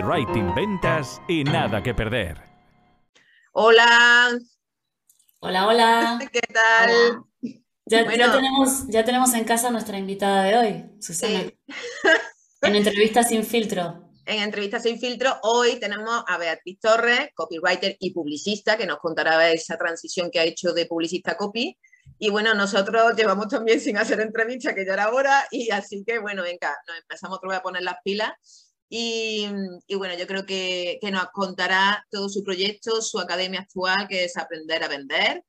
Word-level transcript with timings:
copywriting, 0.00 0.54
ventas 0.54 1.20
y 1.28 1.44
nada 1.44 1.82
que 1.82 1.94
perder. 1.94 2.38
Hola. 3.52 4.38
Hola, 5.40 5.66
hola. 5.66 6.18
¿Qué 6.32 6.40
tal? 6.40 7.22
Ya, 7.84 8.06
tenemos, 8.06 8.86
ya 8.88 9.04
tenemos 9.04 9.34
en 9.34 9.44
casa 9.44 9.70
nuestra 9.70 9.98
invitada 9.98 10.44
de 10.44 10.56
hoy, 10.56 10.90
Susana. 11.00 11.44
En 12.62 12.76
entrevista 12.76 13.22
sin 13.22 13.42
filtro. 13.42 14.10
En 14.26 14.42
entrevista 14.42 14.78
sin 14.80 15.00
filtro, 15.00 15.34
hoy 15.42 15.80
tenemos 15.80 16.22
a 16.26 16.36
Beatriz 16.36 16.78
Torres, 16.78 17.30
copywriter 17.34 17.96
y 17.98 18.12
publicista, 18.12 18.76
que 18.76 18.84
nos 18.84 18.98
contará 18.98 19.50
esa 19.50 19.78
transición 19.78 20.30
que 20.30 20.40
ha 20.40 20.44
hecho 20.44 20.74
de 20.74 20.84
publicista 20.84 21.32
a 21.32 21.36
copy. 21.38 21.78
Y 22.18 22.28
bueno, 22.28 22.52
nosotros 22.52 23.16
llevamos 23.16 23.48
también 23.48 23.80
sin 23.80 23.96
hacer 23.96 24.20
entrevista, 24.20 24.74
que 24.74 24.84
ya 24.84 24.92
era 24.92 25.10
hora, 25.10 25.46
y 25.50 25.70
así 25.70 26.04
que 26.06 26.18
bueno, 26.18 26.42
venga, 26.42 26.76
nos 26.86 26.98
empezamos 26.98 27.38
otra 27.38 27.48
vez 27.48 27.58
a 27.58 27.62
poner 27.62 27.82
las 27.82 27.96
pilas. 28.04 28.69
Y, 28.92 29.46
bueno, 29.96 30.14
yo 30.18 30.26
creo 30.26 30.44
que, 30.44 30.98
que, 31.00 31.12
nos 31.12 31.30
contará 31.30 32.04
todo 32.10 32.28
su 32.28 32.42
proyecto, 32.42 33.00
su 33.00 33.20
academia 33.20 33.60
actual, 33.60 34.08
que 34.08 34.24
es 34.24 34.36
Aprender 34.36 34.82
a 34.82 34.88
Vender, 34.88 35.44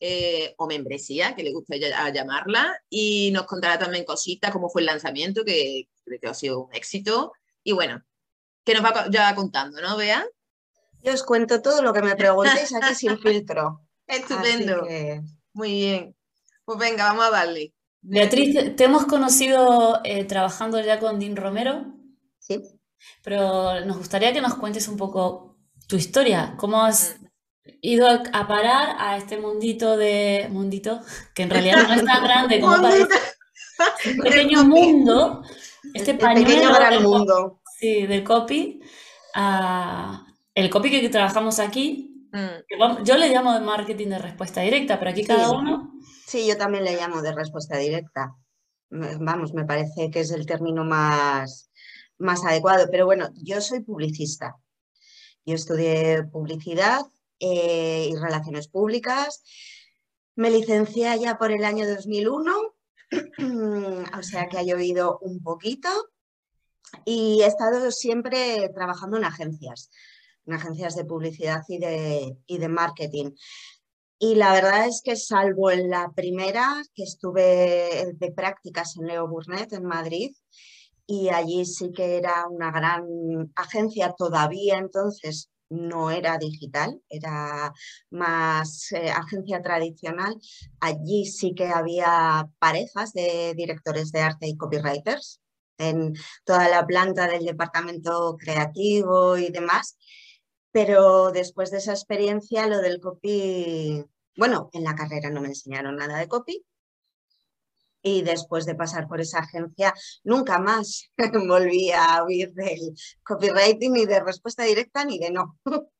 eh, 0.00 0.54
o 0.58 0.66
membresía, 0.66 1.36
que 1.36 1.44
le 1.44 1.52
gusta 1.52 1.76
llamarla, 1.76 2.74
y 2.88 3.30
nos 3.32 3.44
contará 3.44 3.78
también 3.78 4.04
cositas, 4.04 4.50
cómo 4.50 4.68
fue 4.68 4.82
el 4.82 4.86
lanzamiento, 4.86 5.44
que 5.44 5.88
creo 6.04 6.18
que 6.20 6.26
ha 6.26 6.34
sido 6.34 6.64
un 6.64 6.74
éxito. 6.74 7.32
Y 7.62 7.72
bueno, 7.72 8.02
que 8.64 8.74
nos 8.74 8.82
va 8.82 9.08
ya 9.08 9.34
contando, 9.36 9.80
¿no, 9.80 9.96
Bea? 9.96 10.26
Yo 11.02 11.14
os 11.14 11.22
cuento 11.22 11.62
todo 11.62 11.82
lo 11.82 11.92
que 11.92 12.02
me 12.02 12.16
preguntéis 12.16 12.74
aquí 12.74 12.94
sin 12.94 13.18
filtro. 13.20 13.86
Estupendo. 14.06 14.86
Muy 15.52 15.72
bien. 15.72 16.16
Pues 16.64 16.78
venga, 16.78 17.04
vamos 17.04 17.26
a 17.26 17.30
darle. 17.30 17.72
Beatriz, 18.00 18.74
te 18.76 18.84
hemos 18.84 19.04
conocido 19.04 20.00
eh, 20.04 20.24
trabajando 20.24 20.80
ya 20.80 20.98
con 20.98 21.20
Dean 21.20 21.36
Romero. 21.36 21.94
Sí. 22.38 22.79
Pero 23.22 23.84
nos 23.84 23.98
gustaría 23.98 24.32
que 24.32 24.40
nos 24.40 24.54
cuentes 24.54 24.88
un 24.88 24.96
poco 24.96 25.56
tu 25.86 25.96
historia, 25.96 26.54
cómo 26.56 26.84
has 26.84 27.16
mm. 27.20 27.70
ido 27.82 28.08
a 28.08 28.48
parar 28.48 28.96
a 28.98 29.16
este 29.16 29.38
mundito 29.38 29.96
de 29.96 30.48
mundito, 30.50 31.00
que 31.34 31.42
en 31.42 31.50
realidad 31.50 31.88
no 31.88 31.94
es 31.94 32.04
tan 32.04 32.22
grande 32.22 32.60
como 32.60 32.76
parece. 32.82 33.18
Un 34.06 34.18
pequeño 34.22 34.64
mundo, 34.64 35.42
este 35.94 36.14
pañuelo 36.14 36.72
del, 36.78 37.00
mundo. 37.00 37.60
Sí, 37.78 38.06
del 38.06 38.22
copy, 38.22 38.80
el 40.54 40.70
copy 40.70 40.90
que 40.90 41.08
trabajamos 41.08 41.58
aquí, 41.58 42.28
mm. 42.32 43.04
yo 43.04 43.16
le 43.16 43.30
llamo 43.30 43.54
de 43.54 43.60
marketing 43.60 44.08
de 44.08 44.18
respuesta 44.18 44.60
directa, 44.60 44.98
pero 44.98 45.10
aquí 45.10 45.24
cada 45.24 45.50
uno... 45.50 45.92
Sí, 46.26 46.46
yo 46.46 46.56
también 46.56 46.84
le 46.84 46.94
llamo 46.94 47.22
de 47.22 47.32
respuesta 47.32 47.76
directa. 47.76 48.36
Vamos, 48.90 49.52
me 49.52 49.64
parece 49.64 50.10
que 50.10 50.20
es 50.20 50.30
el 50.30 50.46
término 50.46 50.84
más, 50.84 51.69
más 52.20 52.44
adecuado. 52.44 52.86
Pero 52.90 53.06
bueno, 53.06 53.30
yo 53.34 53.60
soy 53.60 53.80
publicista. 53.80 54.56
Yo 55.44 55.54
estudié 55.54 56.22
publicidad 56.24 57.02
eh, 57.40 58.08
y 58.10 58.16
relaciones 58.16 58.68
públicas. 58.68 59.42
Me 60.36 60.50
licencié 60.50 61.18
ya 61.18 61.38
por 61.38 61.50
el 61.50 61.64
año 61.64 61.88
2001, 61.88 62.52
o 64.18 64.22
sea 64.22 64.48
que 64.48 64.58
ha 64.58 64.62
llovido 64.62 65.18
un 65.20 65.42
poquito. 65.42 65.88
Y 67.04 67.42
he 67.42 67.46
estado 67.46 67.90
siempre 67.90 68.70
trabajando 68.74 69.16
en 69.16 69.24
agencias, 69.24 69.90
en 70.46 70.54
agencias 70.54 70.96
de 70.96 71.04
publicidad 71.04 71.62
y 71.68 71.78
de, 71.78 72.36
y 72.46 72.58
de 72.58 72.68
marketing. 72.68 73.32
Y 74.18 74.34
la 74.34 74.52
verdad 74.52 74.86
es 74.86 75.00
que 75.02 75.16
salvo 75.16 75.70
en 75.70 75.88
la 75.88 76.12
primera, 76.12 76.82
que 76.94 77.04
estuve 77.04 78.12
de 78.14 78.32
prácticas 78.32 78.96
en 78.96 79.06
Leo 79.06 79.26
Burnett 79.26 79.72
en 79.72 79.84
Madrid, 79.84 80.32
y 81.10 81.28
allí 81.28 81.64
sí 81.64 81.90
que 81.90 82.18
era 82.18 82.46
una 82.46 82.70
gran 82.70 83.04
agencia 83.56 84.14
todavía 84.16 84.78
entonces 84.78 85.50
no 85.68 86.10
era 86.10 86.38
digital, 86.38 87.00
era 87.08 87.72
más 88.10 88.92
eh, 88.92 89.10
agencia 89.10 89.60
tradicional. 89.60 90.36
Allí 90.80 91.26
sí 91.26 91.54
que 91.54 91.66
había 91.66 92.48
parejas 92.60 93.12
de 93.12 93.54
directores 93.56 94.12
de 94.12 94.20
arte 94.20 94.46
y 94.46 94.56
copywriters 94.56 95.40
en 95.78 96.14
toda 96.44 96.68
la 96.68 96.86
planta 96.86 97.26
del 97.26 97.44
departamento 97.44 98.36
creativo 98.38 99.36
y 99.36 99.50
demás. 99.50 99.96
Pero 100.72 101.32
después 101.32 101.72
de 101.72 101.78
esa 101.78 101.92
experiencia, 101.92 102.68
lo 102.68 102.78
del 102.78 103.00
copy, 103.00 104.04
bueno, 104.36 104.70
en 104.72 104.84
la 104.84 104.94
carrera 104.94 105.30
no 105.30 105.40
me 105.40 105.48
enseñaron 105.48 105.96
nada 105.96 106.18
de 106.18 106.28
copy, 106.28 106.64
y 108.02 108.22
después 108.22 108.66
de 108.66 108.74
pasar 108.74 109.08
por 109.08 109.20
esa 109.20 109.40
agencia 109.40 109.94
nunca 110.24 110.58
más 110.58 111.10
volví 111.48 111.90
a 111.92 112.22
oír 112.24 112.52
del 112.54 112.94
copywriting 113.22 113.92
ni 113.92 114.06
de 114.06 114.20
respuesta 114.20 114.64
directa 114.64 115.04
ni 115.04 115.18
de 115.18 115.30
no. 115.30 115.58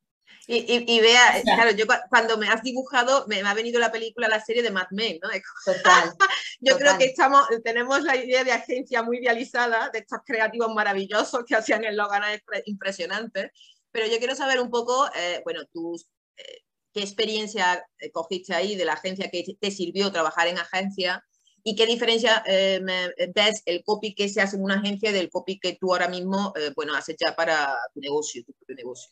Y, 0.53 1.00
vea, 1.00 1.41
claro, 1.44 1.71
yo 1.71 1.84
cuando 2.09 2.37
me 2.37 2.49
has 2.49 2.61
dibujado 2.62 3.25
me, 3.28 3.41
ha 3.41 3.55
venido 3.55 3.78
la 3.78 3.93
película, 3.93 4.27
la 4.27 4.44
serie 4.44 4.65
de 4.65 4.72
Mad 4.72 4.88
Men, 4.91 5.21
¿no? 5.22 5.28
Total. 5.65 6.12
yo 6.61 6.77
creo 6.77 6.99
que 6.99 7.05
estamos, 7.05 7.47
tenemos 7.62 8.03
la 8.03 8.17
idea 8.17 8.43
de 8.43 8.50
agencia 8.50 9.05
muy 9.05 9.19
idealizada, 9.19 9.91
de 9.91 10.00
estos 10.00 10.19
creativos 10.27 10.75
maravillosos 10.75 11.44
que 11.44 11.55
hacían 11.55 11.84
esloganes 11.84 12.43
impresionantes, 12.65 13.53
pero 13.93 14.09
yo 14.09 14.19
quiero 14.19 14.34
saber 14.34 14.59
un 14.61 14.71
poco, 14.71 15.09
eh, 15.15 15.41
bueno, 15.44 15.61
tus, 15.72 16.09
eh, 16.37 16.65
qué 16.93 17.03
experiencia 17.03 17.87
eh, 17.99 18.11
cogiste 18.11 18.53
ahí 18.53 18.75
de 18.75 18.87
la 18.87 18.94
agencia 18.94 19.31
que 19.31 19.44
te 19.61 19.71
sirvió 19.71 20.11
trabajar 20.11 20.49
en 20.49 20.59
agencia 20.59 21.25
¿Y 21.62 21.75
qué 21.75 21.87
diferencia 21.87 22.43
eh, 22.47 22.81
ves 23.34 23.62
el 23.66 23.82
copy 23.84 24.15
que 24.15 24.28
se 24.28 24.41
hace 24.41 24.56
en 24.56 24.65
una 24.65 24.76
agencia 24.76 25.12
del 25.12 25.31
copy 25.31 25.59
que 25.59 25.76
tú 25.81 25.93
ahora 25.93 26.09
mismo, 26.09 26.53
eh, 26.56 26.72
bueno, 26.75 26.94
haces 26.94 27.16
ya 27.19 27.34
para 27.34 27.75
tu 27.94 28.00
negocio, 28.00 28.44
tu 28.44 28.53
propio 28.54 28.76
negocio? 28.76 29.10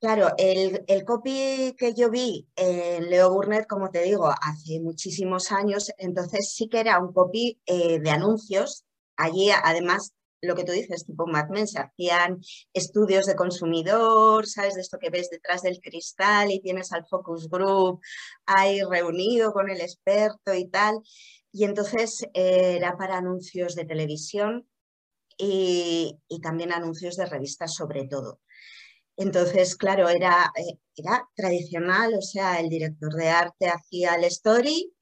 Claro, 0.00 0.34
el, 0.36 0.84
el, 0.86 1.04
copy 1.04 1.74
que 1.78 1.94
yo 1.94 2.10
vi 2.10 2.46
en 2.56 3.08
Leo 3.08 3.32
Burnett, 3.32 3.66
como 3.66 3.90
te 3.90 4.02
digo, 4.02 4.28
hace 4.28 4.78
muchísimos 4.80 5.50
años, 5.50 5.90
entonces 5.96 6.52
sí 6.52 6.68
que 6.68 6.80
era 6.80 6.98
un 6.98 7.12
copy 7.12 7.58
eh, 7.64 8.00
de 8.00 8.10
anuncios. 8.10 8.84
Allí, 9.16 9.50
además, 9.50 10.12
lo 10.42 10.54
que 10.54 10.64
tú 10.64 10.72
dices, 10.72 11.06
tipo 11.06 11.26
Mad 11.26 11.48
Men, 11.48 11.66
se 11.66 11.80
hacían 11.80 12.40
estudios 12.72 13.26
de 13.26 13.34
consumidor, 13.34 14.46
¿sabes? 14.46 14.74
De 14.74 14.82
esto 14.82 14.98
que 14.98 15.10
ves 15.10 15.30
detrás 15.30 15.62
del 15.62 15.80
cristal 15.80 16.50
y 16.50 16.60
tienes 16.60 16.92
al 16.92 17.06
focus 17.06 17.48
group 17.48 18.00
ahí 18.46 18.82
reunido 18.82 19.52
con 19.52 19.70
el 19.70 19.80
experto 19.80 20.54
y 20.54 20.68
tal. 20.68 21.00
Y 21.54 21.62
entonces 21.62 22.26
eh, 22.34 22.74
era 22.78 22.96
para 22.96 23.16
anuncios 23.16 23.76
de 23.76 23.84
televisión 23.84 24.66
y, 25.38 26.18
también 26.42 26.72
anuncios 26.72 27.16
de 27.16 27.26
revistas 27.26 27.74
sobre 27.74 28.08
todo. 28.08 28.40
Entonces, 29.16 29.76
claro, 29.76 30.08
era, 30.08 30.50
eh, 30.56 30.80
era 30.96 31.28
tradicional, 31.36 32.14
o 32.14 32.22
sea, 32.22 32.58
el 32.58 32.68
director 32.68 33.14
de 33.14 33.28
arte 33.28 33.68
hacía 33.68 34.16
el 34.16 34.24
story 34.24 34.92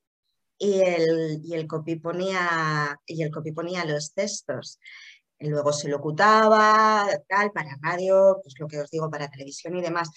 y 0.58 0.80
el, 0.82 1.40
y 1.42 1.54
el, 1.54 1.66
copy, 1.66 1.96
ponía, 1.96 3.00
y 3.06 3.22
el 3.22 3.30
copy 3.30 3.52
ponía 3.52 3.86
los 3.86 4.12
textos. 4.12 4.78
Luego 5.38 5.72
se 5.72 5.88
locutaba, 5.88 7.08
tal, 7.28 7.50
para 7.52 7.78
radio, 7.80 8.40
pues 8.42 8.56
lo 8.58 8.68
que 8.68 8.78
os 8.78 8.90
digo, 8.90 9.10
para 9.10 9.30
televisión 9.30 9.74
y 9.76 9.80
demás. 9.80 10.10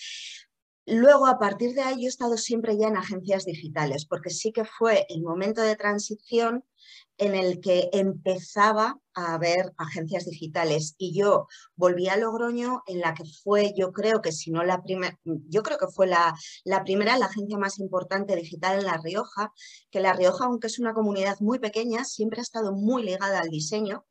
Luego, 0.88 1.26
a 1.26 1.40
partir 1.40 1.74
de 1.74 1.82
ahí, 1.82 2.02
yo 2.02 2.06
he 2.06 2.10
estado 2.10 2.38
siempre 2.38 2.78
ya 2.78 2.88
en 2.88 2.98
agencias 2.98 3.46
digitales, 3.46 4.06
porque 4.06 4.30
sí 4.30 4.52
que 4.52 4.66
fue 4.66 5.08
el 5.10 5.24
momento 5.24 5.62
de 5.62 5.76
transición 5.76 6.64
en 7.18 7.34
el 7.34 7.60
que 7.60 7.90
empezaba 7.92 9.00
a 9.16 9.34
haber 9.34 9.74
agencias 9.78 10.26
digitales. 10.26 10.94
Y 11.00 11.18
yo 11.18 11.48
volví 11.76 12.08
a 12.08 12.18
Logroño 12.18 12.84
en 12.86 13.00
la 13.00 13.16
que 13.16 13.24
fue, 13.26 13.74
yo 13.76 13.92
creo 13.92 14.22
que 14.22 14.32
si 14.32 14.52
no 14.52 14.64
la 14.64 14.84
primera, 14.84 15.20
yo 15.24 15.64
creo 15.64 15.80
que 15.80 15.88
fue 15.88 16.06
la, 16.06 16.36
la, 16.66 16.84
primera, 16.84 17.18
la 17.18 17.28
agencia 17.28 17.58
más 17.58 17.80
importante 17.80 18.36
digital 18.36 18.80
en 18.80 18.86
La 18.86 18.98
Rioja, 18.98 19.54
que 19.90 20.02
La 20.02 20.14
Rioja, 20.14 20.46
aunque 20.46 20.68
es 20.68 20.78
una 20.78 20.94
comunidad 20.94 21.40
muy 21.40 21.58
pequeña, 21.58 22.04
siempre 22.06 22.42
ha 22.42 22.44
estado 22.44 22.74
muy 22.74 23.04
ligada 23.04 23.40
al 23.40 23.50
diseño 23.50 24.06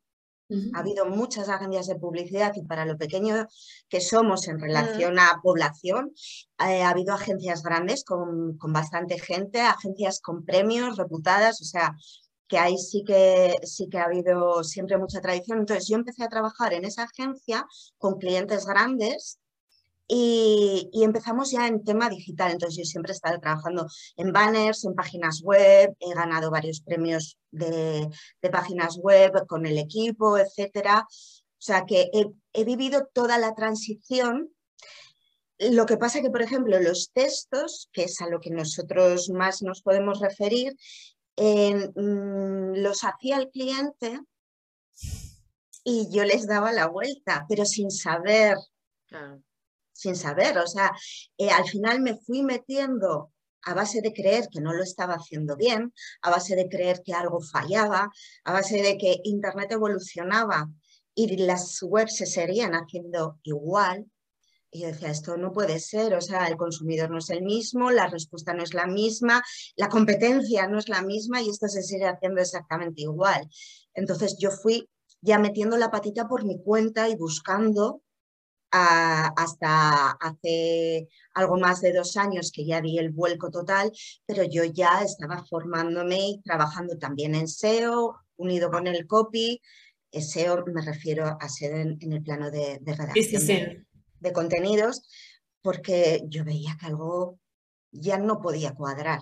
ha 0.75 0.78
habido 0.78 1.06
muchas 1.06 1.49
agencias 1.49 1.87
de 1.87 1.97
publicidad 1.97 2.53
y 2.55 2.62
para 2.62 2.84
lo 2.84 2.99
pequeño 2.99 3.47
que 3.88 4.00
somos 4.00 4.47
en 4.48 4.60
relación 4.60 5.19
a 5.19 5.41
población, 5.42 6.13
eh, 6.59 6.83
ha 6.83 6.91
habido 6.91 7.15
agencias 7.15 7.63
grandes 7.63 8.04
con, 8.04 8.59
bastante 8.59 9.19
gente, 9.19 9.60
agencias 9.60 10.21
con 10.21 10.45
premios 10.45 10.97
reputadas, 10.97 11.60
o 11.63 11.65
sea, 11.65 11.95
que 12.47 12.59
ahí 12.59 12.77
sí 12.77 13.04
que, 13.04 13.57
sí 13.63 13.89
que 13.89 13.98
ha 13.98 14.04
habido 14.04 14.63
siempre 14.65 14.98
mucha 14.98 15.21
tradición. 15.21 15.60
Entonces 15.60 15.89
yo 15.89 15.97
empecé 15.97 16.24
a 16.24 16.28
trabajar 16.28 16.74
en 16.74 16.84
esa 16.84 17.04
agencia 17.04 17.66
con 17.98 18.19
clientes 18.19 18.66
grandes 18.66 19.39
y, 20.06 20.91
empezamos 21.03 21.51
ya 21.51 21.66
en 21.66 21.83
tema 21.83 22.10
digital, 22.10 22.53
entonces 22.53 22.77
yo 22.77 22.84
siempre 22.84 23.12
he 23.12 23.15
estado 23.15 23.41
trabajando 23.41 23.86
en 24.16 24.33
banners, 24.33 24.84
en 24.84 24.95
páginas 24.95 25.41
web, 25.42 25.95
he 25.98 26.15
ganado 26.15 26.51
varios 26.51 26.80
premios 26.80 27.39
de, 27.51 28.10
páginas 28.53 28.98
web 28.98 29.47
con 29.47 29.65
el 29.66 29.78
equipo, 29.78 30.36
etcétera. 30.36 31.06
O 31.09 31.66
sea 31.66 31.86
que 31.86 32.10
he, 32.53 32.65
vivido 32.65 33.09
toda 33.15 33.39
la 33.39 33.54
transición. 33.54 34.51
Lo 35.59 35.86
que 35.86 35.97
pasa 35.97 36.21
que, 36.21 36.30
por 36.30 36.42
ejemplo, 36.42 36.78
los 36.80 37.10
textos, 37.12 37.89
que 37.92 38.04
es 38.04 38.21
a 38.21 38.28
lo 38.28 38.41
que 38.41 38.50
nosotros 38.50 39.30
más 39.30 39.62
nos 39.62 39.80
podemos 39.80 40.21
referir, 40.21 40.77
mm, 41.39 42.74
los 42.77 43.04
hacía 43.04 43.39
el 43.39 43.48
cliente 43.50 44.21
y 45.84 46.09
yo 46.10 46.24
les 46.24 46.47
daba 46.47 46.72
la 46.72 46.89
vuelta, 46.89 47.47
pero 47.48 47.65
sin 47.65 47.91
saber 47.91 48.57
sin 49.95 50.17
saber. 50.17 50.59
O 50.59 50.67
sea, 50.67 50.93
eh, 51.39 51.51
al 51.51 51.65
final 51.67 52.01
me 52.01 52.17
fui 52.19 52.43
metiendo 52.43 53.33
a 53.63 53.75
base 53.75 54.03
de 54.03 54.13
creer 54.13 54.49
que 54.51 54.61
no 54.61 54.75
lo 54.75 54.83
estaba 54.83 55.15
haciendo 55.15 55.57
bien, 55.57 55.95
a 56.23 56.31
base 56.31 56.55
de 56.55 56.69
creer 56.69 57.03
que 57.03 57.15
algo 57.15 57.41
fallaba, 57.41 58.11
a 58.45 58.53
base 58.53 58.83
de 58.83 58.99
que 58.99 59.21
Internet 59.25 59.73
evolucionaba 59.73 60.69
y 61.15 61.37
las 61.39 61.83
webs 61.83 62.17
se 62.17 62.27
seguían 62.27 62.73
haciendo 62.73 63.39
igual. 63.43 64.07
Y 64.71 64.81
yo 64.81 64.89
decía, 64.89 65.11
esto 65.11 65.37
no 65.37 65.53
puede 65.53 65.79
ser, 65.79 66.15
o 66.15 66.21
sea, 66.21 66.49
el 66.49 66.57
consumidor 66.57 67.09
no 67.09 67.19
es 67.19 67.31
el 67.31 67.43
mismo, 67.43 67.93
la 67.93 68.09
respuesta 68.09 68.53
no 68.55 68.65
es 68.65 68.75
la 68.75 68.87
misma, 68.87 69.43
la 69.77 69.89
competencia 69.89 70.67
no 70.67 70.79
es 70.79 70.89
la 70.89 71.03
misma 71.03 71.41
y 71.41 71.49
esto 71.49 71.69
se 71.69 71.83
sigue 71.83 72.07
haciendo 72.07 72.41
exactamente 72.41 73.03
igual. 73.03 73.49
Entonces 73.95 74.37
yo 74.39 74.51
fui 74.51 74.91
ya 75.21 75.39
metiendo 75.39 75.77
la 75.79 75.93
patita 75.93 76.27
por 76.27 76.45
mi 76.45 76.61
cuenta 76.61 77.09
y 77.09 77.15
buscando 77.15 78.03
hasta 78.74 80.10
hace 80.10 81.09
algo 81.34 81.56
más 81.59 81.80
de 81.80 81.92
dos 81.92 82.16
años 82.16 82.50
que 82.53 82.66
ya 82.66 82.80
di 82.80 82.98
el 82.98 83.10
vuelco 83.10 83.50
total, 83.50 83.92
pero 84.26 84.42
yo 84.42 84.65
ya 84.65 85.03
estaba 85.03 85.44
formándome 85.44 86.28
y 86.28 86.42
trabajando 86.42 86.98
también 86.98 87.34
en 87.34 87.47
SEO, 87.47 88.16
unido 88.36 88.71
con 88.71 88.86
el 88.86 89.06
copy. 89.06 89.60
SEO 90.10 90.65
me 90.66 90.82
refiero 90.82 91.36
a 91.41 91.48
ser 91.48 91.74
en, 91.74 92.12
el 92.12 92.22
plano 92.22 92.50
de, 92.50 92.80
redacción 92.84 93.86
De, 94.21 94.32
contenidos, 94.32 95.09
porque 95.62 96.22
yo 96.28 96.44
veía 96.44 96.76
que 96.80 96.86
algo 96.86 97.38
ya 97.92 98.18
no 98.18 98.41
podía 98.41 98.74
cuadrar. 98.74 99.21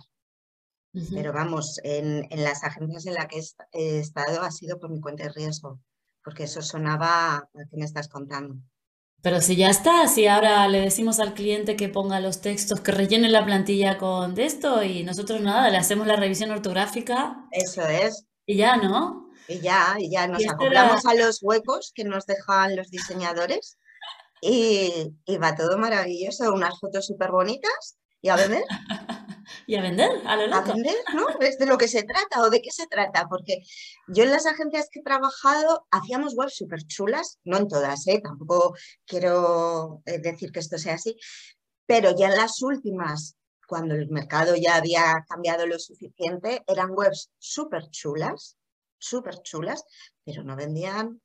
Pero 1.11 1.33
vamos, 1.33 1.81
en, 1.85 2.27
en, 2.31 2.45
las 2.45 2.65
agencias 2.65 3.07
en 3.07 3.15
las 3.15 3.27
que 3.27 3.41
he 3.73 3.99
estado 3.99 4.43
ha 4.43 4.51
sido 4.51 4.79
por 4.79 4.91
mi 4.91 5.01
cuenta 5.01 5.25
de 5.25 5.31
riesgo, 5.31 5.81
porque 6.23 6.45
eso 6.45 6.61
sonaba 6.61 7.37
a 7.37 7.49
que 7.71 7.79
me 7.79 7.87
estás 7.87 8.09
contando. 8.09 8.57
Pero 9.23 9.41
si 9.41 9.55
ya 9.55 9.71
está, 9.71 10.09
si 10.09 10.27
ahora 10.27 10.67
le 10.67 10.81
decimos 10.81 11.21
al 11.21 11.33
cliente 11.35 11.77
que 11.77 11.89
ponga 11.89 12.19
los 12.19 12.41
textos, 12.41 12.81
que 12.81 12.91
rellene 12.91 13.29
la 13.29 13.45
plantilla 13.45 13.97
con 13.97 14.37
esto 14.39 14.83
y 14.83 15.05
nosotros 15.05 15.41
nada, 15.41 15.71
le 15.71 15.77
hacemos 15.77 16.09
la 16.09 16.17
revisión 16.17 16.51
ortográfica. 16.51 17.47
Eso 17.53 17.83
es. 17.83 18.27
Y 18.47 18.57
ya, 18.57 18.77
¿no? 18.77 19.31
Y 19.47 19.61
ya, 19.61 19.95
y 19.99 20.11
ya 20.11 20.27
nos 20.27 20.45
acoplamos 20.49 21.07
a 21.07 21.15
los 21.15 21.41
huecos 21.41 21.93
que 21.95 22.05
nos 22.05 22.27
dejan 22.27 22.75
los 22.75 22.91
diseñadores 22.91 23.79
y, 24.41 25.15
y 25.25 25.37
va 25.37 25.55
todo 25.55 25.79
maravilloso, 25.79 26.53
unas 26.53 26.79
fotos 26.81 27.07
súper 27.07 27.31
bonitas 27.31 27.97
y 28.21 28.29
a 28.29 28.37
vender. 28.37 28.65
y 29.67 29.77
a 29.77 29.83
vender, 29.83 30.11
a 30.27 30.37
lo 30.37 30.47
loco. 30.47 30.71
A 30.71 30.75
vender, 30.75 30.97
¿no? 31.15 31.27
Es 31.41 31.59
de 31.59 31.67
lo 31.67 31.79
que 31.79 31.89
se 31.89 32.03
trata 32.03 32.43
o 32.43 32.51
de 32.51 32.61
qué 32.63 32.71
se 32.71 32.87
trata, 32.87 33.29
porque 33.29 33.63
yo 34.09 34.25
en 34.25 34.31
las 34.31 34.47
agencias 34.47 34.89
que 34.91 35.01
he 35.01 35.03
trabajado 35.03 35.87
hacíamos 35.91 36.35
webs 36.35 36.57
súper 36.57 36.83
chulas, 36.87 37.39
no 37.45 37.59
en 37.59 37.69
todas, 37.69 38.07
¿eh? 38.07 38.21
tampoco 38.23 38.75
quiero 39.07 40.03
eh, 40.07 40.19
decir 40.19 40.53
que 40.53 40.61
esto 40.61 40.79
sea 40.79 40.95
así, 40.95 41.17
pero 41.87 42.17
ya 42.17 42.29
en 42.29 42.37
las 42.37 42.63
últimas, 42.63 43.37
cuando 43.67 43.95
el 43.95 44.09
mercado 44.09 44.55
ya 44.57 44.77
había 44.77 45.25
cambiado 45.29 45.67
lo 45.67 45.79
suficiente, 45.79 46.63
eran 46.67 46.91
webs 46.93 47.31
súper 47.39 47.89
chulas, 47.91 48.57
súper 48.99 49.43
chulas, 49.43 49.85
pero 50.25 50.43
no 50.43 50.57
vendían... 50.57 51.21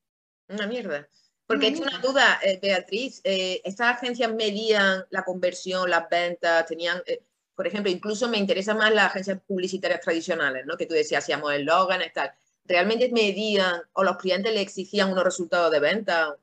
Una 0.49 0.67
mierda. 0.67 1.07
Porque 1.47 1.69
es 1.69 1.79
una 1.79 1.99
duda, 1.99 2.39
eh, 2.43 2.59
Beatriz, 2.61 3.21
eh, 3.23 3.61
¿estas 3.63 3.95
agencias 3.95 4.33
medían 4.33 5.05
la 5.09 5.23
conversión, 5.23 5.89
las 5.89 6.09
ventas, 6.09 6.65
tenían, 6.65 7.01
eh, 7.05 7.23
por 7.57 7.65
ejemplo, 7.65 7.91
incluso 7.91 8.29
me 8.29 8.37
interesa 8.37 8.75
más 8.75 8.93
las 8.93 9.07
agencias 9.07 9.41
publicitarias 9.47 10.01
tradicionales, 10.01 10.67
¿no? 10.67 10.77
Que 10.77 10.85
tú 10.85 10.93
decías, 10.93 11.23
hacíamos 11.23 11.51
el 11.53 11.63
y 11.63 12.13
tal. 12.13 12.31
¿Realmente 12.65 13.09
medían 13.11 13.81
o 13.93 14.03
los 14.03 14.17
clientes 14.17 14.53
le 14.53 14.61
exigían 14.61 15.11
unos 15.11 15.23
resultados 15.23 15.71
de 15.71 15.79
venta? 15.79 16.35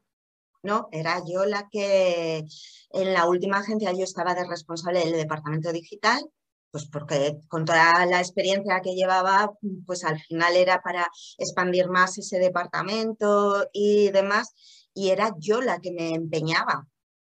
No, 0.64 0.88
era 0.90 1.22
yo 1.24 1.44
la 1.44 1.68
que 1.70 2.44
en 2.90 3.12
la 3.12 3.26
última 3.26 3.58
agencia 3.58 3.92
yo 3.92 4.02
estaba 4.02 4.34
de 4.34 4.44
responsable 4.44 5.04
del 5.04 5.12
departamento 5.12 5.70
digital, 5.72 6.20
pues 6.72 6.86
porque 6.86 7.38
con 7.46 7.64
toda 7.64 8.06
la 8.06 8.18
experiencia 8.18 8.80
que 8.82 8.96
llevaba, 8.96 9.52
pues 9.86 10.02
al 10.02 10.18
final 10.18 10.56
era 10.56 10.82
para 10.82 11.06
expandir 11.38 11.88
más 11.88 12.18
ese 12.18 12.40
departamento 12.40 13.68
y 13.72 14.10
demás 14.10 14.52
y 14.92 15.10
era 15.10 15.32
yo 15.38 15.60
la 15.60 15.78
que 15.78 15.92
me 15.92 16.10
empeñaba. 16.12 16.88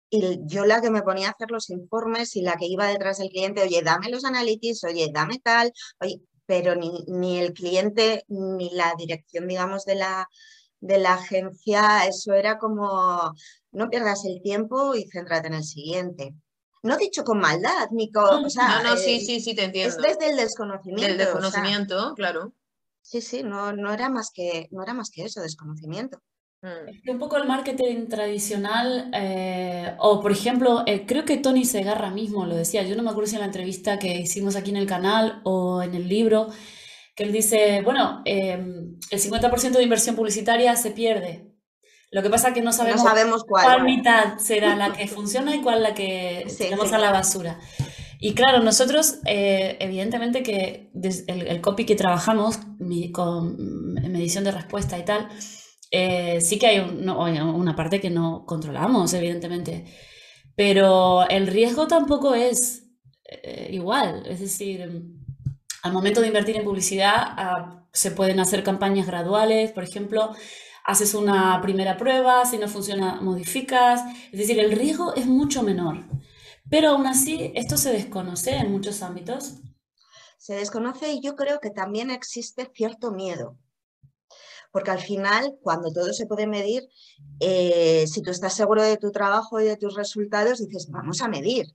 Y 0.10 0.40
yo 0.46 0.66
la 0.66 0.82
que 0.82 0.90
me 0.90 1.04
ponía 1.04 1.28
a 1.28 1.32
hacer 1.32 1.52
los 1.52 1.70
informes 1.70 2.36
y 2.36 2.42
la 2.42 2.56
que 2.56 2.66
iba 2.66 2.88
detrás 2.88 3.20
del 3.20 3.30
cliente, 3.30 3.62
oye, 3.62 3.82
dame 3.84 4.10
los 4.10 4.26
analytics, 4.26 4.84
oye, 4.84 5.10
dame 5.14 5.40
tal, 5.44 5.72
oye, 6.00 6.22
pero 6.46 6.76
ni, 6.76 7.04
ni 7.08 7.38
el 7.38 7.54
cliente 7.54 8.24
ni 8.28 8.72
la 8.72 8.96
dirección, 8.98 9.48
digamos, 9.48 9.86
de 9.86 9.96
la, 9.96 10.28
de 10.80 10.98
la 10.98 11.14
agencia, 11.14 12.08
eso 12.08 12.34
era 12.34 12.58
como, 12.58 13.34
no 13.72 13.90
pierdas 13.90 14.26
el 14.26 14.42
tiempo 14.42 14.96
y 14.96 15.08
céntrate 15.08 15.48
en 15.48 15.54
el 15.54 15.64
siguiente. 15.64 16.34
No 16.82 16.98
dicho 16.98 17.24
con 17.24 17.40
maldad, 17.40 17.90
ni 17.92 18.12
con... 18.12 18.46
O 18.46 18.50
sea, 18.50 18.82
no, 18.82 18.92
no, 18.92 18.98
sí, 18.98 19.18
eh, 19.18 19.20
sí, 19.20 19.42
sí, 19.42 19.54
te 19.54 19.66
entiendo. 19.66 19.96
Es 19.96 20.02
desde 20.02 20.32
el 20.32 20.38
desconocimiento. 20.38 21.08
Del 21.08 21.18
desconocimiento, 21.18 22.14
claro. 22.16 22.54
Sí, 23.02 23.22
sí, 23.22 23.44
no, 23.44 23.74
no, 23.74 23.94
era 23.94 24.10
más 24.10 24.32
que, 24.34 24.68
no 24.72 24.82
era 24.82 24.94
más 24.94 25.10
que 25.10 25.26
eso, 25.26 25.42
desconocimiento. 25.42 26.22
Mm. 26.62 26.90
Es 26.90 27.02
que 27.02 27.12
un 27.12 27.20
poco 27.20 27.38
el 27.38 27.48
marketing 27.48 28.08
tradicional, 28.08 29.10
eh, 29.14 29.96
o 30.00 30.20
por 30.20 30.32
ejemplo, 30.32 30.84
eh, 30.86 31.06
creo 31.06 31.24
que 31.24 31.38
Tony 31.38 31.64
Segarra 31.64 32.10
mismo 32.10 32.46
lo 32.46 32.56
decía, 32.56 32.84
yo 32.84 32.96
no 32.96 33.04
me 33.04 33.12
acuerdo 33.12 33.30
si 33.30 33.36
en 33.36 33.42
la 33.42 33.46
entrevista 33.46 33.98
que 33.98 34.18
hicimos 34.18 34.56
aquí 34.56 34.72
en 34.72 34.78
el 34.78 34.88
canal 34.88 35.42
o 35.46 35.82
en 35.82 35.94
el 35.94 36.10
libro, 36.10 36.48
que 37.16 37.24
él 37.24 37.32
dice, 37.32 37.82
bueno, 37.82 38.22
em, 38.26 38.98
el 39.10 39.20
50% 39.20 39.78
de 39.78 39.84
inversión 39.84 40.16
publicitaria 40.16 40.76
se 40.76 40.92
pierde. 40.92 41.46
Lo 42.12 42.22
que 42.24 42.30
pasa 42.30 42.50
es 42.50 42.54
que 42.56 42.62
no 42.62 42.74
sabemos, 42.74 43.04
sabemos 43.04 43.44
cuál, 43.48 43.84
mitad 43.84 44.38
será 44.40 44.76
la 44.76 44.92
que 44.94 45.08
funciona 45.08 45.56
y 45.56 45.62
cuál 45.62 45.84
la 45.84 45.94
que 45.94 46.46
tenemos 46.58 46.92
a 46.92 46.98
la 46.98 47.12
basura. 47.12 47.60
Y 48.20 48.34
claro, 48.34 48.62
nosotros, 48.64 49.20
eh, 49.26 49.78
evidentemente 49.80 50.44
que 50.44 50.92
el, 51.28 51.48
el, 51.48 51.62
copy 51.62 51.86
que 51.86 51.96
trabajamos 51.96 52.60
con 53.14 53.94
medición 53.94 54.44
de 54.44 54.52
respuesta 54.52 54.98
y 54.98 55.06
tal, 55.06 55.30
eh, 55.92 56.40
sí 56.42 56.60
que 56.60 56.68
hay 56.68 56.80
una 56.80 57.76
parte 57.76 58.00
que 58.00 58.10
no 58.10 58.46
controlamos, 58.46 59.14
evidentemente, 59.14 59.86
pero 60.56 61.28
el 61.30 61.48
riesgo 61.48 61.88
tampoco 61.88 62.36
es 62.36 62.84
eh, 63.24 63.70
igual. 63.72 64.26
Es 64.28 64.40
decir, 64.40 65.04
al 65.82 65.94
momento 65.94 66.22
de 66.22 66.28
invertir 66.28 66.58
en 66.58 66.66
publicidad 66.66 67.14
ah, 67.16 67.88
se 67.94 68.12
pueden 68.12 68.40
hacer 68.40 68.64
campañas 68.64 69.08
graduales, 69.08 69.72
por 69.72 69.84
ejemplo, 69.84 70.36
haces 70.86 71.14
una 71.14 71.62
primera 71.62 71.98
prueba, 71.98 72.46
si 72.46 72.58
no 72.58 72.68
funciona, 72.68 73.22
modificas. 73.22 74.02
Es 74.32 74.40
decir, 74.40 74.60
el 74.60 74.72
riesgo 74.72 75.16
es 75.16 75.26
mucho 75.26 75.64
menor. 75.64 76.06
Pero 76.70 76.90
aún 76.90 77.08
así, 77.08 77.52
esto 77.56 77.78
se 77.78 77.92
desconoce 77.92 78.56
en 78.56 78.72
muchos 78.72 79.02
ámbitos. 79.02 79.56
Se 80.38 80.54
desconoce 80.56 81.12
y 81.14 81.22
yo 81.22 81.36
creo 81.36 81.60
que 81.60 81.72
también 81.72 82.12
existe 82.12 82.70
cierto 82.74 83.12
miedo 83.12 83.58
porque 84.72 84.92
al 84.92 85.00
final, 85.00 85.58
cuando 85.62 85.92
todo 85.92 86.14
se 86.14 86.26
puede 86.26 86.48
medir, 86.48 86.84
eh, 87.40 88.06
si 88.08 88.22
tú 88.22 88.32
estás 88.32 88.56
seguro 88.56 88.84
de 88.84 88.98
tu 88.98 89.12
trabajo 89.12 89.60
y 89.60 89.66
de 89.66 89.78
tus 89.78 89.96
resultados, 89.96 90.60
dices, 90.60 90.90
vamos 90.90 91.22
a 91.22 91.28
medir. 91.28 91.68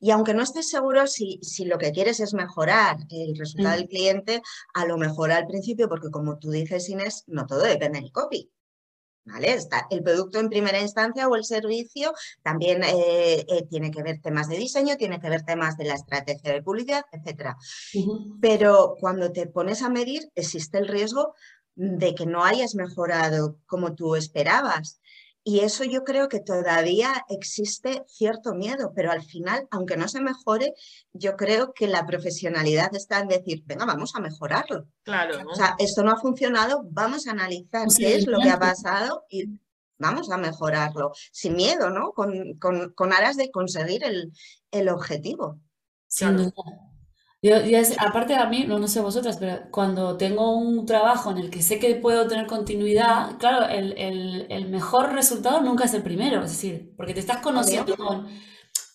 Y 0.00 0.10
aunque 0.10 0.34
no 0.34 0.42
estés 0.42 0.68
seguro 0.68 1.06
si, 1.06 1.38
si 1.42 1.64
lo 1.64 1.78
que 1.78 1.92
quieres 1.92 2.20
es 2.20 2.34
mejorar 2.34 2.96
el 3.10 3.36
resultado 3.36 3.76
mm. 3.76 3.78
del 3.78 3.88
cliente, 3.88 4.42
a 4.74 4.86
lo 4.86 4.96
mejor 4.98 5.32
al 5.32 5.46
principio, 5.46 5.88
porque 5.88 6.10
como 6.10 6.38
tú 6.38 6.50
dices, 6.50 6.88
Inés, 6.88 7.24
no 7.26 7.46
todo 7.46 7.62
depende 7.62 8.00
del 8.00 8.12
copy. 8.12 8.50
¿Vale? 9.24 9.52
Está 9.52 9.86
el 9.90 10.02
producto 10.02 10.40
en 10.40 10.48
primera 10.48 10.80
instancia 10.80 11.28
o 11.28 11.36
el 11.36 11.44
servicio 11.44 12.12
también 12.42 12.82
eh, 12.82 13.46
eh, 13.48 13.66
tiene 13.70 13.92
que 13.92 14.02
ver 14.02 14.20
temas 14.20 14.48
de 14.48 14.56
diseño, 14.56 14.96
tiene 14.96 15.20
que 15.20 15.30
ver 15.30 15.44
temas 15.44 15.76
de 15.76 15.84
la 15.84 15.94
estrategia 15.94 16.52
de 16.52 16.60
publicidad, 16.60 17.04
etc. 17.12 17.54
Pero 18.40 18.96
cuando 18.98 19.30
te 19.30 19.46
pones 19.46 19.82
a 19.82 19.90
medir, 19.90 20.28
existe 20.34 20.78
el 20.78 20.88
riesgo 20.88 21.34
de 21.74 22.14
que 22.14 22.26
no 22.26 22.44
hayas 22.44 22.74
mejorado 22.74 23.58
como 23.66 23.94
tú 23.94 24.16
esperabas. 24.16 25.00
Y 25.44 25.60
eso 25.60 25.82
yo 25.82 26.04
creo 26.04 26.28
que 26.28 26.38
todavía 26.38 27.24
existe 27.28 28.04
cierto 28.06 28.54
miedo, 28.54 28.92
pero 28.94 29.10
al 29.10 29.22
final, 29.22 29.66
aunque 29.72 29.96
no 29.96 30.06
se 30.06 30.20
mejore, 30.20 30.72
yo 31.12 31.36
creo 31.36 31.72
que 31.74 31.88
la 31.88 32.06
profesionalidad 32.06 32.94
está 32.94 33.18
en 33.18 33.28
decir, 33.28 33.64
venga, 33.66 33.84
vamos 33.84 34.14
a 34.14 34.20
mejorarlo. 34.20 34.86
Claro. 35.02 35.38
O 35.50 35.54
sea, 35.54 35.74
esto 35.80 36.04
no 36.04 36.12
ha 36.12 36.20
funcionado, 36.20 36.84
vamos 36.88 37.26
a 37.26 37.32
analizar 37.32 37.88
qué 37.96 38.14
es 38.14 38.26
lo 38.28 38.38
que 38.38 38.50
ha 38.50 38.58
pasado 38.60 39.24
y 39.28 39.46
vamos 39.98 40.30
a 40.30 40.36
mejorarlo, 40.36 41.12
sin 41.32 41.56
miedo, 41.56 41.90
¿no? 41.90 42.12
Con, 42.12 42.58
con, 42.58 43.12
aras 43.12 43.36
de 43.36 43.50
conseguir 43.50 44.04
el, 44.04 44.32
el 44.70 44.88
objetivo. 44.88 45.58
Sin 46.06 46.36
duda. 46.36 46.91
Yo, 47.44 47.56
aparte 47.98 48.34
a 48.36 48.46
mí, 48.48 48.64
no, 48.68 48.78
no 48.78 48.86
sé 48.86 49.00
vosotras, 49.00 49.36
pero 49.38 49.68
cuando 49.72 50.16
tengo 50.16 50.56
un 50.56 50.86
trabajo 50.86 51.32
en 51.32 51.38
el 51.38 51.50
que 51.50 51.60
sé 51.60 51.80
que 51.80 51.96
puedo 51.96 52.28
tener 52.28 52.46
continuidad, 52.46 53.36
claro, 53.38 53.66
el, 53.66 53.98
el, 53.98 54.46
el 54.48 54.68
mejor 54.68 55.12
resultado 55.12 55.60
nunca 55.60 55.84
es 55.84 55.94
el 55.94 56.04
primero, 56.04 56.44
es 56.44 56.52
decir, 56.52 56.92
porque 56.96 57.14
te 57.14 57.20
estás 57.20 57.38
conociendo 57.38 57.96
con, 57.96 58.28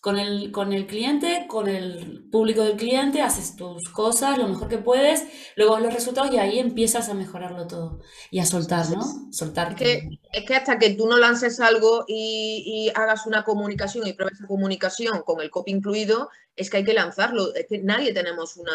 con 0.01 0.17
el, 0.19 0.51
con 0.51 0.73
el 0.73 0.85
cliente, 0.85 1.45
con 1.47 1.67
el 1.67 2.27
público 2.31 2.63
del 2.63 2.77
cliente, 2.77 3.21
haces 3.21 3.55
tus 3.55 3.89
cosas 3.89 4.37
lo 4.37 4.47
mejor 4.47 4.67
que 4.67 4.77
puedes, 4.77 5.25
luego 5.55 5.79
los 5.79 5.93
resultados 5.93 6.31
y 6.31 6.37
ahí 6.37 6.59
empiezas 6.59 7.09
a 7.09 7.13
mejorarlo 7.13 7.67
todo 7.67 7.99
y 8.29 8.39
a 8.39 8.45
soltar, 8.45 8.89
¿no? 8.89 9.03
Soltar. 9.31 9.69
Es 9.71 9.75
que, 9.75 10.09
es 10.31 10.45
que 10.45 10.55
hasta 10.55 10.77
que 10.77 10.91
tú 10.91 11.07
no 11.07 11.17
lances 11.17 11.59
algo 11.59 12.05
y, 12.07 12.91
hagas 12.95 13.25
una 13.25 13.43
comunicación 13.43 14.07
y 14.07 14.13
pruebes 14.13 14.39
esa 14.39 14.47
comunicación 14.47 15.23
con 15.23 15.41
el 15.41 15.49
copy 15.49 15.71
incluido, 15.71 16.29
es 16.55 16.69
que 16.69 16.77
hay 16.77 16.83
que 16.83 16.93
lanzarlo. 16.93 17.53
Es 17.53 17.67
que 17.67 17.79
nadie 17.79 18.13
tenemos 18.13 18.57
una, 18.57 18.73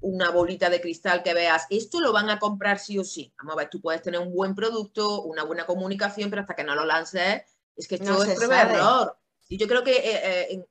una 0.00 0.30
bolita 0.30 0.68
de 0.68 0.80
cristal 0.80 1.22
que 1.22 1.34
veas, 1.34 1.66
esto 1.70 2.00
lo 2.00 2.12
van 2.12 2.30
a 2.30 2.38
comprar 2.38 2.78
sí 2.78 2.98
o 2.98 3.04
sí. 3.04 3.32
Vamos 3.38 3.54
a 3.54 3.58
ver, 3.58 3.70
tú 3.70 3.80
puedes 3.80 4.02
tener 4.02 4.20
un 4.20 4.34
buen 4.34 4.54
producto, 4.54 5.22
una 5.22 5.44
buena 5.44 5.64
comunicación, 5.64 6.30
pero 6.30 6.42
hasta 6.42 6.54
que 6.54 6.64
no 6.64 6.74
lo 6.74 6.84
lances, 6.84 7.42
es 7.76 7.88
que 7.88 7.96
esto 7.96 8.24
es 8.24 8.36
prueba 8.36 8.62
error. 8.62 9.16
Y 9.48 9.58
yo 9.58 9.68
creo 9.68 9.84
que 9.84 9.92
eh, 9.92 10.52
eh, 10.52 10.66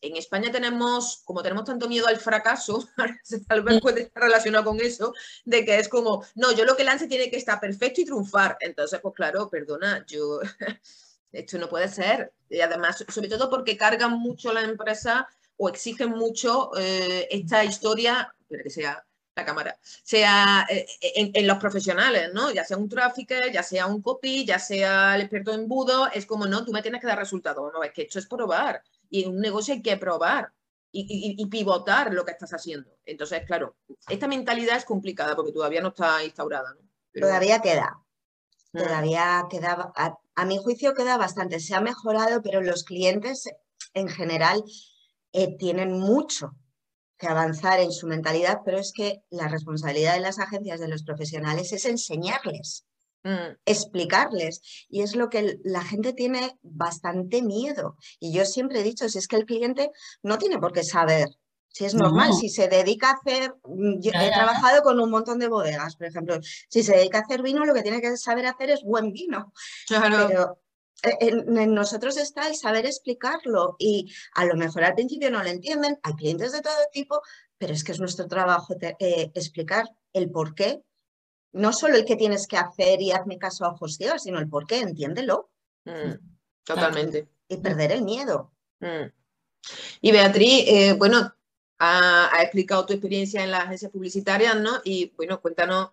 en, 0.00 0.16
España 0.16 0.52
tenemos, 0.52 1.22
como 1.24 1.42
tenemos 1.42 1.64
tanto 1.64 1.88
miedo 1.88 2.06
al 2.06 2.18
fracaso, 2.18 2.88
tal 3.48 3.62
vez 3.62 3.80
puede 3.80 4.02
estar 4.02 4.22
relacionado 4.22 4.64
con 4.64 4.80
eso, 4.80 5.12
de 5.44 5.64
que 5.64 5.78
es 5.78 5.88
como, 5.88 6.24
no, 6.34 6.52
yo 6.52 6.64
lo 6.64 6.76
que 6.76 6.84
lance 6.84 7.08
tiene 7.08 7.30
que 7.30 7.36
estar 7.36 7.58
perfecto 7.60 8.00
y 8.00 8.04
triunfar. 8.04 8.56
Entonces, 8.60 9.00
pues 9.00 9.14
claro, 9.14 9.48
perdona, 9.50 10.04
yo, 10.06 10.40
esto 11.32 11.58
no 11.58 11.68
puede 11.68 11.88
ser. 11.88 12.32
Y 12.48 12.60
además, 12.60 13.04
sobre 13.08 13.28
todo 13.28 13.50
porque 13.50 13.76
cargan 13.76 14.12
mucho 14.18 14.52
la 14.52 14.62
empresa 14.62 15.28
o 15.56 15.68
exigen 15.68 16.10
mucho 16.10 16.70
eh, 16.78 17.26
esta 17.30 17.64
historia, 17.64 18.32
pero 18.48 18.62
que 18.62 18.70
sea 18.70 19.04
la 19.38 19.44
cámara, 19.44 19.78
sea 19.80 20.66
en, 20.68 21.46
los 21.46 21.58
profesionales, 21.58 22.30
¿no? 22.34 22.50
Ya 22.50 22.64
sea 22.64 22.76
un 22.76 22.88
trafficker, 22.88 23.52
ya 23.52 23.62
sea 23.62 23.86
un 23.86 24.02
copy, 24.02 24.44
ya 24.44 24.58
sea 24.58 25.14
el 25.14 25.22
experto 25.22 25.52
en 25.54 25.68
budo, 25.68 26.08
es 26.12 26.26
como, 26.26 26.46
no, 26.46 26.64
tú 26.64 26.72
me 26.72 26.82
tienes 26.82 27.00
que 27.00 27.06
dar 27.06 27.18
resultados. 27.18 27.72
No, 27.72 27.82
es 27.82 27.92
que 27.92 28.02
esto 28.02 28.18
es 28.18 28.26
probar. 28.26 28.82
Y 29.10 29.24
en 29.24 29.30
un 29.30 29.40
negocio 29.40 29.74
hay 29.74 29.82
que 29.82 29.96
probar 29.96 30.52
y, 30.90 31.46
pivotar 31.46 32.12
lo 32.12 32.24
que 32.24 32.32
estás 32.32 32.52
haciendo. 32.52 32.90
Entonces, 33.04 33.42
claro, 33.46 33.76
esta 34.08 34.26
mentalidad 34.26 34.76
es 34.76 34.84
complicada 34.84 35.36
porque 35.36 35.52
todavía 35.52 35.80
no 35.80 35.88
está 35.88 36.24
instaurada. 36.24 36.76
Todavía 37.12 37.60
queda. 37.60 38.00
Mm. 38.72 38.78
Todavía 38.78 39.46
queda, 39.50 39.92
a, 39.94 40.44
mi 40.44 40.58
juicio 40.58 40.94
queda 40.94 41.16
bastante. 41.16 41.60
Se 41.60 41.74
ha 41.74 41.80
mejorado, 41.80 42.42
pero 42.42 42.60
los 42.60 42.84
clientes 42.84 43.48
en 43.94 44.08
general 44.08 44.62
eh, 45.32 45.56
tienen 45.58 45.98
mucho 45.98 46.52
que 47.18 47.26
avanzar 47.26 47.80
en 47.80 47.92
su 47.92 48.06
mentalidad, 48.06 48.60
pero 48.64 48.78
es 48.78 48.92
que 48.92 49.22
la 49.30 49.48
responsabilidad 49.48 50.14
de 50.14 50.20
las 50.20 50.38
agencias, 50.38 50.80
de 50.80 50.88
los 50.88 51.02
profesionales, 51.02 51.72
es 51.72 51.84
enseñarles, 51.84 52.86
mm. 53.24 53.56
explicarles. 53.66 54.86
Y 54.88 55.02
es 55.02 55.16
lo 55.16 55.28
que 55.28 55.58
la 55.64 55.82
gente 55.82 56.12
tiene 56.12 56.58
bastante 56.62 57.42
miedo. 57.42 57.96
Y 58.20 58.32
yo 58.32 58.44
siempre 58.44 58.80
he 58.80 58.84
dicho, 58.84 59.08
si 59.08 59.18
es 59.18 59.28
que 59.28 59.36
el 59.36 59.46
cliente 59.46 59.90
no 60.22 60.38
tiene 60.38 60.58
por 60.58 60.72
qué 60.72 60.84
saber. 60.84 61.28
Si 61.70 61.84
es 61.84 61.94
normal, 61.94 62.32
si 62.32 62.48
se 62.48 62.66
dedica 62.66 63.10
a 63.10 63.14
hacer, 63.14 63.54
mm, 63.64 64.00
yo 64.00 64.10
he 64.14 64.30
trabajado 64.30 64.82
con 64.82 64.98
un 64.98 65.10
montón 65.10 65.38
de 65.38 65.48
bodegas, 65.48 65.96
por 65.96 66.06
ejemplo, 66.06 66.38
si 66.68 66.82
se 66.82 66.96
dedica 66.96 67.18
a 67.18 67.20
hacer 67.22 67.42
vino, 67.42 67.64
lo 67.64 67.74
que 67.74 67.82
tiene 67.82 68.00
que 68.00 68.16
saber 68.16 68.46
hacer 68.46 68.70
es 68.70 68.82
buen 68.82 69.12
vino. 69.12 69.52
Pero 69.88 70.58
eh, 71.02 71.16
en, 71.20 71.74
nosotros 71.74 72.16
está 72.16 72.48
el 72.48 72.56
saber 72.56 72.86
explicarlo 72.86 73.76
y 73.78 74.12
a 74.34 74.44
lo 74.44 74.54
mejor 74.56 74.84
al 74.84 74.94
principio 74.94 75.30
no 75.30 75.42
lo 75.42 75.48
entienden, 75.48 75.98
hay 76.02 76.14
clientes 76.14 76.52
de 76.52 76.62
todo 76.62 76.74
tipo, 76.92 77.20
pero 77.56 77.72
es 77.72 77.84
que 77.84 77.92
es 77.92 78.00
nuestro 78.00 78.26
trabajo 78.26 78.74
eh, 78.80 79.30
explicar 79.34 79.86
el 80.12 80.30
por 80.30 80.54
qué, 80.54 80.82
no 81.52 81.72
solo 81.72 81.96
el 81.96 82.04
que 82.04 82.16
tienes 82.16 82.46
que 82.46 82.56
hacer 82.56 83.00
y 83.00 83.12
hazme 83.12 83.38
caso 83.38 83.64
a 83.64 83.72
ojos 83.72 83.96
ciegos, 83.96 84.22
sino 84.22 84.38
el 84.38 84.48
por 84.48 84.66
qué, 84.66 84.80
entiéndelo. 84.80 85.50
Mm, 85.84 86.14
totalmente. 86.64 87.28
Y 87.48 87.56
perder 87.56 87.92
el 87.92 88.02
miedo. 88.02 88.52
Mm. 88.80 89.10
Y 90.00 90.12
Beatriz, 90.12 90.64
eh, 90.68 90.92
bueno, 90.92 91.34
ha, 91.78 92.36
ha, 92.36 92.42
explicado 92.42 92.86
tu 92.86 92.92
experiencia 92.92 93.42
en 93.42 93.50
las 93.50 93.64
agencias 93.64 93.90
publicitarias, 93.90 94.56
¿no? 94.56 94.80
Y 94.84 95.12
bueno, 95.16 95.40
cuéntanos 95.40 95.90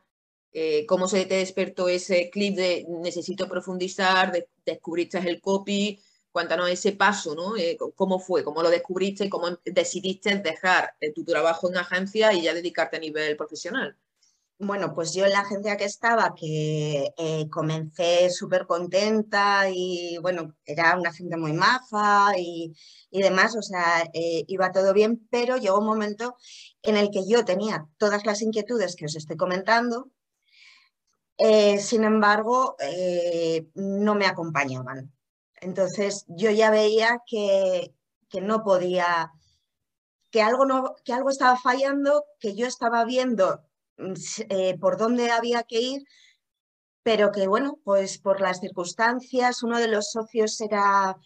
eh, 0.58 0.86
cómo 0.86 1.10
se 1.10 1.26
te 1.26 1.36
despertó 1.36 1.90
ese 1.90 2.30
clip 2.30 2.56
de 2.56 2.86
necesito 2.88 3.50
profundizar, 3.50 4.32
de, 4.32 4.48
descubriste 4.66 5.18
el 5.20 5.42
copy, 5.42 6.02
cuéntanos 6.32 6.70
ese 6.70 6.92
paso, 6.92 7.34
¿no? 7.34 7.56
Eh, 7.56 7.78
¿Cómo 7.96 8.20
fue? 8.20 8.44
¿Cómo 8.44 8.62
lo 8.62 8.70
descubriste? 8.70 9.30
¿Cómo 9.30 9.48
decidiste 9.64 10.36
dejar 10.40 10.94
eh, 11.00 11.14
tu 11.14 11.24
trabajo 11.24 11.70
en 11.70 11.78
agencia 11.78 12.34
y 12.34 12.42
ya 12.42 12.54
dedicarte 12.54 12.98
a 12.98 13.00
nivel 13.00 13.38
profesional? 13.38 13.98
Bueno, 14.58 14.94
pues 14.94 15.14
yo 15.14 15.26
en 15.26 15.32
la 15.32 15.42
agencia 15.42 15.76
que 15.76 15.84
estaba, 15.84 16.34
que 16.34 17.10
comencé 17.52 18.30
súper 18.30 18.66
contenta 18.66 19.70
y 19.70 20.18
bueno, 20.22 20.56
era 20.66 20.98
una 20.98 21.12
gente 21.12 21.36
muy 21.36 21.52
maja 21.52 22.32
y, 22.38 22.74
y 23.12 23.22
demás, 23.22 23.56
o 23.58 23.62
sea, 23.62 24.10
iba 24.14 24.72
todo 24.72 24.94
bien, 24.94 25.28
pero 25.30 25.58
llegó 25.58 25.80
un 25.80 25.86
momento 25.86 26.38
en 26.84 26.96
el 26.96 27.12
que 27.12 27.28
yo 27.28 27.44
tenía 27.44 27.88
todas 27.98 28.26
las 28.26 28.42
inquietudes 28.42 28.96
que 28.96 29.06
os 29.06 29.16
estoy 29.18 29.36
comentando, 29.36 30.10
eh, 31.38 31.80
sin 31.80 32.04
embargo, 32.04 32.76
eh, 32.80 33.68
no 33.76 34.16
me 34.16 34.26
acompañaban. 34.26 35.12
Entonces 35.56 36.26
yo 36.28 36.52
ya 36.52 36.72
veía 36.72 37.20
que, 37.26 37.94
no 38.42 38.64
podía, 38.64 39.32
que 40.32 40.42
algo, 40.42 40.66
no, 40.66 40.96
que 41.04 41.14
algo 41.14 41.30
estaba 41.30 41.58
fallando, 41.58 42.26
que 42.40 42.56
yo 42.56 42.68
estaba 42.68 43.06
viendo 43.06 43.62
mm, 43.98 44.14
eh, 44.50 44.78
por 44.80 44.98
dónde 44.98 45.32
había 45.32 45.64
que 45.64 45.82
ir, 45.82 46.04
pero 47.04 47.32
que 47.32 47.48
bueno, 47.48 47.80
pues 47.84 48.18
por 48.18 48.42
las 48.42 48.60
circunstancias, 48.60 49.64
uno 49.64 49.80
de 49.80 49.88
los 49.88 50.12
socios 50.12 50.60
era 50.62 51.18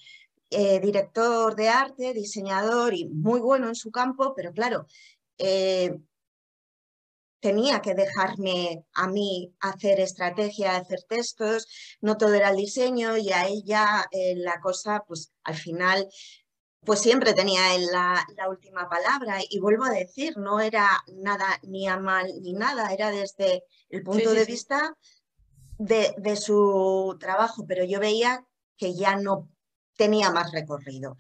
director 0.52 1.56
de 1.56 1.70
arte, 1.70 2.12
diseñador 2.12 2.96
y 2.96 3.06
muy 3.06 3.40
bueno 3.40 3.68
en 3.68 3.76
su 3.76 3.92
campo, 3.92 4.34
pero 4.36 4.52
claro, 4.52 4.88
tenía 7.40 7.82
que 7.82 7.96
dejarme 7.96 8.86
a 8.94 9.08
mí 9.08 9.54
hacer 9.60 10.00
estrategia, 10.00 10.76
hacer 10.76 11.00
textos, 11.08 11.68
no 12.02 12.18
todo 12.18 12.34
era 12.34 12.50
el 12.50 12.58
diseño 12.58 13.18
y 13.18 13.32
ahí 13.32 13.64
ya 13.66 14.06
eh, 14.12 14.36
la 14.36 14.60
cosa, 14.60 15.04
pues 15.08 15.32
al 15.44 15.56
final, 15.56 16.08
pues 16.86 17.00
siempre 17.00 17.34
tenía 17.34 17.76
él 17.76 17.86
la, 17.92 18.26
última 18.50 18.90
palabra 18.90 19.40
y 19.50 19.60
vuelvo 19.60 19.86
a 19.86 19.92
decir, 19.92 20.38
no 20.38 20.60
era 20.60 20.90
nada 21.16 21.60
ni 21.64 21.88
a 21.88 21.98
mal 21.98 22.28
ni 22.42 22.54
nada, 22.54 22.94
era 22.94 23.12
desde 23.12 23.64
el 23.90 24.04
punto 24.04 24.34
de 24.34 24.46
vista 24.46 24.96
de, 25.78 26.14
de 26.18 26.36
su 26.36 27.16
trabajo, 27.20 27.66
pero 27.68 27.84
yo 27.84 28.00
veía 28.00 28.46
que 28.78 28.96
ya 28.96 29.16
no 29.16 29.50
tenía 29.96 30.32
más 30.32 30.52
recorrido. 30.52 31.18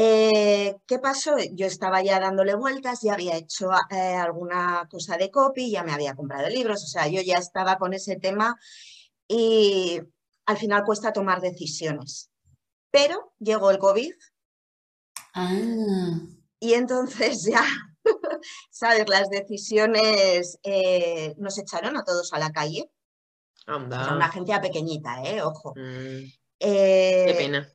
Eh, 0.00 0.76
¿Qué 0.86 1.00
pasó? 1.00 1.34
Yo 1.54 1.66
estaba 1.66 2.00
ya 2.04 2.20
dándole 2.20 2.54
vueltas, 2.54 3.00
ya 3.02 3.14
había 3.14 3.36
hecho 3.36 3.72
eh, 3.90 4.14
alguna 4.14 4.86
cosa 4.88 5.16
de 5.16 5.28
copy, 5.28 5.72
ya 5.72 5.82
me 5.82 5.90
había 5.90 6.14
comprado 6.14 6.48
libros, 6.48 6.84
o 6.84 6.86
sea, 6.86 7.08
yo 7.08 7.20
ya 7.20 7.38
estaba 7.38 7.78
con 7.78 7.92
ese 7.92 8.14
tema 8.14 8.54
y 9.26 10.00
al 10.46 10.56
final 10.56 10.84
cuesta 10.84 11.12
tomar 11.12 11.40
decisiones. 11.40 12.30
Pero 12.92 13.32
llegó 13.40 13.72
el 13.72 13.78
COVID 13.78 14.12
ah. 15.34 16.20
y 16.60 16.74
entonces 16.74 17.42
ya, 17.50 17.64
¿sabes? 18.70 19.08
Las 19.08 19.28
decisiones 19.30 20.60
eh, 20.62 21.34
nos 21.38 21.58
echaron 21.58 21.96
a 21.96 22.04
todos 22.04 22.32
a 22.32 22.38
la 22.38 22.52
calle. 22.52 22.88
Anda. 23.66 24.14
una 24.14 24.26
agencia 24.26 24.60
pequeñita, 24.60 25.24
¿eh? 25.24 25.42
Ojo. 25.42 25.74
Mm. 25.74 26.22
Qué 26.60 27.34
pena. 27.36 27.68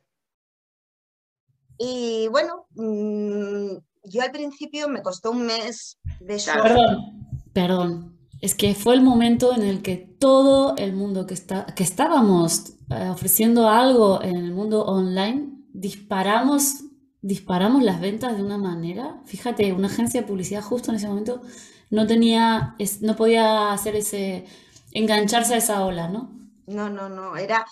Y 1.78 2.28
bueno, 2.28 2.66
mm, 2.74 3.76
yo 4.04 4.22
al 4.22 4.30
principio 4.30 4.88
me 4.88 5.02
costó 5.02 5.30
un 5.30 5.46
mes 5.46 5.98
de 6.20 6.38
shock. 6.38 6.62
Perdón, 6.62 7.28
perdón. 7.52 8.18
Es 8.40 8.54
que 8.54 8.74
fue 8.74 8.94
el 8.94 9.00
momento 9.00 9.54
en 9.54 9.62
el 9.62 9.80
que 9.80 9.96
todo 9.96 10.76
el 10.76 10.92
mundo 10.92 11.26
que, 11.26 11.34
está, 11.34 11.64
que 11.66 11.82
estábamos 11.82 12.74
eh, 12.90 13.08
ofreciendo 13.08 13.68
algo 13.68 14.22
en 14.22 14.36
el 14.36 14.52
mundo 14.52 14.84
online, 14.84 15.50
disparamos, 15.72 16.84
disparamos 17.22 17.82
las 17.82 18.00
ventas 18.00 18.36
de 18.36 18.42
una 18.42 18.58
manera. 18.58 19.22
Fíjate, 19.24 19.72
una 19.72 19.88
agencia 19.88 20.20
de 20.20 20.26
publicidad 20.26 20.62
justo 20.62 20.90
en 20.90 20.96
ese 20.96 21.08
momento 21.08 21.40
no 21.88 22.06
tenía, 22.06 22.76
no 23.00 23.16
podía 23.16 23.72
hacer 23.72 23.96
ese, 23.96 24.44
engancharse 24.92 25.54
a 25.54 25.58
esa 25.58 25.84
ola, 25.84 26.08
¿no? 26.08 26.30
No, 26.66 26.88
no, 26.88 27.08
no, 27.08 27.36
era, 27.36 27.66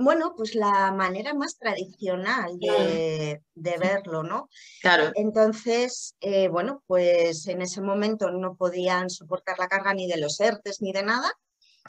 bueno, 0.00 0.34
pues 0.36 0.54
la 0.54 0.92
manera 0.92 1.34
más 1.34 1.58
tradicional 1.58 2.58
de, 2.58 3.40
verlo, 3.54 4.22
¿no? 4.22 4.48
Claro. 4.80 5.12
Entonces, 5.14 6.16
eh, 6.20 6.48
bueno, 6.48 6.82
pues 6.86 7.46
en 7.46 7.62
ese 7.62 7.80
momento 7.80 8.30
no 8.30 8.56
podían 8.56 9.10
soportar 9.10 9.58
la 9.58 9.68
carga 9.68 9.94
ni 9.94 10.08
de 10.08 10.16
los 10.16 10.40
ERTES 10.40 10.80
ni 10.80 10.92
de 10.92 11.02
nada. 11.02 11.30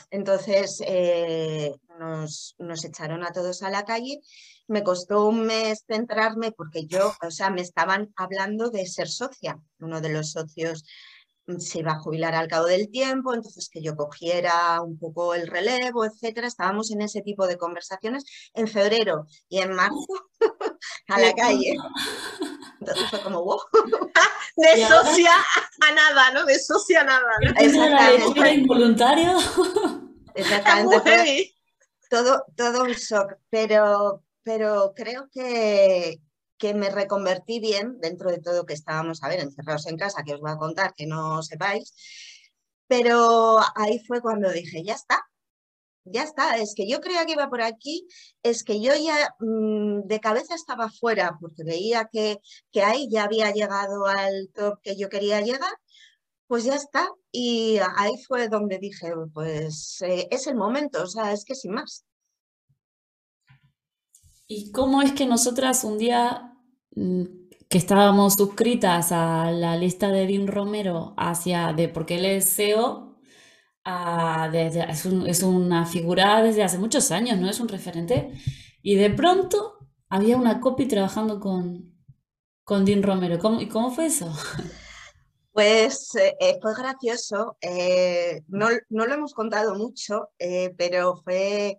Entonces 0.09 0.81
eh, 0.85 1.75
nos, 1.99 2.55
nos, 2.57 2.85
echaron 2.85 3.23
a 3.23 3.31
todos 3.31 3.63
a 3.63 3.69
la 3.69 3.83
calle. 3.83 4.19
Me 4.67 4.83
costó 4.83 5.25
un 5.25 5.45
mes 5.45 5.83
centrarme 5.85 6.51
porque 6.51 6.85
yo, 6.85 7.13
o 7.25 7.31
sea, 7.31 7.49
me 7.49 7.61
estaban 7.61 8.13
hablando 8.15 8.69
de 8.69 8.85
ser 8.85 9.09
socia. 9.09 9.59
Uno 9.79 10.01
de 10.01 10.09
los 10.09 10.31
socios 10.31 10.85
se 11.59 11.79
iba 11.79 11.93
a 11.93 11.99
jubilar 11.99 12.35
al 12.35 12.47
cabo 12.47 12.65
del 12.65 12.89
tiempo, 12.89 13.33
entonces 13.33 13.69
que 13.69 13.81
yo 13.81 13.95
cogiera 13.95 14.81
un 14.81 14.97
poco 14.97 15.33
el 15.33 15.47
relevo, 15.47 16.05
etcétera. 16.05 16.47
Estábamos 16.47 16.91
en 16.91 17.01
ese 17.01 17.21
tipo 17.21 17.47
de 17.47 17.57
conversaciones 17.57 18.23
en 18.53 18.67
febrero 18.67 19.27
y 19.49 19.59
en 19.59 19.73
marzo 19.73 20.05
a 21.07 21.19
la 21.19 21.33
calle. 21.33 21.75
Entonces 22.79 23.09
fue 23.09 23.21
como, 23.21 23.43
wow. 23.43 23.59
De 24.57 24.85
socia 24.85 25.31
a 25.79 25.93
nada, 25.93 26.31
¿no? 26.31 26.45
De 26.45 26.59
socia 26.59 27.01
a 27.01 27.03
nada. 27.05 27.31
¿no? 27.41 27.51
Exactamente. 27.57 28.53
involuntario. 28.53 29.37
Exactamente. 30.35 31.55
Todo, 32.09 32.43
todo 32.55 32.83
un 32.83 32.91
shock, 32.91 33.37
pero, 33.49 34.23
pero 34.43 34.93
creo 34.95 35.29
que, 35.31 36.19
que 36.61 36.75
me 36.75 36.91
reconvertí 36.91 37.59
bien 37.59 37.99
dentro 37.99 38.29
de 38.29 38.39
todo 38.39 38.67
que 38.67 38.75
estábamos, 38.75 39.23
a 39.23 39.29
ver, 39.29 39.39
encerrados 39.39 39.87
en 39.87 39.97
casa, 39.97 40.23
que 40.23 40.35
os 40.35 40.41
voy 40.41 40.51
a 40.51 40.57
contar, 40.57 40.93
que 40.95 41.07
no 41.07 41.41
sepáis. 41.41 41.93
Pero 42.87 43.57
ahí 43.75 43.99
fue 44.07 44.21
cuando 44.21 44.51
dije, 44.51 44.83
ya 44.83 44.93
está, 44.93 45.19
ya 46.05 46.23
está, 46.23 46.57
es 46.57 46.73
que 46.75 46.87
yo 46.87 47.01
creía 47.01 47.25
que 47.25 47.33
iba 47.33 47.49
por 47.49 47.61
aquí, 47.63 48.07
es 48.43 48.63
que 48.63 48.79
yo 48.79 48.93
ya 48.95 49.35
mm, 49.39 50.01
de 50.07 50.19
cabeza 50.19 50.53
estaba 50.53 50.89
fuera 50.89 51.37
porque 51.41 51.63
veía 51.63 52.09
que, 52.11 52.37
que 52.71 52.83
ahí 52.83 53.09
ya 53.09 53.23
había 53.23 53.51
llegado 53.51 54.05
al 54.05 54.49
top 54.53 54.79
que 54.83 54.95
yo 54.95 55.09
quería 55.09 55.41
llegar, 55.41 55.73
pues 56.47 56.63
ya 56.65 56.75
está. 56.75 57.09
Y 57.31 57.79
ahí 57.97 58.11
fue 58.27 58.49
donde 58.49 58.77
dije, 58.77 59.13
pues 59.33 60.01
eh, 60.01 60.27
es 60.29 60.45
el 60.47 60.55
momento, 60.55 61.03
o 61.03 61.07
sea, 61.07 61.33
es 61.33 61.43
que 61.43 61.55
sin 61.55 61.71
más. 61.73 62.05
¿Y 64.47 64.71
cómo 64.71 65.01
es 65.01 65.13
que 65.13 65.25
nosotras 65.25 65.83
un 65.85 65.97
día 65.97 66.50
que 66.93 67.77
estábamos 67.77 68.33
suscritas 68.33 69.11
a 69.11 69.51
la 69.51 69.77
lista 69.77 70.09
de 70.09 70.27
Dean 70.27 70.47
Romero 70.47 71.13
hacia, 71.17 71.71
de, 71.73 71.87
porque 71.87 72.15
él 72.15 72.25
es 72.25 72.53
CEO, 72.53 73.17
es, 74.53 75.43
una 75.43 75.85
figura 75.85 76.41
desde 76.43 76.63
hace 76.63 76.77
muchos 76.77 77.11
años, 77.11 77.39
¿no? 77.39 77.49
Es 77.49 77.59
un 77.59 77.69
referente. 77.69 78.31
Y 78.81 78.95
de 78.95 79.09
pronto 79.09 79.79
había 80.09 80.37
una 80.37 80.59
copy 80.59 80.87
trabajando 80.87 81.39
con, 81.39 81.95
con 82.63 82.85
Dean 82.85 83.03
Romero. 83.03 83.39
¿Cómo, 83.39 83.61
¿Y 83.61 83.67
cómo 83.67 83.91
fue 83.91 84.07
eso? 84.07 84.31
Pues 85.53 86.15
eh, 86.15 86.35
eh, 86.39 86.59
fue 86.61 86.73
gracioso. 86.73 87.57
Eh, 87.59 88.41
no, 88.47 88.69
no, 88.89 89.05
lo 89.05 89.13
hemos 89.13 89.33
contado 89.33 89.75
mucho, 89.75 90.29
pero 90.77 91.17
fue. 91.17 91.77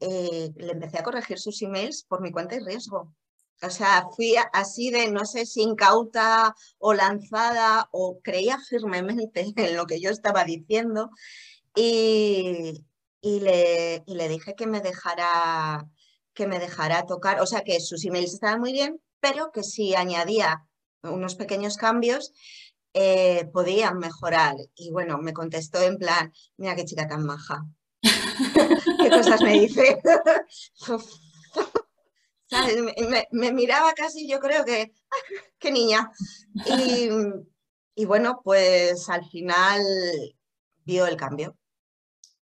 le 0.00 0.72
empecé 0.72 0.98
a 0.98 1.02
corregir 1.02 1.38
sus 1.38 1.62
emails 1.62 2.04
por 2.08 2.20
mi 2.20 2.30
cuenta 2.30 2.56
y 2.56 2.60
riesgo. 2.60 3.14
O 3.62 3.70
sea, 3.70 4.08
fui 4.14 4.34
así 4.52 4.90
de, 4.90 5.10
no 5.10 5.24
sé 5.24 5.44
si 5.46 5.62
incauta 5.62 6.54
o 6.78 6.94
lanzada 6.94 7.88
o 7.92 8.20
creía 8.22 8.58
firmemente 8.58 9.52
en 9.56 9.76
lo 9.76 9.86
que 9.86 10.00
yo 10.00 10.10
estaba 10.10 10.44
diciendo 10.44 11.10
y, 11.74 12.84
le, 13.22 14.02
le, 14.06 14.28
dije 14.28 14.54
que 14.54 14.66
me 14.66 14.80
dejara 14.80 15.86
que 16.32 16.46
me 16.46 16.58
dejara 16.58 17.06
tocar, 17.06 17.40
o 17.40 17.46
sea, 17.46 17.62
que 17.62 17.80
sus 17.80 18.04
emails 18.04 18.34
estaban 18.34 18.60
muy 18.60 18.72
bien, 18.72 19.00
pero 19.20 19.52
que 19.52 19.62
si 19.62 19.94
añadía 19.94 20.66
unos 21.02 21.34
pequeños 21.34 21.76
cambios, 21.76 22.32
eh, 22.94 23.48
podían 23.52 23.98
mejorar. 23.98 24.56
Y 24.74 24.90
bueno, 24.90 25.18
me 25.18 25.32
contestó 25.32 25.82
en 25.82 25.98
plan, 25.98 26.32
mira 26.56 26.76
qué 26.76 26.84
chica 26.84 27.06
tan 27.06 27.24
maja. 27.24 27.66
¿Qué 29.02 29.10
cosas 29.10 29.42
me 29.42 29.52
dice? 29.52 30.00
Me, 33.30 33.52
miraba 33.52 33.92
casi, 33.92 34.28
yo 34.28 34.40
creo 34.40 34.64
que, 34.64 34.92
qué 35.58 35.70
niña. 35.70 36.10
Y, 37.94 38.04
bueno, 38.04 38.40
pues 38.42 39.08
al 39.08 39.24
final 39.28 39.82
vio 40.84 41.06
el 41.06 41.16
cambio. 41.16 41.56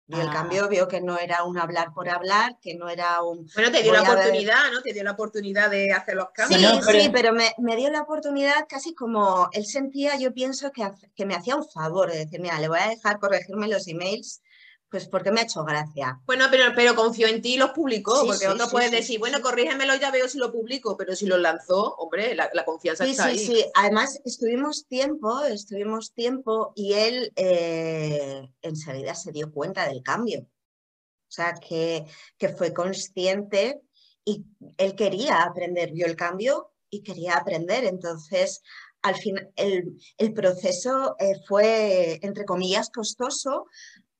Vio 0.06 0.22
el 0.22 0.28
ah. 0.28 0.32
cambio, 0.32 0.68
vio 0.68 0.88
que 0.88 1.02
no 1.02 1.18
era 1.18 1.44
un 1.44 1.58
hablar 1.58 1.92
por 1.92 2.08
hablar, 2.08 2.58
que 2.62 2.74
no 2.74 2.88
era 2.88 3.22
un... 3.22 3.46
Bueno, 3.54 3.70
te 3.70 3.82
dio 3.82 3.92
la 3.92 4.02
oportunidad, 4.02 4.72
¿no? 4.72 4.80
Te 4.80 4.94
dio 4.94 5.04
la 5.04 5.10
oportunidad 5.10 5.68
de 5.68 5.92
hacer 5.92 6.14
los 6.14 6.30
cambios. 6.30 6.86
Sí, 6.86 7.00
sí, 7.00 7.10
pero 7.12 7.34
me, 7.34 7.76
dio 7.76 7.90
la 7.90 8.02
oportunidad 8.02 8.66
casi 8.68 8.94
como 8.94 9.50
él 9.52 9.66
sentía, 9.66 10.16
yo 10.16 10.32
pienso 10.32 10.72
que, 10.72 10.90
que 11.14 11.26
me 11.26 11.34
hacía 11.34 11.56
un 11.56 11.68
favor 11.68 12.10
de 12.10 12.20
decir, 12.20 12.40
mira, 12.40 12.58
le 12.58 12.68
voy 12.68 12.78
a 12.78 12.88
dejar 12.88 13.18
corregirme 13.18 13.68
los 13.68 13.86
emails 13.86 14.40
pues 14.90 15.06
porque 15.06 15.30
me 15.30 15.40
ha 15.40 15.44
hecho 15.44 15.64
gracia. 15.64 16.20
Bueno, 16.26 16.46
pero, 16.50 16.64
pero 16.74 16.94
confió 16.94 17.26
en 17.28 17.42
ti 17.42 17.54
y 17.54 17.56
los 17.58 17.70
publicó, 17.70 18.24
porque 18.26 18.48
otro 18.48 18.68
puede 18.70 18.90
decir, 18.90 19.18
bueno, 19.18 19.40
corrígemelo, 19.42 19.94
ya 19.96 20.10
veo 20.10 20.28
si 20.28 20.38
lo 20.38 20.50
publico, 20.50 20.96
pero 20.96 21.14
si 21.14 21.26
lo 21.26 21.36
lanzó, 21.36 21.94
hombre, 21.96 22.34
la, 22.34 22.64
confianza 22.64 23.04
está 23.04 23.26
ahí. 23.26 23.38
Sí, 23.38 23.46
sí, 23.46 23.64
además 23.74 24.20
estuvimos 24.24 24.86
tiempo, 24.86 25.42
estuvimos 25.44 26.14
tiempo 26.14 26.72
y 26.74 26.94
él 26.94 27.32
eh, 27.36 28.48
enseguida 28.62 29.14
se 29.14 29.32
dio 29.32 29.52
cuenta 29.52 29.86
del 29.86 30.02
cambio. 30.02 30.40
O 30.40 31.30
sea, 31.30 31.54
que, 31.54 32.06
que 32.38 32.48
fue 32.48 32.72
consciente 32.72 33.82
y 34.24 34.46
él 34.78 34.94
quería 34.94 35.42
aprender, 35.42 35.92
vio 35.92 36.06
el 36.06 36.16
cambio 36.16 36.72
y 36.88 37.02
quería 37.02 37.36
aprender. 37.36 37.84
Entonces, 37.84 38.62
al 39.02 39.16
final, 39.16 39.50
el, 39.56 40.00
el 40.16 40.32
proceso 40.32 41.14
eh, 41.18 41.34
fue, 41.46 42.18
entre 42.22 42.46
comillas, 42.46 42.88
costoso, 42.88 43.66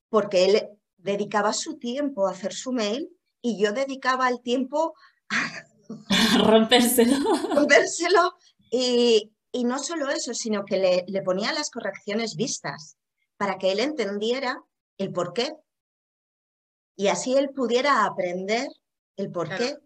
porque 0.09 0.45
él 0.45 0.69
dedicaba 0.97 1.53
su 1.53 1.79
tiempo 1.79 2.27
a 2.27 2.33
hacer 2.33 2.53
su 2.53 2.73
mail 2.73 3.09
y 3.41 3.63
yo 3.63 3.73
dedicaba 3.73 4.29
el 4.29 4.41
tiempo 4.43 4.95
a 5.31 6.39
rompérselo. 6.39 7.17
rompérselo 7.55 8.35
y, 8.71 9.33
no 9.65 9.79
solo 9.83 10.09
eso, 10.09 10.35
sino 10.35 10.65
que 10.65 10.77
le, 10.77 11.05
le, 11.09 11.23
ponía 11.23 11.53
las 11.53 11.71
correcciones 11.71 12.37
vistas 12.37 12.97
para 13.37 13.59
que 13.59 13.73
él 13.73 13.81
entendiera 13.81 14.63
el 14.99 15.13
por 15.13 15.33
qué 15.33 15.53
y 16.99 17.07
así 17.07 17.37
él 17.37 17.51
pudiera 17.51 18.05
aprender 18.05 18.67
el 19.17 19.31
por 19.31 19.49
qué. 19.57 19.77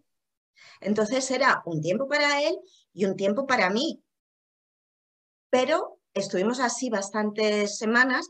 Entonces 0.81 1.29
era 1.29 1.61
un 1.65 1.79
tiempo 1.79 2.07
para 2.07 2.41
él 2.41 2.57
y 2.91 3.05
un 3.05 3.15
tiempo 3.15 3.45
para 3.45 3.69
mí. 3.69 4.03
Pero 5.51 5.99
estuvimos 6.15 6.59
así 6.59 6.89
bastantes 6.89 7.77
semanas 7.77 8.27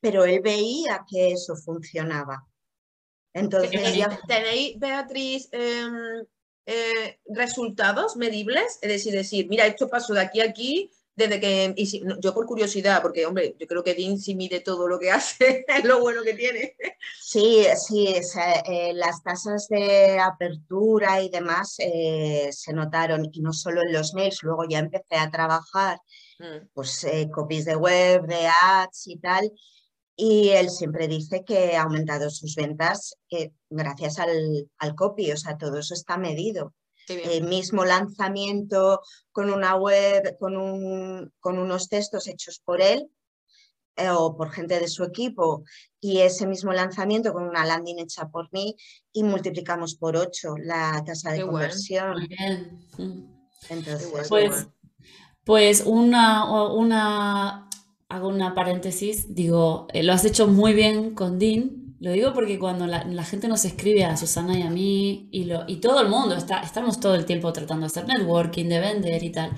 pero 0.00 0.24
él 0.24 0.40
veía 0.40 1.04
que 1.08 1.32
eso 1.32 1.56
funcionaba. 1.56 2.46
Entonces, 3.32 3.70
¿Tenéis, 4.26 4.78
Beatriz, 4.78 5.48
em, 5.52 6.24
eh, 6.66 7.20
resultados 7.26 8.16
medibles? 8.16 8.78
Es 8.82 8.88
decir, 8.88 9.12
decir, 9.12 9.48
mira, 9.48 9.66
esto 9.66 9.88
pasó 9.88 10.14
de 10.14 10.20
aquí 10.20 10.40
a 10.40 10.44
aquí, 10.44 10.90
desde 11.14 11.40
que, 11.40 11.74
yo 12.20 12.32
por 12.32 12.46
curiosidad, 12.46 13.02
porque 13.02 13.26
hombre, 13.26 13.56
yo 13.58 13.66
creo 13.66 13.82
que 13.82 13.94
Dean 13.94 14.18
sí 14.18 14.36
mide 14.36 14.60
todo 14.60 14.86
lo 14.86 14.98
que 15.00 15.10
hace, 15.10 15.64
es 15.66 15.84
lo 15.84 16.00
bueno 16.00 16.22
que 16.22 16.34
tiene. 16.34 16.76
Sí, 17.20 17.66
sí, 17.76 18.06
eh, 18.06 18.92
las 18.94 19.22
tasas 19.22 19.68
de 19.68 20.18
apertura 20.18 21.20
y 21.20 21.28
demás 21.28 21.76
eh, 21.78 22.50
se 22.52 22.72
notaron, 22.72 23.28
y 23.32 23.40
no 23.40 23.52
solo 23.52 23.82
en 23.82 23.92
los 23.92 24.14
mails, 24.14 24.42
luego 24.42 24.64
ya 24.68 24.78
empecé 24.78 25.16
a 25.16 25.30
trabajar, 25.30 26.00
mm. 26.38 26.68
pues 26.72 27.06
copies 27.32 27.64
de 27.64 27.76
web, 27.76 28.26
de 28.26 28.46
ads 28.46 29.08
y 29.08 29.16
tal, 29.18 29.52
y 30.20 30.48
él 30.48 30.68
siempre 30.68 31.06
dice 31.06 31.44
que 31.44 31.76
ha 31.76 31.82
aumentado 31.82 32.28
sus 32.28 32.56
ventas 32.56 33.16
eh, 33.30 33.52
gracias 33.70 34.18
al, 34.18 34.68
al, 34.78 34.96
copy, 34.96 35.30
o 35.30 35.36
sea, 35.36 35.56
todo 35.56 35.78
eso 35.78 35.94
está 35.94 36.18
medido. 36.18 36.74
El 37.06 37.44
mismo 37.44 37.84
lanzamiento 37.84 39.00
con 39.30 39.48
una 39.48 39.76
web, 39.76 40.36
con, 40.38 40.56
un, 40.56 41.32
con 41.38 41.56
unos 41.58 41.88
textos 41.88 42.26
hechos 42.26 42.60
por 42.62 42.82
él 42.82 43.08
eh, 43.96 44.10
o 44.10 44.36
por 44.36 44.50
gente 44.50 44.80
de 44.80 44.88
su 44.88 45.04
equipo 45.04 45.62
y 46.00 46.18
ese 46.18 46.48
mismo 46.48 46.72
lanzamiento 46.72 47.32
con 47.32 47.44
una 47.44 47.64
landing 47.64 48.00
hecha 48.00 48.28
por 48.28 48.52
mí 48.52 48.74
y 49.12 49.22
multiplicamos 49.22 49.94
por 49.94 50.16
8 50.16 50.56
la 50.64 51.00
tasa 51.06 51.30
de 51.30 51.46
conversión. 51.46 52.28
Entonces, 53.70 54.12
pues, 54.28 54.66
pues 55.44 55.82
una, 55.86 56.72
una 56.74 57.67
hago 58.08 58.28
una 58.28 58.54
paréntesis, 58.54 59.34
digo, 59.34 59.86
eh, 59.92 60.02
lo 60.02 60.12
has 60.12 60.24
hecho 60.24 60.48
muy 60.48 60.72
bien 60.72 61.14
con 61.14 61.38
Dean. 61.38 61.96
Lo 62.00 62.12
digo 62.12 62.32
porque 62.32 62.60
cuando 62.60 62.86
la, 62.86 63.24
gente 63.24 63.48
nos 63.48 63.64
escribe 63.64 64.04
a 64.04 64.16
Susana 64.16 64.56
y 64.56 64.62
a 64.62 64.70
mí, 64.70 65.28
y, 65.32 65.44
lo, 65.44 65.64
y 65.66 65.76
todo 65.76 66.00
el 66.00 66.08
mundo, 66.08 66.36
está, 66.36 66.60
estamos 66.60 67.00
todo 67.00 67.16
el 67.16 67.24
tiempo 67.24 67.52
tratando 67.52 67.82
de 67.82 67.86
hacer 67.86 68.06
networking, 68.06 68.66
de 68.66 68.78
vender 68.78 69.24
y 69.24 69.30
tal, 69.30 69.50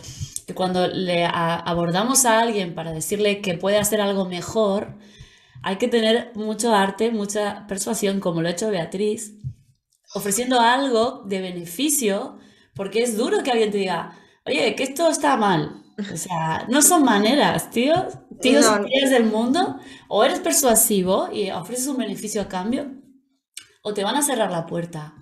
que 0.46 0.54
cuando 0.54 0.86
le 0.88 1.26
abordamos 1.26 2.24
a 2.24 2.40
alguien 2.40 2.74
para 2.74 2.92
decirle 2.92 3.42
que 3.42 3.58
puede 3.58 3.76
hacer 3.76 4.00
algo 4.00 4.24
mejor, 4.24 4.96
hay 5.62 5.76
que 5.76 5.88
tener 5.88 6.32
mucho 6.34 6.74
arte, 6.74 7.10
mucha 7.10 7.66
persuasión, 7.66 8.20
como 8.20 8.40
lo 8.40 8.48
ha 8.48 8.52
hecho 8.52 8.70
Beatriz, 8.70 9.34
ofreciendo 10.14 10.60
algo 10.60 11.22
de 11.26 11.42
beneficio, 11.42 12.38
porque 12.74 13.02
es 13.02 13.18
duro 13.18 13.42
que 13.42 13.50
alguien 13.50 13.70
te 13.70 13.78
diga, 13.78 14.18
oye, 14.46 14.74
que 14.74 14.84
esto 14.84 15.10
está 15.10 15.36
mal. 15.36 15.79
O 16.12 16.16
sea, 16.16 16.66
no 16.68 16.82
son 16.82 17.04
maneras, 17.04 17.70
tío. 17.70 18.08
Tío, 18.40 18.62
si 18.62 18.96
eres 18.96 19.10
del 19.10 19.24
mundo, 19.24 19.78
o 20.08 20.24
eres 20.24 20.40
persuasivo 20.40 21.30
y 21.32 21.50
ofreces 21.50 21.88
un 21.88 21.98
beneficio 21.98 22.40
a 22.40 22.48
cambio, 22.48 22.90
o 23.82 23.92
te 23.92 24.04
van 24.04 24.16
a 24.16 24.22
cerrar 24.22 24.50
la 24.50 24.66
puerta. 24.66 25.14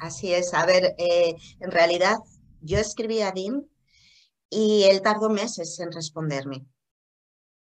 Así 0.00 0.32
es. 0.32 0.52
A 0.54 0.66
ver, 0.66 0.94
eh, 0.98 1.36
en 1.60 1.70
realidad 1.70 2.16
yo 2.60 2.78
escribí 2.78 3.20
a 3.20 3.32
Dim 3.32 3.62
y 4.48 4.84
él 4.84 5.02
tardó 5.02 5.30
meses 5.30 5.78
en 5.78 5.92
responderme. 5.92 6.66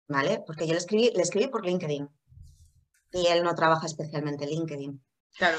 ¿Vale? 0.07 0.41
Porque 0.45 0.65
yo 0.65 0.71
le 0.71 0.79
escribí, 0.79 1.11
le 1.13 1.21
escribí 1.21 1.47
por 1.47 1.65
LinkedIn 1.65 2.07
y 3.11 3.27
él 3.27 3.43
no 3.43 3.55
trabaja 3.55 3.85
especialmente 3.85 4.47
LinkedIn. 4.47 5.03
Claro. 5.37 5.57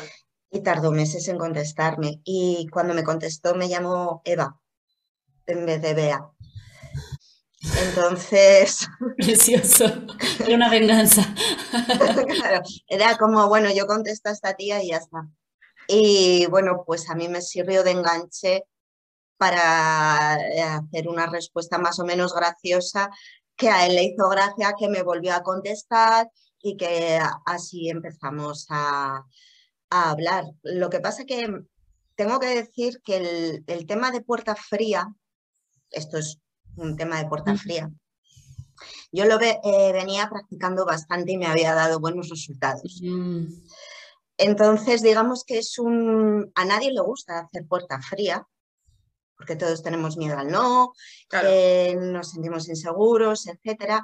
Y 0.51 0.61
tardó 0.61 0.91
meses 0.91 1.29
en 1.29 1.37
contestarme. 1.37 2.23
Y 2.25 2.67
cuando 2.73 2.95
me 2.95 3.05
contestó 3.05 3.55
me 3.55 3.69
llamó 3.69 4.23
Eva 4.25 4.59
en 5.47 5.67
vez 5.67 5.83
de 5.83 5.95
Bea. 5.95 6.31
Entonces. 7.61 8.87
Precioso. 9.17 9.85
Era 10.41 10.55
una 10.55 10.71
venganza. 10.71 11.23
claro, 12.29 12.63
era 12.87 13.17
como, 13.19 13.49
bueno, 13.49 13.71
yo 13.75 13.87
contesto 13.87 14.29
a 14.29 14.33
esta 14.33 14.55
tía 14.55 14.83
y 14.83 14.89
ya 14.91 14.99
está. 14.99 15.29
Y 15.89 16.47
bueno, 16.47 16.85
pues 16.87 17.09
a 17.11 17.15
mí 17.15 17.29
me 17.29 17.41
sirvió 17.41 17.83
de 17.83 17.93
enganche 17.93 18.65
para 19.39 20.37
eh, 20.37 20.63
hacer 20.63 21.09
una 21.09 21.27
respuesta 21.27 21.79
más 21.79 21.99
o 21.99 22.05
menos 22.05 22.35
graciosa, 22.35 23.11
que 23.57 23.71
a 23.71 23.87
él 23.87 23.95
le 23.95 24.05
hizo 24.05 24.29
gracia, 24.29 24.75
que 24.79 24.89
me 24.89 25.03
volvió 25.03 25.35
a 25.35 25.43
contestar 25.43 26.31
y 26.61 26.77
que 26.77 27.21
así 27.47 27.89
empezamos 27.89 28.67
a, 28.69 29.25
hablar. 29.91 30.45
Lo 30.63 30.91
que 30.91 31.01
pasa 31.01 31.25
que 31.25 31.49
tengo 32.15 32.39
que 32.39 32.49
decir 32.49 33.01
que 33.03 33.17
el, 33.17 33.65
el 33.67 33.87
tema 33.87 34.11
de 34.11 34.21
puerta 34.21 34.55
fría, 34.55 35.09
esto 35.91 36.19
es 36.19 36.39
un 36.79 36.97
tema 36.97 37.19
de 37.19 37.29
puerta 37.29 37.57
fría. 37.57 37.91
Yo 39.11 39.25
lo 39.25 39.41
eh, 39.41 39.93
venía 39.93 40.29
practicando 40.29 40.85
bastante 40.85 41.33
y 41.33 41.39
me 41.39 41.47
había 41.47 41.75
dado 41.75 42.01
buenos 42.01 42.29
resultados. 42.29 43.01
Mm. 43.03 43.47
Entonces, 44.37 45.03
digamos 45.03 45.45
que 45.45 45.59
es 45.59 45.79
un... 45.79 46.53
A 46.55 46.65
nadie 46.65 46.93
le 46.93 47.01
gusta 47.01 47.41
hacer 47.41 47.67
puerta 47.67 48.01
fría, 48.01 48.47
porque 49.37 49.57
todos 49.57 49.83
tenemos 49.83 50.17
miedo 50.17 50.39
al 50.39 50.51
no, 50.51 50.93
eh, 51.45 51.97
nos 51.97 52.31
sentimos 52.31 52.69
inseguros, 52.69 53.47
etc. 53.47 54.03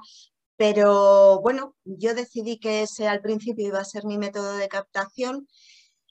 Pero 0.57 1.41
bueno, 1.41 1.77
yo 1.85 2.15
decidí 2.15 2.59
que 2.59 2.83
ese 2.83 3.09
al 3.09 3.21
principio 3.21 3.67
iba 3.67 3.81
a 3.81 3.85
ser 3.85 4.05
mi 4.05 4.17
método 4.17 4.57
de 4.57 4.69
captación 4.69 5.49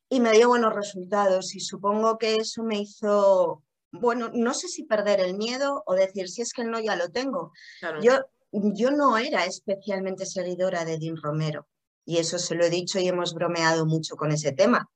y 0.09 0.19
me 0.19 0.33
dio 0.33 0.49
buenos 0.49 0.73
resultados 0.73 1.55
y 1.55 1.59
supongo 1.59 2.17
que 2.17 2.35
eso 2.35 2.63
me 2.63 2.79
hizo 2.79 3.63
bueno, 3.93 4.31
no 4.33 4.53
sé 4.53 4.67
si 4.67 4.83
perder 4.83 5.19
el 5.19 5.35
miedo 5.35 5.83
o 5.85 5.93
decir, 5.93 6.27
si 6.27 6.41
es 6.41 6.51
que 6.51 6.63
el 6.63 6.71
no 6.71 6.79
ya 6.79 6.95
lo 6.95 7.09
tengo. 7.09 7.51
Yo, 8.01 8.19
yo 8.51 8.91
no 8.91 9.17
era 9.17 9.45
especialmente 9.45 10.25
seguidora 10.25 10.83
de 10.83 10.97
Dean 10.97 11.15
Romero 11.15 11.67
y 12.05 12.17
eso 12.17 12.39
se 12.39 12.55
lo 12.55 12.65
he 12.65 12.69
dicho 12.69 12.99
y 12.99 13.07
hemos 13.07 13.33
bromeado 13.33 13.85
mucho 13.85 14.15
con 14.15 14.31
ese 14.31 14.51
tema. 14.51 14.89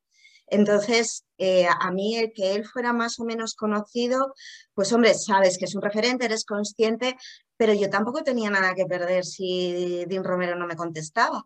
Entonces, 0.47 1.25
eh, 1.37 1.67
a 1.67 1.91
mí 1.91 2.17
el 2.17 2.31
que 2.33 2.55
él 2.55 2.65
fuera 2.65 2.91
más 2.91 3.19
o 3.19 3.25
menos 3.25 3.53
conocido, 3.53 4.33
pues 4.73 4.91
hombre, 4.93 5.13
sabes 5.13 5.57
que 5.57 5.65
es 5.65 5.75
un 5.75 5.81
referente, 5.81 6.25
eres 6.25 6.45
consciente, 6.45 7.17
pero 7.55 7.73
yo 7.73 7.89
tampoco 7.89 8.23
tenía 8.23 8.49
nada 8.49 8.73
que 8.73 8.85
perder 8.85 9.25
si 9.25 10.05
Dean 10.07 10.23
Romero 10.23 10.55
no 10.55 10.65
me 10.65 10.75
contestaba. 10.75 11.45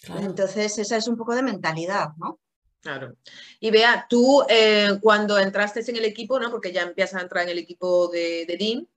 claro. 0.00 0.20
Entonces, 0.20 0.78
esa 0.78 0.96
es 0.96 1.08
un 1.08 1.16
poco 1.16 1.34
de 1.34 1.42
mentalidad, 1.42 2.08
¿no? 2.16 2.40
Claro. 2.82 3.14
Y 3.60 3.70
vea, 3.70 4.06
tú 4.10 4.44
eh, 4.48 4.98
cuando 5.00 5.38
entraste 5.38 5.88
en 5.88 5.96
el 5.96 6.04
equipo, 6.04 6.40
¿no? 6.40 6.50
Porque 6.50 6.72
ya 6.72 6.82
empiezas 6.82 7.20
a 7.20 7.22
entrar 7.22 7.44
en 7.44 7.50
el 7.50 7.58
equipo 7.58 8.08
de, 8.08 8.44
de 8.44 8.56
Dean, 8.56 8.88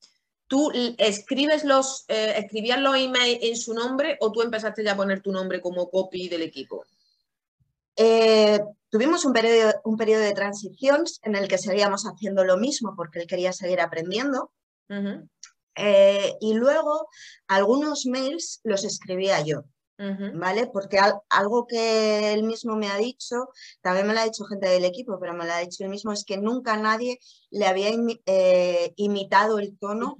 ¿tú 0.47 0.71
escribes 0.97 1.63
los, 1.63 2.03
eh, 2.07 2.33
escribías 2.37 2.79
los 2.79 2.95
emails 2.95 3.39
en 3.43 3.55
su 3.55 3.75
nombre 3.75 4.17
o 4.21 4.31
tú 4.31 4.41
empezaste 4.41 4.83
ya 4.83 4.93
a 4.93 4.97
poner 4.97 5.21
tu 5.21 5.31
nombre 5.31 5.61
como 5.61 5.91
copy 5.91 6.27
del 6.27 6.41
equipo? 6.41 6.83
Eh, 7.95 8.59
tuvimos 8.89 9.23
un 9.23 9.33
periodo, 9.33 9.73
un 9.83 9.97
periodo 9.97 10.23
de 10.23 10.33
transición 10.33 11.03
en 11.21 11.35
el 11.35 11.47
que 11.47 11.59
seguíamos 11.59 12.05
haciendo 12.05 12.43
lo 12.43 12.57
mismo 12.57 12.95
porque 12.97 13.19
él 13.19 13.27
quería 13.27 13.53
seguir 13.53 13.81
aprendiendo. 13.81 14.51
y 16.39 16.53
luego 16.55 17.07
algunos 17.47 18.07
mails 18.07 18.61
los 18.63 18.83
escribía 18.83 19.41
yo. 19.41 19.65
¿Vale? 19.97 20.67
Porque 20.67 20.99
algo 21.29 21.67
que 21.67 22.33
él 22.33 22.43
mismo 22.43 22.75
me 22.75 22.87
ha 22.87 22.97
dicho, 22.97 23.49
también 23.81 24.07
me 24.07 24.13
lo 24.13 24.19
ha 24.19 24.25
dicho 24.25 24.45
gente 24.45 24.67
del 24.67 24.85
equipo, 24.85 25.19
pero 25.19 25.33
me 25.33 25.45
lo 25.45 25.53
ha 25.53 25.59
dicho 25.59 25.83
él 25.83 25.89
mismo, 25.89 26.11
es 26.11 26.25
que 26.25 26.37
nunca 26.37 26.77
nadie 26.77 27.19
le 27.49 27.65
había 27.65 27.89
eh, 28.25 28.93
imitado 28.97 29.59
el 29.59 29.77
tono 29.77 30.17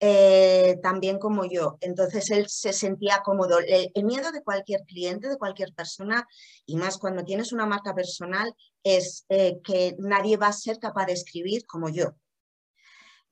eh, 0.00 0.78
tan 0.82 1.00
bien 1.00 1.18
como 1.18 1.44
yo. 1.46 1.78
Entonces 1.80 2.30
él 2.30 2.46
se 2.48 2.72
sentía 2.72 3.22
cómodo. 3.24 3.58
El, 3.58 4.04
miedo 4.04 4.32
de 4.32 4.42
cualquier 4.42 4.82
cliente, 4.84 5.28
de 5.28 5.38
cualquier 5.38 5.72
persona, 5.72 6.26
y 6.66 6.76
más 6.76 6.98
cuando 6.98 7.24
tienes 7.24 7.52
una 7.52 7.66
marca 7.66 7.94
personal, 7.94 8.52
es 8.82 9.24
eh, 9.28 9.60
que 9.64 9.96
nadie 9.98 10.36
va 10.36 10.48
a 10.48 10.52
ser 10.52 10.78
capaz 10.78 11.06
de 11.06 11.14
escribir 11.14 11.64
como 11.66 11.88
yo. 11.88 12.14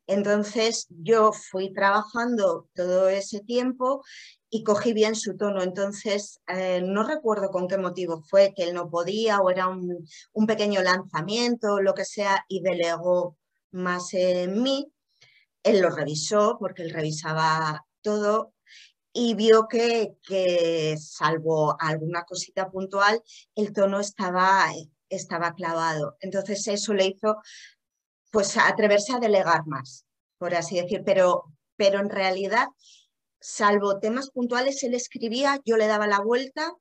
Entonces 0.07 0.87
yo 0.91 1.33
fui 1.33 1.73
trabajando 1.73 2.69
todo 2.75 3.09
ese 3.09 3.41
tiempo 3.41 4.03
y 4.51 4.65
cogí 4.65 4.93
bien 4.93 5.15
su 5.15 5.37
tono. 5.37 5.63
Entonces, 5.63 6.41
eh, 6.49 6.83
no 6.85 7.05
recuerdo 7.05 7.51
con 7.51 7.69
qué 7.69 7.79
motivo 7.79 8.23
fue, 8.23 8.53
que 8.55 8.65
él 8.65 8.75
no 8.75 8.91
podía 8.91 9.41
o 9.41 9.51
era 9.51 9.69
un, 9.69 10.07
pequeño 10.47 10.83
lanzamiento, 10.83 11.81
lo 11.81 11.95
que 11.95 12.05
sea, 12.05 12.45
y 12.49 12.61
delegó 12.63 13.39
más 13.71 14.13
en 14.15 14.63
mí. 14.63 14.93
Él 15.63 15.81
lo 15.81 15.91
revisó 15.91 16.59
porque 16.59 16.83
él 16.83 16.91
revisaba 16.91 17.87
todo 18.03 18.53
y 19.13 19.35
vio 19.35 19.69
que, 19.69 20.17
que 20.27 20.97
salvo 20.99 21.77
alguna 21.81 22.25
cosita 22.25 22.71
puntual, 22.71 23.23
el 23.55 23.73
tono 23.73 24.01
estaba, 24.01 24.67
estaba 25.09 25.55
clavado. 25.55 26.17
Entonces 26.21 26.67
eso 26.69 26.95
le 26.95 27.07
hizo 27.07 27.37
pues 28.33 28.57
atreverse 28.57 29.13
a 29.13 29.21
delegar 29.21 29.67
más, 29.67 30.05
por 30.39 30.55
así 30.55 30.81
decir, 30.81 31.03
pero, 31.05 31.45
pero 31.77 32.01
en 32.01 32.09
realidad 32.09 32.67
salvo 33.41 34.01
temas 34.01 34.31
puntuales, 34.31 34.83
él 34.83 34.95
escribía, 34.95 35.61
yo 35.65 35.77
le 35.77 35.87
daba 35.87 36.07
la 36.07 36.21
vuelta 36.21 36.73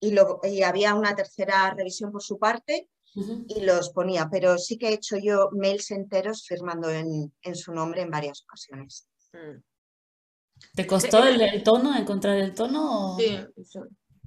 y, 0.00 0.14
y 0.44 0.62
había 0.62 0.94
una 0.94 1.14
tercera 1.14 1.72
revisión 1.76 2.10
por 2.10 2.22
su 2.22 2.38
parte 2.38 2.88
y 3.14 3.60
los 3.62 3.90
ponía, 3.90 4.28
pero 4.30 4.58
sí 4.58 4.78
que 4.78 4.88
he 4.88 4.94
hecho 4.94 5.16
yo 5.16 5.50
mails 5.52 5.90
enteros 5.90 6.46
firmando 6.46 6.88
en, 6.90 7.32
su 7.54 7.72
nombre 7.72 8.02
en 8.02 8.10
varias 8.10 8.42
ocasiones. 8.42 9.08
Mm. 9.32 9.60
¿Te 10.74 10.86
costó 10.86 11.24
el, 11.24 11.62
tono, 11.62 11.96
encontrar 11.96 12.36
el 12.36 12.54
tono? 12.54 13.16
Sí, 13.18 13.38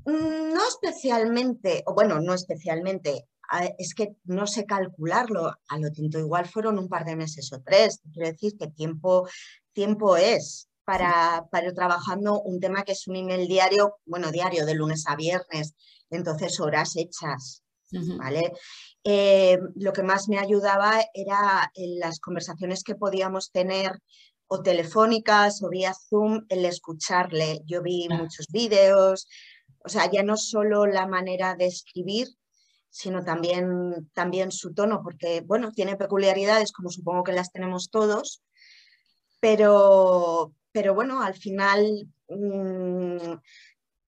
mm, 0.05 0.53
No 0.53 0.67
especialmente, 0.67 1.83
o 1.85 1.93
bueno, 1.93 2.19
no 2.19 2.33
especialmente, 2.33 3.27
es 3.77 3.93
que 3.93 4.15
no 4.23 4.47
sé 4.47 4.65
calcularlo, 4.65 5.53
a 5.67 5.79
lo 5.79 5.91
tinto 5.91 6.19
igual 6.19 6.47
fueron 6.47 6.79
un 6.79 6.87
par 6.87 7.05
de 7.05 7.15
meses 7.15 7.51
o 7.53 7.61
tres, 7.61 8.01
quiero 8.13 8.29
decir 8.29 8.57
que 8.57 8.67
tiempo, 8.67 9.27
tiempo 9.73 10.15
es, 10.17 10.69
para, 10.85 11.45
ir 11.63 11.73
trabajando 11.73 12.41
un 12.41 12.59
tema 12.59 12.83
que 12.83 12.93
es 12.93 13.07
un 13.07 13.15
email 13.15 13.47
diario, 13.47 13.97
bueno, 14.05 14.31
diario 14.31 14.65
de 14.65 14.75
lunes 14.75 15.05
a 15.07 15.15
viernes, 15.15 15.75
entonces 16.09 16.59
horas 16.59 16.95
hechas, 16.95 17.63
¿vale? 18.17 18.53
Eh, 19.03 19.57
lo 19.75 19.93
que 19.93 20.03
más 20.03 20.29
me 20.29 20.37
ayudaba 20.37 21.01
era 21.13 21.71
en 21.75 21.99
las 21.99 22.19
conversaciones 22.19 22.83
que 22.83 22.95
podíamos 22.95 23.51
tener 23.51 23.91
o 24.47 24.61
telefónicas 24.61 25.63
o 25.63 25.69
vía 25.69 25.93
Zoom, 26.09 26.45
el 26.49 26.65
escucharle. 26.65 27.61
Yo 27.65 27.81
vi 27.81 28.09
muchos 28.09 28.47
vídeos, 28.47 29.27
o 29.83 29.89
sea, 29.89 30.11
ya 30.11 30.23
no 30.23 30.35
solo 30.35 30.85
la 30.85 31.07
manera 31.07 31.55
de 31.55 31.67
escribir, 31.67 32.27
sino 32.91 33.23
también, 33.23 34.11
también 34.13 34.51
su 34.51 34.73
tono, 34.73 35.01
porque, 35.01 35.41
bueno, 35.41 35.71
tiene 35.71 35.95
peculiaridades 35.95 36.73
como 36.73 36.89
supongo 36.89 37.23
que 37.23 37.31
las 37.31 37.51
tenemos 37.51 37.89
todos, 37.89 38.43
pero, 39.39 40.53
pero 40.73 40.93
bueno, 40.93 41.23
al 41.23 41.33
final 41.33 42.07
mm, 42.27 43.33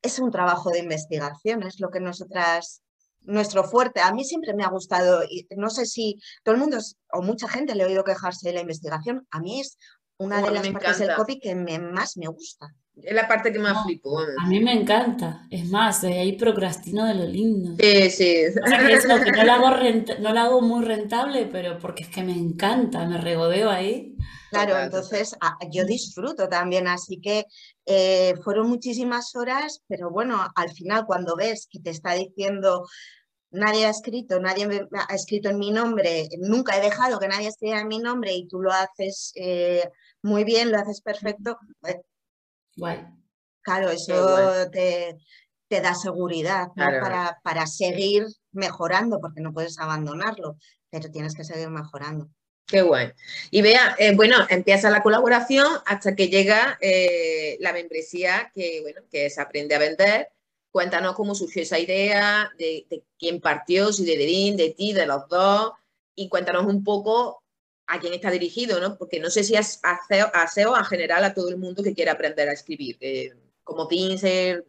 es 0.02 0.20
un 0.20 0.32
trabajo 0.32 0.70
de 0.70 0.80
investigación, 0.80 1.64
es 1.64 1.80
lo 1.80 1.90
que 1.90 2.02
nosotras, 2.02 2.84
nuestro 3.22 3.64
fuerte. 3.64 4.02
A 4.02 4.14
mí 4.14 4.26
siempre 4.26 4.54
me 4.54 4.66
ha 4.66 4.70
gustado, 4.70 5.24
y 5.24 5.48
no 5.56 5.70
sé 5.70 5.86
si 5.86 6.20
todo 6.44 6.56
el 6.56 6.62
mundo 6.62 6.78
o 7.14 7.22
mucha 7.22 7.48
gente 7.48 7.74
le 7.76 7.84
ha 7.84 7.88
oído 7.88 8.04
quejarse 8.04 8.50
de 8.50 8.56
la 8.56 8.62
investigación, 8.62 9.26
a 9.32 9.40
mí 9.40 9.62
es 9.62 9.78
una 10.24 10.42
de 10.42 10.52
las 10.52 10.68
partes 10.70 11.00
del 11.00 11.16
copy 11.16 11.40
que 11.40 11.56
más 11.56 12.18
me 12.18 12.28
gusta. 12.28 12.74
Es 13.02 13.14
la 13.14 13.28
parte 13.28 13.52
que 13.52 13.58
más 13.58 13.84
flipo. 13.84 14.20
A 14.20 14.48
mí 14.48 14.60
me 14.60 14.72
encanta. 14.72 15.48
Es 15.50 15.68
más, 15.70 16.02
de 16.02 16.20
ahí 16.20 16.34
procrastino 16.34 17.06
de 17.06 17.16
lo 17.16 17.26
lindo. 17.26 17.76
Sí, 17.80 18.10
sí. 18.12 18.44
no, 18.56 19.44
lo 19.44 19.52
hago 19.52 19.70
no 20.20 20.34
lo 20.34 20.40
hago 20.40 20.62
muy 20.62 20.86
rentable, 20.86 21.50
pero 21.52 21.80
porque 21.80 22.04
es 22.04 22.10
que 22.10 22.24
me 22.24 22.34
encanta, 22.34 23.06
me 23.06 23.18
regodeo 23.18 23.70
ahí. 23.70 24.16
Claro, 24.52 24.78
entonces 24.78 25.36
yo 25.72 25.84
disfruto 25.84 26.48
también, 26.48 26.88
así 26.88 27.20
que 27.20 27.48
eh, 27.88 28.36
fueron 28.44 28.70
muchísimas 28.70 29.36
horas, 29.36 29.82
pero 29.88 30.12
bueno, 30.12 30.46
al 30.56 30.72
final 30.72 31.06
cuando 31.08 31.36
ves 31.36 31.68
que 31.70 31.80
te 31.80 31.90
está 31.90 32.14
diciendo 32.14 32.86
nadie 33.54 33.86
ha 33.86 33.90
escrito, 33.90 34.40
nadie 34.40 34.88
ha 34.92 35.16
escrito 35.16 35.50
en 35.50 35.60
mi 35.60 35.72
nombre, 35.72 36.28
nunca 36.40 36.78
he 36.78 36.82
dejado 36.82 37.20
que 37.20 37.28
nadie 37.28 37.48
escriba 37.48 37.80
en 37.80 37.88
mi 37.88 38.00
nombre 38.00 38.34
y 38.34 38.48
tú 38.48 38.62
lo 38.62 38.72
haces 38.72 39.32
eh, 39.36 39.90
muy 40.22 40.44
bien, 40.44 40.72
lo 40.72 40.80
haces 40.80 41.02
perfecto, 41.02 41.58
pues 41.80 41.98
Claro, 43.64 43.90
eso 43.90 44.70
te, 44.72 45.18
da 45.70 45.96
seguridad 45.96 46.68
para, 46.76 47.40
para, 47.44 47.66
seguir 47.66 48.26
mejorando, 48.52 49.20
porque 49.20 49.42
no 49.42 49.54
puedes 49.54 49.80
abandonarlo, 49.80 50.58
pero 50.90 51.10
tienes 51.10 51.34
que 51.34 51.44
seguir 51.44 51.70
mejorando. 51.70 52.30
Qué 52.68 52.82
guay. 52.82 53.12
Y 53.52 53.62
vea, 53.62 53.96
eh, 53.98 54.16
bueno, 54.16 54.36
empieza 54.50 54.90
la 54.90 55.02
colaboración 55.02 55.68
hasta 55.86 56.16
que 56.16 56.28
llega 56.28 56.78
eh, 56.82 57.58
la 57.60 57.74
membresía 57.74 58.52
que, 58.54 58.82
bueno, 58.82 59.02
que 59.10 59.30
se 59.30 59.42
aprende 59.42 59.76
a 59.76 59.80
vender 59.80 60.30
Cuéntanos 60.74 61.14
cómo 61.14 61.36
surgió 61.36 61.62
esa 61.62 61.78
idea, 61.78 62.52
de, 62.58 62.88
quién 63.20 63.40
partió, 63.40 63.94
si 63.94 64.06
de 64.06 64.18
Derín, 64.18 64.58
de 64.58 64.72
ti, 64.72 64.92
de 64.92 65.06
los 65.06 65.28
dos, 65.30 65.74
y 66.16 66.30
cuéntanos 66.30 66.66
un 66.66 66.84
poco 66.84 67.44
a 67.86 68.00
quién 68.00 68.12
está 68.14 68.32
dirigido, 68.32 68.80
¿no? 68.80 68.98
Porque 68.98 69.20
no 69.20 69.30
sé 69.30 69.44
si 69.44 69.54
es 69.54 69.80
a 69.84 70.00
SEO, 70.48 70.76
en 70.76 70.86
general 70.86 71.24
a 71.26 71.36
todo 71.36 71.50
el 71.50 71.58
mundo 71.58 71.84
que 71.84 71.94
quiera 71.94 72.14
aprender 72.14 72.50
a 72.50 72.54
escribir, 72.54 72.98
eh, 73.02 73.36
como 73.64 73.88
Pinsel, 73.88 74.66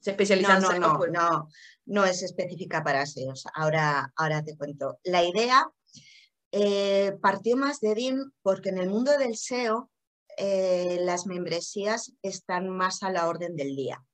se 0.00 0.10
especializa 0.10 0.58
no, 0.58 0.72
en 0.72 0.80
no, 0.80 0.98
no, 0.98 1.06
no, 1.06 1.48
no 1.84 2.04
es 2.04 2.24
específica 2.24 2.82
para 2.82 3.06
SEO. 3.06 3.34
Ahora, 3.54 4.12
ahora 4.16 4.42
te 4.42 4.56
cuento. 4.56 4.98
La 5.04 5.22
idea 5.22 5.70
eh, 6.50 7.16
partió 7.22 7.56
más 7.56 7.78
de 7.78 7.94
DIN 7.94 8.32
porque 8.42 8.70
en 8.70 8.78
el 8.78 8.90
mundo 8.90 9.16
del 9.16 9.36
SEO 9.36 9.92
eh, 10.36 10.98
las 11.02 11.26
membresías 11.26 12.14
están 12.22 12.68
más 12.68 13.04
a 13.04 13.10
la 13.10 13.28
orden 13.28 13.54
del 13.54 13.76
día. 13.76 14.04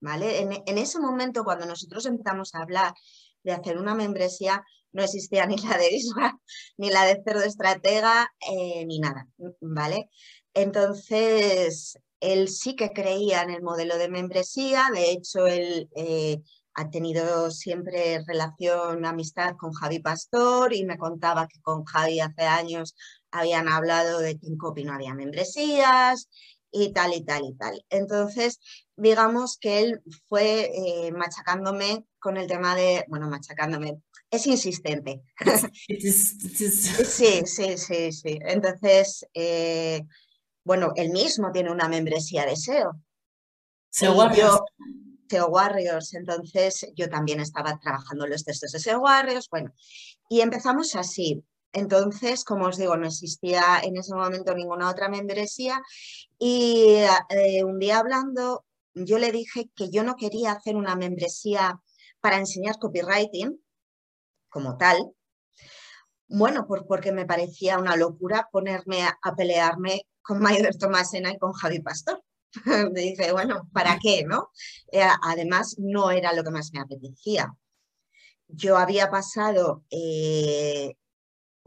¿Vale? 0.00 0.40
En, 0.40 0.78
ese 0.78 1.00
momento, 1.00 1.42
cuando 1.42 1.66
nosotros 1.66 2.06
empezamos 2.06 2.54
a 2.54 2.62
hablar 2.62 2.94
de 3.42 3.52
hacer 3.52 3.78
una 3.78 3.94
membresía, 3.94 4.62
no 4.92 5.02
existía 5.02 5.46
ni 5.46 5.56
la 5.56 5.76
de 5.76 5.90
Isra, 5.90 6.38
ni 6.76 6.90
la 6.90 7.04
de 7.04 7.20
Cerdo 7.24 7.42
Estratega, 7.42 8.30
eh, 8.50 8.84
ni 8.86 9.00
nada, 9.00 9.26
¿vale? 9.60 10.08
Entonces, 10.54 11.98
él 12.20 12.48
sí 12.48 12.76
que 12.76 12.92
creía 12.92 13.42
en 13.42 13.50
el 13.50 13.62
modelo 13.62 13.96
de 13.96 14.08
membresía, 14.08 14.88
de 14.92 15.10
hecho, 15.10 15.46
él 15.46 15.88
eh, 15.96 16.42
ha 16.74 16.90
tenido 16.90 17.50
siempre 17.50 18.22
relación, 18.24 19.04
amistad 19.04 19.56
con 19.56 19.72
Javi 19.72 19.98
Pastor 19.98 20.72
y 20.72 20.84
me 20.84 20.96
contaba 20.96 21.48
que 21.48 21.60
con 21.60 21.84
Javi 21.84 22.20
hace 22.20 22.42
años 22.42 22.94
habían 23.32 23.68
hablado 23.68 24.20
de 24.20 24.38
que 24.38 24.46
en 24.46 24.56
Copy 24.56 24.84
no 24.84 24.92
había 24.92 25.14
membresías 25.14 26.28
y 26.70 26.92
tal 26.92 27.14
y 27.14 27.24
tal 27.24 27.44
y 27.44 27.54
tal. 27.54 27.84
Entonces, 27.90 28.60
digamos 28.96 29.58
que 29.58 29.80
él 29.80 30.02
fue 30.26 30.70
eh, 30.74 31.12
machacándome 31.12 32.04
con 32.18 32.36
el 32.36 32.46
tema 32.46 32.74
de, 32.74 33.04
bueno, 33.08 33.28
machacándome, 33.28 34.00
es 34.30 34.46
insistente. 34.46 35.22
sí, 35.88 37.42
sí, 37.46 37.78
sí, 37.78 38.12
sí. 38.12 38.38
Entonces, 38.42 39.26
eh, 39.34 40.02
bueno, 40.64 40.92
él 40.96 41.10
mismo 41.10 41.50
tiene 41.52 41.70
una 41.70 41.88
membresía 41.88 42.44
de 42.44 42.56
SEO. 42.56 43.00
SEO 43.90 44.14
Warriors. 44.14 44.60
SEO 45.28 45.48
Warriors, 45.48 46.14
entonces 46.14 46.86
yo 46.94 47.08
también 47.08 47.40
estaba 47.40 47.78
trabajando 47.78 48.26
los 48.26 48.44
textos 48.44 48.72
de 48.72 48.78
SEO 48.78 49.00
Warriors, 49.00 49.48
bueno, 49.50 49.72
y 50.28 50.40
empezamos 50.40 50.94
así. 50.94 51.42
Entonces, 51.72 52.44
como 52.44 52.66
os 52.66 52.78
digo, 52.78 52.96
no 52.96 53.06
existía 53.06 53.80
en 53.82 53.96
ese 53.96 54.14
momento 54.14 54.54
ninguna 54.54 54.90
otra 54.90 55.08
membresía 55.08 55.82
y 56.38 56.96
eh, 57.30 57.64
un 57.64 57.78
día 57.78 57.98
hablando, 57.98 58.64
yo 58.94 59.18
le 59.18 59.32
dije 59.32 59.70
que 59.74 59.90
yo 59.90 60.02
no 60.02 60.16
quería 60.16 60.52
hacer 60.52 60.76
una 60.76 60.96
membresía 60.96 61.80
para 62.20 62.38
enseñar 62.38 62.78
copywriting 62.78 63.60
como 64.48 64.76
tal. 64.76 65.12
Bueno, 66.28 66.66
porque 66.66 67.12
me 67.12 67.26
parecía 67.26 67.78
una 67.78 67.96
locura 67.96 68.48
ponerme 68.52 69.02
a, 69.02 69.34
pelearme 69.36 70.02
con 70.22 70.40
Maider 70.40 70.76
Tomasena 70.76 71.32
y 71.32 71.38
con 71.38 71.52
Javi 71.52 71.80
Pastor. 71.80 72.22
me 72.92 73.00
dice, 73.00 73.32
bueno, 73.32 73.68
¿para 73.72 73.98
qué? 73.98 74.24
¿no? 74.24 74.50
Eh, 74.92 75.06
además, 75.22 75.76
no 75.78 76.10
era 76.10 76.32
lo 76.32 76.44
que 76.44 76.50
más 76.50 76.70
me 76.72 76.80
apetecía. 76.80 77.54
Yo 78.48 78.78
había 78.78 79.10
pasado 79.10 79.84
eh, 79.90 80.94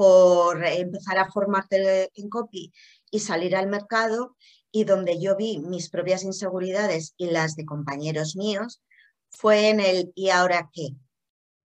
por 0.01 0.65
empezar 0.65 1.19
a 1.19 1.29
formarte 1.29 2.09
en 2.15 2.27
copy 2.27 2.73
y 3.11 3.19
salir 3.19 3.55
al 3.55 3.67
mercado 3.67 4.35
y 4.71 4.83
donde 4.83 5.21
yo 5.21 5.35
vi 5.35 5.59
mis 5.59 5.91
propias 5.91 6.23
inseguridades 6.23 7.13
y 7.17 7.27
las 7.27 7.55
de 7.55 7.65
compañeros 7.65 8.35
míos 8.35 8.81
fue 9.29 9.69
en 9.69 9.79
el 9.79 10.11
¿y 10.15 10.29
ahora 10.29 10.71
qué? 10.73 10.95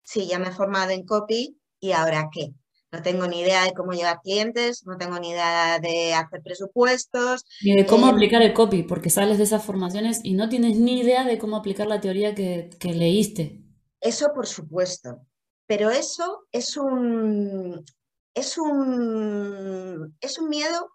Sí, 0.02 0.26
ya 0.26 0.38
me 0.38 0.48
he 0.48 0.52
formado 0.52 0.90
en 0.90 1.06
copy 1.06 1.56
y 1.80 1.92
ahora 1.92 2.28
qué? 2.30 2.52
No 2.92 3.00
tengo 3.00 3.26
ni 3.26 3.40
idea 3.40 3.64
de 3.64 3.72
cómo 3.72 3.92
llevar 3.92 4.20
clientes, 4.20 4.84
no 4.84 4.98
tengo 4.98 5.18
ni 5.18 5.30
idea 5.30 5.78
de 5.78 6.12
hacer 6.12 6.42
presupuestos. 6.42 7.42
Ni 7.62 7.74
de 7.74 7.86
cómo 7.86 8.06
eh, 8.06 8.10
aplicar 8.10 8.42
el 8.42 8.52
copy, 8.52 8.82
porque 8.82 9.08
sales 9.08 9.38
de 9.38 9.44
esas 9.44 9.64
formaciones 9.64 10.20
y 10.22 10.34
no 10.34 10.50
tienes 10.50 10.76
ni 10.76 11.00
idea 11.00 11.24
de 11.24 11.38
cómo 11.38 11.56
aplicar 11.56 11.86
la 11.86 12.02
teoría 12.02 12.34
que, 12.34 12.68
que 12.78 12.92
leíste. 12.92 13.62
Eso 13.98 14.34
por 14.34 14.46
supuesto, 14.46 15.26
pero 15.66 15.88
eso 15.88 16.46
es 16.52 16.76
un, 16.76 17.82
es 18.36 18.58
un, 18.58 20.16
es 20.20 20.38
un 20.38 20.48
miedo 20.48 20.92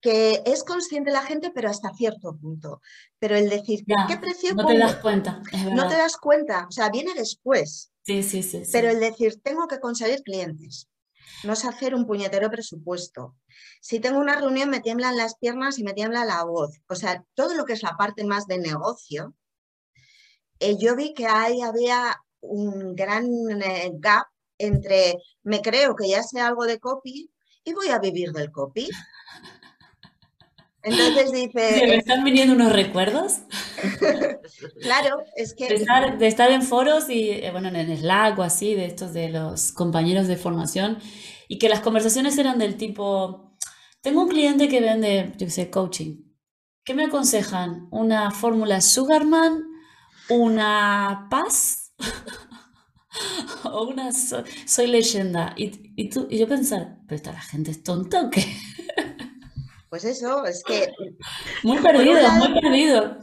que 0.00 0.42
es 0.46 0.64
consciente 0.64 1.12
la 1.12 1.22
gente, 1.22 1.52
pero 1.54 1.70
hasta 1.70 1.94
cierto 1.94 2.36
punto. 2.36 2.80
Pero 3.20 3.36
el 3.36 3.48
decir, 3.48 3.84
¿qué 4.08 4.16
precio 4.16 4.54
No 4.54 4.66
te 4.66 4.78
das 4.78 4.96
cuenta. 4.96 5.40
no 5.72 5.88
te 5.88 5.94
das 5.94 6.16
cuenta, 6.16 6.66
o 6.68 6.72
sea, 6.72 6.88
viene 6.90 7.14
después. 7.14 7.92
Sí, 8.02 8.24
sí, 8.24 8.42
sí, 8.42 8.62
Pero 8.72 8.88
el 8.88 8.98
decir, 8.98 9.40
tengo 9.42 9.68
que 9.68 9.78
conseguir 9.78 10.22
clientes, 10.22 10.88
no 11.44 11.52
es 11.52 11.64
hacer 11.64 11.94
un 11.94 12.06
puñetero 12.06 12.50
presupuesto. 12.50 13.36
Si 13.80 14.00
tengo 14.00 14.18
una 14.18 14.34
reunión, 14.34 14.70
me 14.70 14.80
tiemblan 14.80 15.16
las 15.16 15.36
piernas 15.36 15.78
y 15.78 15.84
me 15.84 15.92
tiembla 15.92 16.24
la 16.24 16.42
voz. 16.42 16.80
O 16.88 16.96
sea, 16.96 17.24
todo 17.34 17.54
lo 17.54 17.64
que 17.64 17.74
es 17.74 17.82
la 17.82 17.96
parte 17.96 18.24
más 18.24 18.46
de 18.46 18.58
negocio, 18.58 19.34
eh, 20.58 20.76
yo 20.78 20.96
vi 20.96 21.14
que 21.14 21.26
ahí 21.26 21.60
había 21.60 22.16
un 22.40 22.96
gran 22.96 23.26
eh, 23.62 23.92
gap 23.94 24.31
entre 24.58 25.16
me 25.42 25.60
creo 25.60 25.94
que 25.96 26.08
ya 26.08 26.22
sé 26.22 26.40
algo 26.40 26.64
de 26.64 26.78
copy 26.78 27.30
y 27.64 27.72
voy 27.72 27.88
a 27.88 27.98
vivir 27.98 28.32
del 28.32 28.50
copy. 28.50 28.88
Entonces 30.82 31.30
dice... 31.30 31.86
¿Me 31.86 31.96
están 31.96 32.24
viniendo 32.24 32.54
unos 32.54 32.72
recuerdos? 32.72 33.42
claro, 34.80 35.22
es 35.36 35.54
que... 35.54 35.68
De 35.68 36.26
estar, 36.26 36.50
en 36.50 36.62
foros 36.62 37.08
y, 37.08 37.30
eh, 37.30 37.50
bueno, 37.52 37.68
en 37.68 37.96
Slack 37.96 38.38
o 38.38 38.42
así, 38.42 38.74
de 38.74 38.86
estos 38.86 39.12
de 39.12 39.28
los 39.28 39.70
compañeros 39.72 40.26
de 40.26 40.36
formación, 40.36 40.98
y 41.46 41.58
que 41.58 41.68
las 41.68 41.80
conversaciones 41.80 42.36
eran 42.36 42.58
del 42.58 42.76
tipo, 42.76 43.56
tengo 44.00 44.22
un 44.22 44.28
cliente 44.28 44.68
que 44.68 44.80
vende, 44.80 45.32
yo 45.36 45.48
sé, 45.50 45.70
coaching. 45.70 46.24
¿Qué 46.84 46.94
me 46.94 47.04
aconsejan? 47.04 47.86
¿Una 47.92 48.32
fórmula 48.32 48.80
Sugarman? 48.80 49.62
¿Una 50.28 51.28
Paz? 51.30 51.92
o 53.64 53.84
una 53.84 54.10
soy, 54.12 54.86
leyenda. 54.86 55.54
Y, 55.56 55.92
y, 55.96 56.08
tú, 56.08 56.26
y 56.30 56.38
yo 56.38 56.48
pensar, 56.48 56.98
¿pero 57.06 57.16
esta 57.16 57.32
la 57.32 57.40
gente 57.40 57.70
es 57.70 57.82
tonta 57.82 58.22
o 58.22 58.30
qué? 58.30 58.44
Pues 59.88 60.04
eso, 60.04 60.46
es 60.46 60.62
que... 60.64 60.90
Muy 61.62 61.78
perdido, 61.78 62.30
muy 62.32 62.60
perdido. 62.60 63.18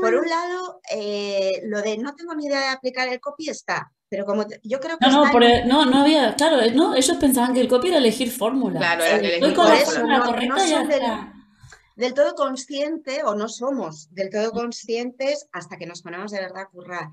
Por 0.00 0.14
un 0.14 0.28
lado, 0.28 0.80
eh, 0.90 1.60
lo 1.64 1.82
de 1.82 1.98
no 1.98 2.14
tengo 2.14 2.34
ni 2.34 2.46
idea 2.46 2.60
de 2.60 2.68
aplicar 2.68 3.08
el 3.08 3.20
copy 3.20 3.50
está, 3.50 3.92
pero 4.08 4.24
como 4.24 4.46
yo 4.62 4.80
creo 4.80 4.96
que... 4.98 5.06
No, 5.06 5.26
no, 5.26 5.64
no, 5.66 5.84
no 5.84 6.00
había, 6.00 6.34
claro, 6.34 6.58
no, 6.74 6.94
ellos 6.96 7.16
pensaban 7.18 7.54
que 7.54 7.60
el 7.60 7.68
copy 7.68 7.88
era 7.88 7.98
elegir 7.98 8.30
fórmula. 8.30 8.80
Claro, 8.80 9.04
era 9.04 9.18
elegir 9.18 9.54
fórmula. 9.54 11.34
del, 11.96 12.14
todo 12.14 12.34
consciente 12.34 13.22
o 13.24 13.34
no 13.34 13.48
somos 13.48 14.08
del 14.12 14.30
todo 14.30 14.50
conscientes 14.52 15.48
hasta 15.52 15.76
que 15.76 15.86
nos 15.86 16.02
ponemos 16.02 16.32
de 16.32 16.40
verdad 16.40 16.62
a 16.62 16.68
currar. 16.70 17.08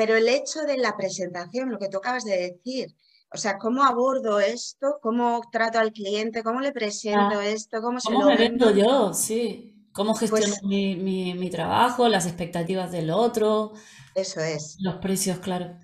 Pero 0.00 0.16
el 0.16 0.28
hecho 0.28 0.62
de 0.62 0.78
la 0.78 0.96
presentación, 0.96 1.68
lo 1.68 1.78
que 1.78 1.90
tú 1.90 1.98
acabas 1.98 2.24
de 2.24 2.54
decir, 2.54 2.96
o 3.30 3.36
sea, 3.36 3.58
¿cómo 3.58 3.84
abordo 3.84 4.40
esto? 4.40 4.98
¿Cómo 5.02 5.42
trato 5.52 5.78
al 5.78 5.92
cliente? 5.92 6.42
¿Cómo 6.42 6.62
le 6.62 6.72
presento 6.72 7.38
ah, 7.38 7.46
esto? 7.46 7.82
¿Cómo, 7.82 8.00
se 8.00 8.10
lo 8.10 8.20
me 8.20 8.38
vendo 8.38 8.70
yo? 8.70 9.12
Sí. 9.12 9.76
¿Cómo 9.92 10.14
gestiono 10.14 10.46
pues 10.46 10.62
mi, 10.62 11.50
trabajo, 11.50 12.08
las 12.08 12.24
expectativas 12.24 12.90
del 12.90 13.10
otro? 13.10 13.74
Eso 14.14 14.40
es. 14.40 14.78
Los 14.80 14.94
precios, 15.02 15.38
claro. 15.38 15.76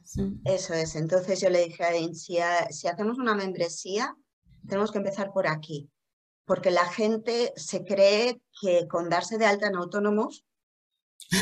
Eso 0.46 0.72
es. 0.72 0.96
Entonces 0.96 1.38
yo 1.42 1.50
le 1.50 1.66
dije 1.66 1.84
a 1.84 1.92
si, 2.14 2.38
si 2.70 2.88
hacemos 2.88 3.18
una 3.18 3.34
membresía, 3.34 4.16
tenemos 4.66 4.92
que 4.92 4.98
empezar 4.98 5.30
por 5.30 5.46
aquí. 5.46 5.90
Porque 6.46 6.70
la 6.70 6.86
gente 6.86 7.52
se 7.56 7.84
cree 7.84 8.40
que 8.62 8.88
con 8.88 9.10
darse 9.10 9.36
de 9.36 9.44
alta 9.44 9.66
en 9.66 9.76
autónomos 9.76 10.46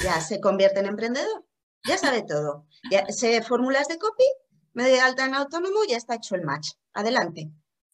ya 0.03 0.21
se 0.21 0.41
convierte 0.41 0.81
en 0.81 0.87
emprendedor. 0.87 1.45
Ya 1.85 1.99
sabe 1.99 2.23
todo. 2.23 2.67
Ya 2.91 3.07
sé 3.07 3.43
fórmulas 3.43 3.89
de 3.89 3.99
copy 3.99 4.25
me 4.75 4.89
doy 4.89 4.99
alta 4.99 5.25
en 5.25 5.35
autónomo, 5.35 5.85
ya 5.89 5.97
está 5.97 6.17
hecho 6.17 6.35
el 6.35 6.43
match. 6.43 6.73
Adelante. 6.93 7.51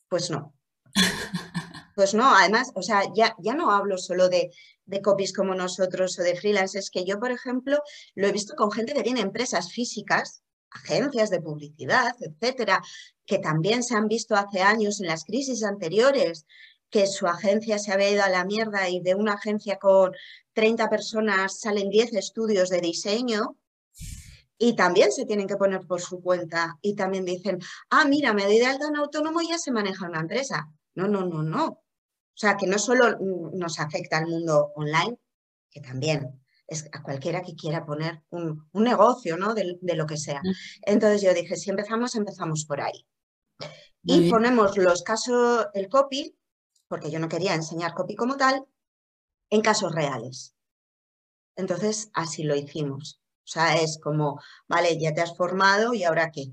Pues 0.08 0.30
no. 0.30 0.54
Pues 1.96 2.14
no, 2.14 2.34
además, 2.34 2.70
o 2.76 2.82
sea, 2.82 3.02
ya, 3.14 3.36
ya 3.40 3.52
no 3.52 3.70
hablo 3.72 3.98
solo 3.98 4.30
de, 4.30 4.50
de 4.86 5.02
copies 5.02 5.34
como 5.34 5.54
nosotros 5.54 6.18
o 6.18 6.22
de 6.22 6.34
freelancers, 6.34 6.88
que 6.88 7.04
yo, 7.04 7.18
por 7.18 7.30
ejemplo, 7.30 7.82
lo 8.14 8.26
he 8.26 8.32
visto 8.32 8.54
con 8.54 8.70
gente 8.70 8.94
que 8.94 9.02
tiene 9.02 9.20
empresas 9.20 9.70
físicas, 9.70 10.42
agencias 10.70 11.28
de 11.28 11.42
publicidad, 11.42 12.14
etcétera, 12.20 12.80
que 13.26 13.38
también 13.38 13.82
se 13.82 13.96
han 13.96 14.08
visto 14.08 14.34
hace 14.34 14.62
años 14.62 15.00
en 15.00 15.08
las 15.08 15.24
crisis 15.24 15.62
anteriores, 15.62 16.46
que 16.88 17.06
su 17.06 17.26
agencia 17.26 17.78
se 17.78 17.92
había 17.92 18.10
ido 18.10 18.22
a 18.22 18.30
la 18.30 18.46
mierda 18.46 18.88
y 18.88 19.00
de 19.00 19.14
una 19.14 19.34
agencia 19.34 19.76
con 19.76 20.12
30 20.54 20.88
personas 20.88 21.60
salen 21.60 21.90
10 21.90 22.14
estudios 22.14 22.70
de 22.70 22.80
diseño 22.80 23.58
y 24.62 24.76
también 24.76 25.10
se 25.10 25.24
tienen 25.24 25.48
que 25.48 25.56
poner 25.56 25.86
por 25.86 26.02
su 26.02 26.20
cuenta 26.20 26.76
y 26.82 26.94
también 26.94 27.24
dicen, 27.24 27.58
ah, 27.88 28.04
mira, 28.04 28.34
me 28.34 28.44
doy 28.44 28.58
de 28.58 28.66
alta 28.66 28.88
en 28.88 28.96
autónomo 28.96 29.40
y 29.40 29.48
ya 29.48 29.56
se 29.56 29.72
maneja 29.72 30.06
una 30.06 30.20
empresa. 30.20 30.68
No, 30.94 31.08
no, 31.08 31.24
no, 31.24 31.42
no. 31.42 31.66
O 31.66 31.82
sea, 32.34 32.58
que 32.58 32.66
no 32.66 32.78
solo 32.78 33.16
nos 33.54 33.80
afecta 33.80 34.18
al 34.18 34.26
mundo 34.26 34.70
online, 34.76 35.18
que 35.70 35.80
también, 35.80 36.42
es 36.66 36.86
a 36.92 37.02
cualquiera 37.02 37.40
que 37.40 37.56
quiera 37.56 37.86
poner 37.86 38.22
un, 38.28 38.68
negocio, 38.74 39.38
¿no? 39.38 39.54
De, 39.54 39.78
lo 39.80 40.06
que 40.06 40.18
sea. 40.18 40.42
Entonces 40.82 41.22
yo 41.22 41.32
dije, 41.32 41.56
si 41.56 41.70
empezamos, 41.70 42.14
empezamos 42.14 42.66
por 42.66 42.82
ahí. 42.82 43.06
y 44.02 44.28
ponemos 44.28 44.76
los 44.76 45.02
casos, 45.02 45.68
el 45.72 45.88
copy, 45.88 46.36
porque 46.86 47.10
yo 47.10 47.18
no 47.18 47.30
quería 47.30 47.54
enseñar 47.54 47.94
copy 47.94 48.14
como 48.14 48.36
tal, 48.36 48.66
en 49.48 49.62
casos 49.62 49.94
reales. 49.94 50.54
Entonces, 51.56 52.10
así 52.12 52.42
lo 52.42 52.54
hicimos. 52.54 53.19
O 53.50 53.52
sea, 53.52 53.76
es 53.76 53.98
como, 53.98 54.40
vale, 54.68 54.96
ya 54.96 55.12
te 55.12 55.22
has 55.22 55.36
formado 55.36 55.92
y 55.92 56.04
ahora 56.04 56.30
qué. 56.30 56.52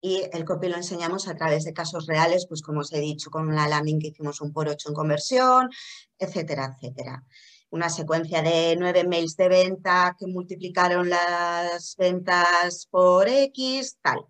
Y 0.00 0.22
el 0.32 0.44
copy 0.44 0.68
lo 0.68 0.76
enseñamos 0.76 1.28
a 1.28 1.36
través 1.36 1.64
de 1.64 1.72
casos 1.72 2.06
reales, 2.06 2.46
pues 2.48 2.60
como 2.60 2.80
os 2.80 2.92
he 2.92 2.98
dicho, 2.98 3.30
con 3.30 3.54
la 3.54 3.68
landing 3.68 4.00
que 4.00 4.08
hicimos 4.08 4.40
un 4.40 4.52
por 4.52 4.68
ocho 4.68 4.88
en 4.88 4.94
conversión, 4.96 5.70
etcétera, 6.18 6.74
etcétera 6.74 7.24
una 7.70 7.90
secuencia 7.90 8.42
de 8.42 8.76
nueve 8.76 9.04
mails 9.04 9.36
de 9.36 9.48
venta 9.48 10.16
que 10.18 10.26
multiplicaron 10.26 11.10
las 11.10 11.96
ventas 11.96 12.86
por 12.90 13.28
X, 13.28 13.98
tal. 14.00 14.24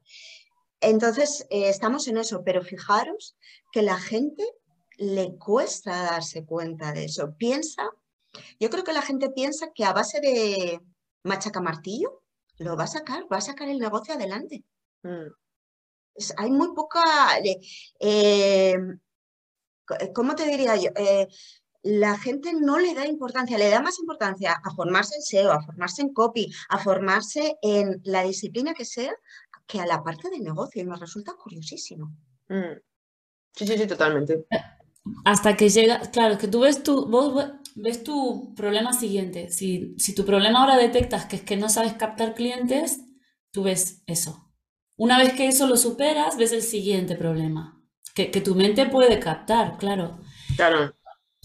Entonces, 0.81 1.47
eh, 1.51 1.69
estamos 1.69 2.09
en 2.09 2.19
eso, 2.19 2.43
pero 2.45 2.63
fijaros 2.63 3.37
que 3.73 3.83
la 3.83 3.99
gente 3.99 4.43
le 4.97 5.37
cuesta 5.37 6.03
darse 6.03 6.45
cuenta 6.45 6.93
de 6.93 7.05
eso. 7.05 7.35
Piensa, 7.37 7.89
yo 8.59 8.71
creo 8.71 8.85
que 8.85 8.93
la 8.93 9.03
gente 9.03 9.31
piensa 9.31 9.71
que 9.75 9.85
a 9.85 9.93
base 9.93 10.21
de 10.21 10.81
machaca 11.27 11.61
martillo 11.61 12.23
lo 12.59 12.77
va 12.77 12.85
a 12.85 12.89
sacar, 12.89 13.25
va 13.31 13.39
a 13.39 13.43
sacar 13.43 13.69
el 13.69 13.79
negocio 13.79 14.15
adelante. 14.15 14.65
Mm. 15.03 15.29
hay 16.37 16.51
muy 16.51 16.75
poca... 16.75 17.03
Eh, 18.01 18.75
¿Cómo 20.15 20.35
te 20.35 20.47
diría 20.47 20.75
yo? 20.77 20.91
Eh, 20.97 21.29
la 21.83 22.19
gente 22.19 22.53
no 22.53 22.79
le 22.79 22.95
da 22.95 23.07
importancia, 23.07 23.57
le 23.57 23.71
da 23.71 23.81
más 23.81 24.01
importancia 24.01 24.53
a 24.53 24.75
formarse 24.75 25.15
en 25.15 25.23
SEO, 25.23 25.53
a 25.53 25.63
formarse 25.63 26.03
en 26.03 26.13
copy, 26.13 26.53
a 26.69 26.79
formarse 26.79 27.57
en 27.63 28.01
la 28.05 28.25
disciplina 28.25 28.75
que 28.75 28.85
sea, 28.85 29.15
que 29.67 29.79
a 29.79 29.87
la 29.87 30.03
parte 30.03 30.29
del 30.29 30.43
negocio. 30.43 30.83
Y 30.83 30.87
me 30.87 30.97
resulta 30.97 31.35
curiosísimo. 31.35 32.13
Mm. 32.49 32.81
Sí, 33.53 33.67
sí, 33.67 33.79
sí, 33.79 33.87
totalmente. 33.87 34.47
Hasta 35.25 35.57
que 35.57 35.69
llega, 35.69 36.01
claro, 36.11 36.37
que 36.39 36.49
tú 36.49 36.61
ves 36.61 36.83
tu, 36.83 37.07
vos 37.07 37.53
ves 37.77 38.03
tu 38.03 38.55
problema 38.55 38.93
siguiente. 38.93 39.51
Si, 39.51 39.95
si 39.99 40.15
tu 40.15 40.25
problema 40.25 40.61
ahora 40.61 40.77
detectas 40.77 41.27
que 41.27 41.37
es 41.37 41.43
que 41.43 41.57
no 41.57 41.69
sabes 41.69 41.93
captar 41.95 42.35
clientes, 42.35 43.01
tú 43.53 43.63
ves 43.63 44.03
eso. 44.07 44.51
Una 44.97 45.19
vez 45.19 45.35
que 45.35 45.47
eso 45.47 45.67
lo 45.67 45.77
superas, 45.77 46.37
ves 46.37 46.53
el 46.53 46.63
siguiente 46.63 47.15
problema. 47.15 47.81
Que, 48.15 48.31
que 48.31 48.41
tu 48.41 48.55
mente 48.55 48.87
puede 48.87 49.21
captar, 49.21 49.77
claro. 49.77 50.19
Claro 50.57 50.97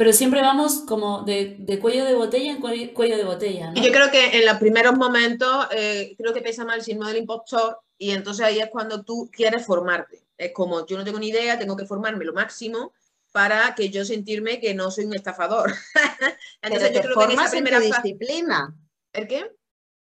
pero 0.02 0.14
siempre 0.14 0.42
vamos 0.42 0.82
como 0.88 1.22
de, 1.22 1.78
cuello 1.80 2.06
de 2.06 2.16
botella 2.16 2.52
en 2.52 2.60
cuello, 2.60 3.18
de 3.18 3.24
botella. 3.24 3.72
Y 3.76 3.86
yo 3.86 3.92
creo 3.92 4.10
que 4.10 4.36
en 4.40 4.48
los 4.48 4.58
primeros 4.58 4.98
momentos, 4.98 5.68
eh, 5.70 6.16
creo 6.18 6.34
que 6.34 6.42
pesa 6.42 6.66
más 6.66 6.78
el 6.78 6.82
síndrome 6.82 7.12
del 7.12 7.22
impostor 7.22 7.78
y 8.00 8.10
entonces 8.10 8.44
ahí 8.44 8.60
es 8.60 8.72
cuando 8.72 9.04
tú 9.04 9.30
quieres 9.32 9.64
formarte. 9.64 10.24
Es 10.40 10.54
como, 10.54 10.88
yo 10.88 10.98
no 10.98 11.04
tengo 11.04 11.20
ni 11.20 11.28
idea, 11.28 11.60
tengo 11.60 11.78
que 11.78 11.86
formarme 11.86 12.26
lo 12.26 12.34
máximo 12.34 12.94
para 13.32 13.76
que 13.76 13.90
yo 13.90 14.06
sentirme 14.06 14.60
que 14.60 14.74
no 14.74 14.92
soy 14.92 15.06
un 15.06 15.14
estafador. 15.14 15.74
entonces 16.62 16.94
yo 16.94 17.02
creo 17.02 17.18
que 17.18 17.24
en 17.26 17.32
esa 17.32 17.52
primera 17.52 17.78
en 17.78 17.84
tu 17.84 17.96
disciplina. 17.96 18.76
¿El 19.14 19.28
qué? 19.28 19.52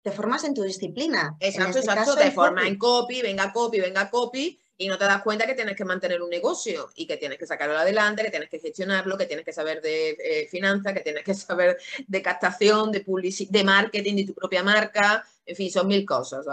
Te 0.02 0.12
formas 0.12 0.44
en 0.44 0.54
tu 0.54 0.64
disciplina. 0.64 1.36
Exacto, 1.40 1.80
este 1.80 1.92
exacto. 1.92 2.16
Te 2.16 2.32
formas 2.32 2.66
en 2.66 2.78
copy, 2.78 3.22
venga 3.22 3.54
copy, 3.54 3.80
venga 3.80 4.10
copy 4.10 4.60
y 4.78 4.88
no 4.88 4.98
te 4.98 5.06
das 5.06 5.22
cuenta 5.22 5.46
que 5.46 5.54
tienes 5.54 5.76
que 5.76 5.86
mantener 5.86 6.24
un 6.24 6.30
negocio 6.30 6.90
y 6.96 7.06
que 7.06 7.18
tienes 7.18 7.38
que 7.38 7.46
sacarlo 7.46 7.78
adelante, 7.78 8.24
que 8.24 8.32
tienes 8.32 8.50
que 8.50 8.60
gestionarlo, 8.60 9.16
que 9.16 9.28
tienes 9.28 9.46
que 9.46 9.54
saber 9.54 9.80
de 9.80 10.18
eh, 10.20 10.48
finanzas, 10.50 10.94
que 10.94 11.02
tienes 11.02 11.24
que 11.24 11.36
saber 11.36 11.78
de 12.08 12.22
captación, 12.24 12.92
de 12.92 13.06
de 13.50 13.64
marketing, 13.64 14.16
de 14.16 14.26
tu 14.26 14.34
propia 14.34 14.64
marca, 14.64 15.24
en 15.46 15.56
fin, 15.56 15.70
son 15.70 15.88
mil 15.88 16.04
cosas. 16.04 16.48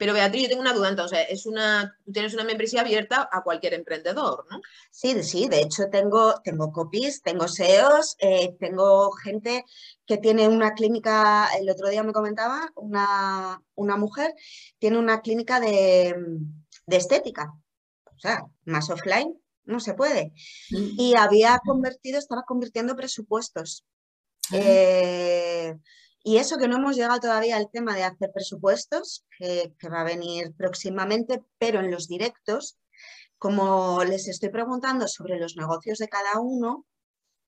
Pero 0.00 0.14
Beatriz, 0.14 0.44
yo 0.44 0.48
tengo 0.48 0.62
una 0.62 0.72
duda, 0.72 0.88
entonces, 0.88 1.26
es 1.28 1.44
una, 1.44 1.94
tú 2.06 2.12
tienes 2.12 2.32
una 2.32 2.44
membresía 2.44 2.80
abierta 2.80 3.28
a 3.30 3.42
cualquier 3.42 3.74
emprendedor, 3.74 4.46
¿no? 4.50 4.62
Sí, 4.90 5.22
sí, 5.22 5.46
de 5.46 5.60
hecho 5.60 5.90
tengo, 5.90 6.40
tengo 6.42 6.72
copies, 6.72 7.20
tengo 7.20 7.46
SEOs, 7.46 8.16
eh, 8.18 8.56
tengo 8.58 9.12
gente 9.12 9.66
que 10.06 10.16
tiene 10.16 10.48
una 10.48 10.72
clínica, 10.72 11.48
el 11.60 11.68
otro 11.68 11.90
día 11.90 12.02
me 12.02 12.14
comentaba, 12.14 12.70
una, 12.76 13.62
una 13.74 13.98
mujer 13.98 14.34
tiene 14.78 14.96
una 14.96 15.20
clínica 15.20 15.60
de, 15.60 16.14
de 16.86 16.96
estética 16.96 17.52
o 18.04 18.18
sea, 18.20 18.46
más 18.64 18.90
offline 18.90 19.34
no 19.64 19.80
se 19.80 19.94
puede. 19.94 20.32
Mm. 20.70 21.00
Y 21.00 21.14
había 21.14 21.58
convertido, 21.64 22.18
estaba 22.18 22.42
convirtiendo 22.42 22.94
presupuestos. 22.96 23.86
Eh, 24.52 25.74
y 26.22 26.36
eso 26.36 26.58
que 26.58 26.68
no 26.68 26.76
hemos 26.76 26.96
llegado 26.96 27.20
todavía 27.20 27.56
al 27.56 27.70
tema 27.70 27.94
de 27.94 28.04
hacer 28.04 28.30
presupuestos, 28.32 29.24
que, 29.38 29.72
va 29.88 30.02
a 30.02 30.04
venir 30.04 30.52
próximamente, 30.56 31.42
pero 31.58 31.80
en 31.80 31.90
los 31.90 32.08
directos, 32.08 32.78
como 33.38 34.04
les 34.04 34.28
estoy 34.28 34.50
preguntando 34.50 35.08
sobre 35.08 35.38
los 35.38 35.56
negocios 35.56 35.98
de 35.98 36.08
cada 36.08 36.40
uno, 36.40 36.86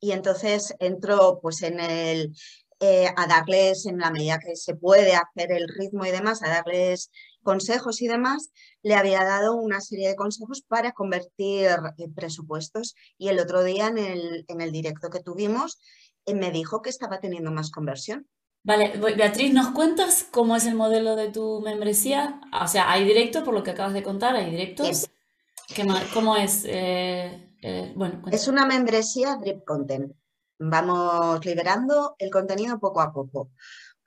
y 0.00 0.12
entonces 0.12 0.74
entro 0.80 1.38
pues 1.40 1.62
en 1.62 1.78
el, 1.80 2.34
eh, 2.80 3.08
a 3.16 3.26
darles, 3.28 3.86
en 3.86 3.98
la 3.98 4.10
medida 4.10 4.40
que 4.40 4.56
se 4.56 4.74
puede 4.74 5.14
hacer 5.14 5.52
el 5.52 5.68
ritmo 5.68 6.04
y 6.04 6.10
demás, 6.10 6.42
a 6.42 6.48
darles 6.48 7.12
consejos 7.44 8.02
y 8.02 8.08
demás, 8.08 8.50
le 8.82 8.94
había 8.94 9.22
dado 9.24 9.54
una 9.54 9.80
serie 9.80 10.08
de 10.08 10.16
consejos 10.16 10.62
para 10.62 10.90
convertir 10.90 11.68
eh, 11.98 12.08
presupuestos. 12.14 12.96
Y 13.18 13.28
el 13.28 13.38
otro 13.38 13.62
día 13.62 13.86
en 13.86 13.98
el, 13.98 14.72
directo 14.72 15.10
que 15.10 15.20
tuvimos, 15.20 15.78
eh, 16.26 16.34
me 16.34 16.50
dijo 16.50 16.82
que 16.82 16.90
estaba 16.90 17.20
teniendo 17.20 17.52
más 17.52 17.70
conversión. 17.70 18.26
Vale, 18.64 18.92
Beatriz, 19.16 19.52
¿nos 19.52 19.70
cuentas 19.70 20.26
cómo 20.30 20.54
es 20.54 20.66
el 20.66 20.76
modelo 20.76 21.16
de 21.16 21.30
tu 21.30 21.60
membresía? 21.62 22.40
O 22.62 22.68
sea, 22.68 22.92
hay 22.92 23.04
directo, 23.04 23.42
por 23.42 23.54
lo 23.54 23.64
que 23.64 23.72
acabas 23.72 23.92
de 23.92 24.04
contar, 24.04 24.36
hay 24.36 24.50
directos. 24.50 25.10
¿Cómo 26.14 26.36
es? 26.36 26.64
Eh, 26.66 27.92
bueno, 27.96 28.22
es 28.30 28.46
una 28.46 28.66
membresía 28.66 29.36
Drip 29.36 29.64
Content. 29.64 30.12
Vamos 30.58 31.44
liberando 31.44 32.14
el 32.18 32.30
contenido 32.30 32.78
poco 32.78 33.00
a 33.00 33.12
poco, 33.12 33.50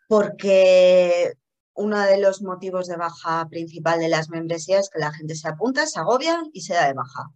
porque 0.07 1.33
uno 1.73 1.99
de 1.99 2.17
los 2.19 2.41
motivos 2.41 2.87
de 2.87 2.95
baja 2.95 3.47
principal 3.49 3.99
de 3.99 4.07
las 4.07 4.29
membresías 4.29 4.85
es 4.85 4.89
que 4.89 4.99
la 4.99 5.11
gente 5.11 5.35
se 5.35 5.49
apunta, 5.49 5.85
se 5.85 5.99
agobia 5.99 6.41
y 6.53 6.61
se 6.61 6.75
da 6.75 6.87
de 6.87 6.93
baja. 6.93 7.29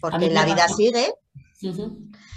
Porque 0.00 0.30
la 0.30 0.44
vida 0.44 0.68
sigue. 0.68 1.14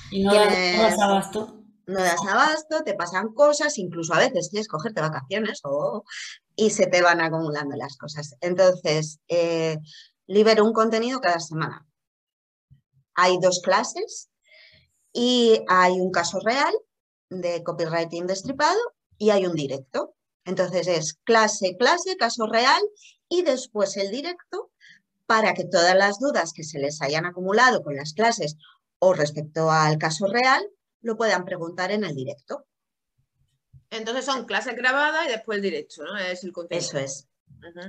Y 0.09 0.23
no, 0.23 0.33
das 0.33 0.99
abasto. 0.99 1.56
No 1.87 2.01
das 2.01 2.19
abasto, 2.27 2.83
te 2.83 2.95
pasan 2.95 3.33
cosas, 3.33 3.77
incluso 3.77 4.13
a 4.13 4.19
veces 4.19 4.49
que 4.51 4.65
cogerte 4.65 4.99
vacaciones 4.99 5.61
y 6.55 6.69
se 6.71 6.87
te 6.87 7.01
van 7.01 7.21
acumulando 7.21 7.77
las 7.77 7.95
cosas. 7.95 8.35
Entonces, 8.41 9.19
eh, 9.29 9.77
libero 10.27 10.65
un 10.65 10.73
contenido 10.73 11.21
cada 11.21 11.39
semana. 11.39 11.87
Hay 13.15 13.39
dos 13.41 13.61
clases 13.61 14.29
y 15.13 15.63
hay 15.69 15.93
un 16.01 16.11
caso 16.11 16.39
real 16.41 16.73
de 17.29 17.63
copywriting 17.63 18.27
destripado 18.27 18.79
y 19.17 19.29
hay 19.29 19.45
un 19.45 19.55
directo. 19.55 20.13
Entonces 20.43 20.87
es 20.87 21.13
clase, 21.23 21.77
clase, 21.77 22.17
caso 22.17 22.47
real 22.47 22.81
y 23.29 23.43
después 23.43 23.95
el 23.95 24.11
directo 24.11 24.71
para 25.25 25.53
que 25.53 25.65
todas 25.65 25.95
las 25.95 26.19
dudas 26.19 26.51
que 26.53 26.63
se 26.63 26.79
les 26.79 27.01
hayan 27.01 27.25
acumulado 27.25 27.81
con 27.81 27.95
las 27.95 28.13
clases 28.13 28.57
o 28.99 29.13
respecto 29.13 29.71
al 29.71 29.97
caso 29.97 30.27
real 30.27 30.65
lo 31.01 31.17
puedan 31.17 31.45
preguntar 31.45 31.91
en 31.91 32.03
el 32.03 32.15
directo. 32.15 32.65
Entonces 33.89 34.25
son 34.25 34.45
clases 34.45 34.75
grabadas 34.75 35.25
y 35.27 35.31
después 35.31 35.57
el 35.57 35.61
directo, 35.61 36.03
¿no? 36.03 36.17
Es 36.17 36.43
el 36.43 36.53
Eso 36.69 36.97
es. 36.97 37.27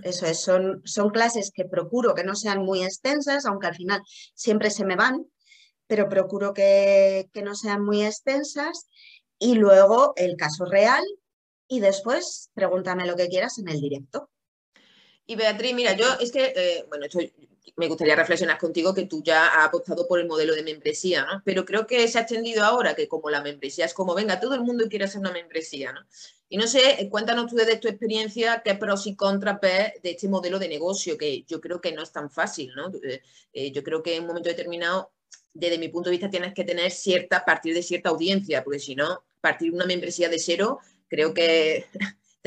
Eso 0.03 0.27
es, 0.27 0.41
son, 0.41 0.83
son 0.85 1.11
clases 1.11 1.51
que 1.53 1.65
procuro 1.65 2.15
que 2.15 2.25
no 2.25 2.35
sean 2.35 2.63
muy 2.63 2.83
extensas, 2.83 3.45
aunque 3.45 3.67
al 3.67 3.75
final 3.75 4.03
siempre 4.35 4.71
se 4.71 4.85
me 4.85 4.97
van, 4.97 5.27
pero 5.87 6.09
procuro 6.09 6.55
que, 6.55 7.29
que 7.33 7.43
no 7.43 7.55
sean 7.55 7.85
muy 7.85 8.05
extensas. 8.05 8.89
Y 9.39 9.55
luego 9.55 10.15
el 10.17 10.37
caso 10.37 10.65
real, 10.65 11.05
y 11.69 11.81
después 11.81 12.51
pregúntame 12.55 13.07
lo 13.07 13.17
que 13.17 13.29
quieras 13.29 13.59
en 13.59 13.69
el 13.69 13.81
directo. 13.81 14.31
Y 15.31 15.37
Beatriz, 15.37 15.75
mira, 15.75 15.93
yo 15.93 16.07
es 16.21 16.33
que, 16.33 16.55
eh, 16.57 16.87
bueno, 16.89 17.05
me 17.77 17.87
gustaría 17.87 18.17
reflexionar 18.17 18.57
contigo 18.57 18.95
que 18.95 19.05
tú 19.05 19.23
ya 19.23 19.47
has 19.47 19.67
apostado 19.67 20.09
por 20.09 20.19
el 20.19 20.27
modelo 20.27 20.55
de 20.55 20.63
membresía, 20.63 21.27
¿no? 21.27 21.43
Pero 21.45 21.67
creo 21.67 21.87
que 21.87 22.09
se 22.09 22.17
ha 22.17 22.23
extendido 22.23 22.65
ahora 22.65 22.95
que 22.95 23.09
como 23.09 23.29
la 23.29 23.43
membresía 23.43 23.85
es 23.85 23.93
como, 23.93 24.15
venga, 24.15 24.41
todo 24.41 24.55
el 24.55 24.63
mundo 24.63 24.87
quiere 24.89 25.05
hacer 25.05 25.21
una 25.21 25.31
membresía, 25.31 25.93
¿no? 25.93 26.01
Y 26.49 26.57
no 26.57 26.67
sé, 26.67 27.07
cuéntanos 27.11 27.51
tú 27.51 27.57
desde 27.57 27.77
tu 27.77 27.89
experiencia 27.89 28.63
qué 28.65 28.75
pros 28.75 29.07
y 29.07 29.17
contras 29.17 29.61
ves 29.61 29.93
de 30.03 30.13
este 30.13 30.29
modelo 30.29 30.59
de 30.59 30.71
negocio, 30.71 31.19
que 31.19 31.43
yo 31.43 31.61
creo 31.61 31.79
que 31.79 31.93
no 31.93 32.03
es 32.03 32.11
tan 32.11 32.31
fácil, 32.31 32.73
¿no? 32.75 32.91
Eh, 33.03 33.21
eh, 33.53 33.71
yo 33.71 33.85
creo 33.85 34.03
que 34.03 34.17
en 34.17 34.23
un 34.23 34.29
momento 34.29 34.49
determinado, 34.49 35.13
desde 35.53 35.77
mi 35.77 35.89
punto 35.89 36.09
de 36.09 36.13
vista, 36.13 36.31
tienes 36.31 36.55
que 36.55 36.65
tener 36.65 36.91
cierta, 36.91 37.45
partir 37.45 37.75
de 37.75 37.83
cierta 37.83 38.09
audiencia, 38.09 38.65
porque 38.65 38.79
si 38.79 38.95
no, 38.95 39.25
partir 39.43 39.75
una 39.75 39.85
membresía 39.85 40.31
de 40.31 40.39
cero 40.39 40.79
creo 41.07 41.35
que 41.35 41.85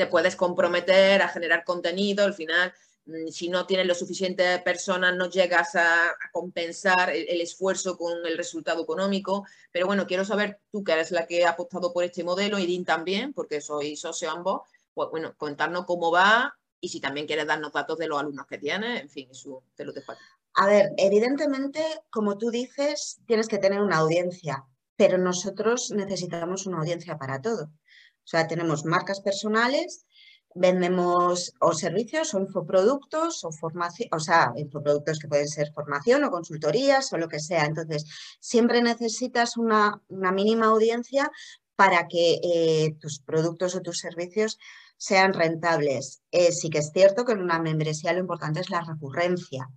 te 0.02 0.08
puedes 0.08 0.34
comprometer 0.34 1.22
a 1.22 1.28
generar 1.28 1.62
contenido, 1.62 2.24
al 2.24 2.34
final 2.34 2.74
mm, 3.06 3.28
si 3.28 3.48
no 3.48 3.66
tienes 3.66 3.86
lo 3.86 3.94
suficiente 3.94 4.58
personas, 4.58 5.14
no 5.14 5.30
llegas 5.30 5.76
a, 5.76 6.12
compensar 6.32 7.10
el, 7.10 7.40
esfuerzo 7.40 7.96
con 7.96 8.26
el 8.26 8.36
resultado 8.36 8.82
económico. 8.82 9.46
Pero 9.70 9.86
bueno, 9.86 10.08
quiero 10.08 10.24
saber 10.24 10.58
tú, 10.72 10.82
que 10.82 10.92
eres 10.92 11.12
la 11.12 11.26
que 11.28 11.44
ha 11.44 11.50
apostado 11.50 11.92
por 11.92 12.02
este 12.02 12.24
modelo, 12.24 12.58
y 12.58 12.66
Dean 12.66 12.84
también, 12.84 13.32
porque 13.32 13.60
soy 13.60 13.94
socio 13.94 14.28
ambos, 14.28 14.62
pues 14.92 15.08
bueno, 15.10 15.34
contarnos 15.36 15.84
cómo 15.86 16.10
va 16.10 16.56
y 16.80 16.88
si 16.88 16.98
también 16.98 17.28
quieres 17.28 17.46
darnos 17.46 17.72
datos 17.72 17.96
de 17.96 18.08
los 18.08 18.18
alumnos 18.18 18.46
que 18.48 18.58
tienes, 18.58 19.02
en 19.02 19.08
fin, 19.08 19.28
eso 19.30 19.62
te 19.76 19.84
lo 19.84 19.92
dejo 19.92 20.10
aquí. 20.10 20.22
A 20.54 20.66
ver, 20.66 20.90
evidentemente, 20.96 21.80
como 22.10 22.38
tú 22.38 22.50
dices, 22.50 23.20
tienes 23.24 23.46
que 23.46 23.58
tener 23.58 23.80
una 23.80 23.98
audiencia, 23.98 24.66
pero 24.96 25.16
nosotros 25.16 25.92
necesitamos 25.92 26.66
una 26.66 26.78
audiencia 26.78 27.16
para 27.18 27.40
todo. 27.40 27.70
O 28.24 28.28
sea, 28.28 28.46
tenemos 28.46 28.84
marcas 28.84 29.20
personales, 29.20 30.06
vendemos 30.54 31.54
o 31.60 31.72
servicios 31.72 32.34
o 32.34 32.40
infoproductos 32.40 33.44
o 33.44 33.52
formación, 33.52 34.08
o 34.12 34.20
sea, 34.20 34.52
infoproductos 34.56 35.18
que 35.18 35.28
pueden 35.28 35.48
ser 35.48 35.72
formación 35.72 36.24
o 36.24 36.30
consultorías 36.30 37.12
o 37.12 37.18
lo 37.18 37.28
que 37.28 37.40
sea. 37.40 37.64
Entonces, 37.64 38.04
siempre 38.40 38.82
necesitas 38.82 39.56
una, 39.56 40.02
mínima 40.08 40.66
audiencia 40.66 41.30
para 41.76 42.06
que 42.06 42.38
eh, 42.42 42.96
tus 43.00 43.20
productos 43.20 43.74
o 43.74 43.80
tus 43.80 43.98
servicios 43.98 44.58
sean 44.96 45.32
rentables. 45.32 46.22
Eh, 46.30 46.52
sí 46.52 46.70
que 46.70 46.78
es 46.78 46.90
cierto 46.92 47.24
que 47.24 47.32
en 47.32 47.42
una 47.42 47.58
membresía 47.58 48.12
lo 48.12 48.20
importante 48.20 48.60
es 48.60 48.70
la 48.70 48.82
recurrencia. 48.82 49.68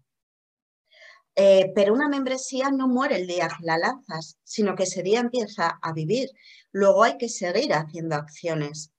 Eh, 1.35 1.71
pero 1.75 1.93
una 1.93 2.07
membresía 2.07 2.71
no 2.71 2.87
muere 2.87 3.17
el 3.17 3.27
día 3.27 3.49
que 3.49 3.65
la 3.65 3.77
lanzas, 3.77 4.37
sino 4.43 4.75
que 4.75 4.83
ese 4.83 5.03
día 5.03 5.19
empieza 5.19 5.79
a 5.81 5.91
vivir. 5.91 6.29
Luego 6.71 7.03
hay 7.03 7.17
que 7.17 7.29
seguir 7.29 7.73
haciendo 7.73 8.15
acciones 8.15 8.91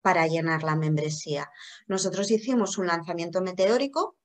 para 0.00 0.26
llenar 0.26 0.62
la 0.64 0.76
membresía. 0.76 1.50
Nosotros 1.86 2.30
hicimos 2.30 2.78
un 2.78 2.86
lanzamiento 2.86 3.42
meteórico, 3.42 4.16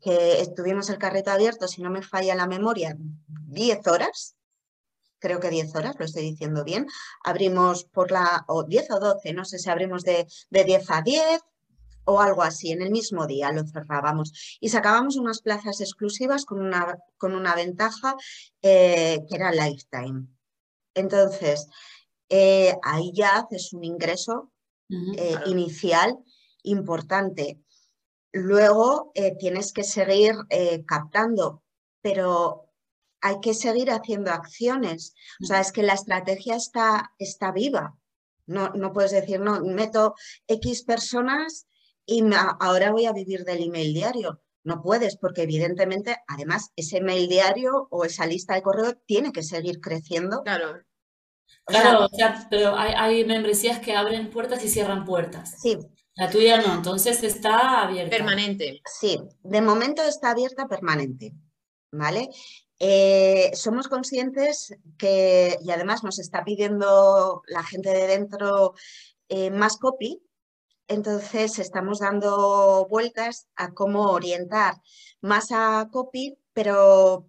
que 0.00 0.40
estuvimos 0.40 0.88
el 0.90 0.98
carrete 0.98 1.30
abierto, 1.30 1.68
si 1.68 1.82
no 1.82 1.90
me 1.90 2.02
falla 2.02 2.34
la 2.34 2.46
memoria, 2.46 2.96
10 3.28 3.86
horas, 3.86 4.36
creo 5.18 5.40
que 5.40 5.50
10 5.50 5.74
horas, 5.74 5.96
lo 5.98 6.04
estoy 6.04 6.22
diciendo 6.22 6.64
bien. 6.64 6.86
Abrimos 7.24 7.84
por 7.84 8.10
la, 8.10 8.44
o 8.48 8.64
10 8.64 8.90
o 8.90 9.00
12, 9.00 9.32
no 9.32 9.44
sé 9.44 9.58
si 9.58 9.70
abrimos 9.70 10.02
de, 10.02 10.26
de 10.50 10.64
10 10.64 10.90
a 10.90 11.02
10 11.02 11.40
o 12.04 12.20
algo 12.20 12.42
así, 12.42 12.70
en 12.70 12.82
el 12.82 12.90
mismo 12.90 13.26
día 13.26 13.52
lo 13.52 13.66
cerrábamos 13.66 14.58
y 14.60 14.68
sacábamos 14.68 15.16
unas 15.16 15.40
plazas 15.40 15.80
exclusivas 15.80 16.44
con 16.44 16.60
una, 16.60 16.98
con 17.16 17.34
una 17.34 17.54
ventaja 17.54 18.16
eh, 18.62 19.20
que 19.28 19.36
era 19.36 19.50
lifetime. 19.50 20.26
Entonces, 20.94 21.66
eh, 22.28 22.74
ahí 22.82 23.12
ya 23.14 23.36
haces 23.36 23.72
un 23.72 23.84
ingreso 23.84 24.52
eh, 24.90 25.36
inicial 25.46 26.18
importante. 26.62 27.58
Luego 28.32 29.12
tienes 29.38 29.72
que 29.72 29.84
seguir 29.84 30.34
captando, 30.86 31.62
pero 32.00 32.68
hay 33.20 33.40
que 33.40 33.54
seguir 33.54 33.90
haciendo 33.90 34.30
acciones. 34.32 35.14
O 35.42 35.46
sea, 35.46 35.60
es 35.60 35.72
que 35.72 35.82
la 35.82 35.94
estrategia 35.94 36.56
está, 36.56 37.12
está 37.18 37.52
viva. 37.52 37.96
No, 38.46 38.70
no 38.70 38.92
puedes 38.92 39.12
decir, 39.12 39.40
no, 39.40 39.60
meto 39.60 40.14
X 40.46 40.82
personas 40.82 41.66
y 42.06 42.22
ahora 42.60 42.92
voy 42.92 43.06
a 43.06 43.12
vivir 43.12 43.44
del 43.44 43.62
email 43.62 43.94
diario. 43.94 44.40
No 44.62 44.80
puedes, 44.82 45.16
porque 45.16 45.42
evidentemente, 45.42 46.16
además, 46.26 46.70
ese 46.76 46.98
email 46.98 47.28
diario 47.28 47.86
o 47.90 48.04
esa 48.04 48.26
lista 48.26 48.54
de 48.54 48.62
correo 48.62 48.94
tiene 49.06 49.30
que 49.30 49.42
seguir 49.42 49.80
creciendo. 49.80 50.42
Claro. 50.42 50.80
claro, 51.66 52.08
pero 52.48 52.74
hay, 52.74 52.94
hay, 52.96 53.24
membresías 53.26 53.78
que 53.80 53.94
abren 53.94 54.30
puertas 54.30 54.64
y 54.64 54.68
cierran 54.68 55.04
puertas. 55.04 55.60
Sí. 55.60 55.78
La 56.16 56.30
tuya 56.30 56.62
no, 56.62 56.74
entonces 56.74 57.22
está 57.22 57.82
abierta. 57.82 58.16
Permanente. 58.16 58.80
Sí, 58.86 59.20
de 59.42 59.60
momento 59.60 60.02
está 60.02 60.30
abierta 60.30 60.66
permanente. 60.68 61.34
¿Vale? 61.90 62.28
Eh, 62.78 63.50
somos 63.54 63.88
conscientes 63.88 64.74
que, 64.98 65.58
y 65.62 65.70
además 65.70 66.02
nos 66.02 66.18
está 66.18 66.44
pidiendo 66.44 67.42
la 67.46 67.62
gente 67.62 67.90
de 67.90 68.06
dentro 68.06 68.74
eh, 69.28 69.50
más 69.50 69.76
copy, 69.76 70.20
entonces 70.88 71.58
estamos 71.58 72.00
dando 72.00 72.86
vueltas 72.88 73.48
a 73.56 73.72
cómo 73.72 74.10
orientar 74.10 74.74
más 75.20 75.50
a 75.50 75.88
copy, 75.90 76.38
pero 76.52 77.26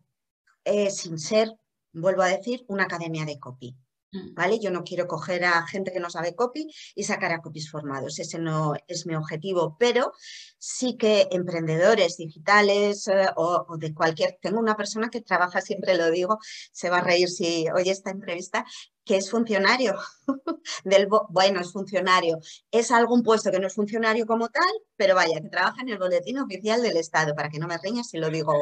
eh, 0.64 0.89
sin 0.91 1.18
ser, 1.18 1.51
vuelvo 1.93 2.24
a 2.24 2.28
decir, 2.28 2.66
una 2.68 2.84
academia 2.84 3.26
de 3.26 3.39
copy. 3.39 3.76
Mm. 4.16 4.34
¿Vale? 4.34 4.59
Yo 4.59 4.72
no 4.72 4.84
quiero 4.84 5.07
coger 5.07 5.43
a 5.45 5.68
gente 5.68 5.91
que 5.91 5.99
no 5.99 6.09
sabe 6.09 6.36
copy 6.36 6.68
y 6.95 7.03
sacar 7.03 7.34
a 7.34 7.41
copies 7.41 7.70
formados, 7.70 8.20
ese 8.20 8.39
no 8.39 8.74
es 8.88 9.05
mi 9.05 9.16
objetivo, 9.16 9.76
pero 9.78 10.13
sí 10.57 10.95
que 10.97 11.28
emprendedores 11.32 12.18
digitales 12.18 13.07
eh, 13.07 13.28
o, 13.36 13.78
de 13.78 13.93
cualquier, 13.93 14.38
tengo 14.41 14.59
una 14.59 14.76
persona 14.78 15.09
que 15.09 15.22
trabaja, 15.22 15.61
siempre 15.61 15.97
lo 15.97 16.09
digo, 16.11 16.39
se 16.72 16.89
va 16.89 16.97
a 16.97 17.03
reír 17.03 17.30
si 17.30 17.66
oye 17.76 17.91
esta 17.91 18.11
entrevista, 18.11 18.66
que 19.03 19.18
es 19.18 19.30
funcionario 19.30 19.95
del, 20.84 21.07
bueno, 21.30 21.59
es 21.59 21.72
funcionario, 21.72 22.39
es 22.72 22.91
algún 22.91 23.22
puesto 23.22 23.51
que 23.51 23.59
no 23.59 23.68
es 23.68 23.76
funcionario 23.76 24.26
como 24.26 24.49
tal, 24.49 24.63
pero 24.95 25.16
vaya, 25.16 25.41
que 25.41 25.49
trabaja 25.49 25.82
en 25.82 25.89
el 25.89 25.99
boletín 25.99 26.39
oficial 26.39 26.82
del 26.82 26.97
Estado, 26.97 27.36
para 27.36 27.49
que 27.49 27.59
no 27.59 27.68
me 27.68 27.78
riñas 27.78 28.09
si 28.09 28.18
lo 28.18 28.30
digo, 28.30 28.53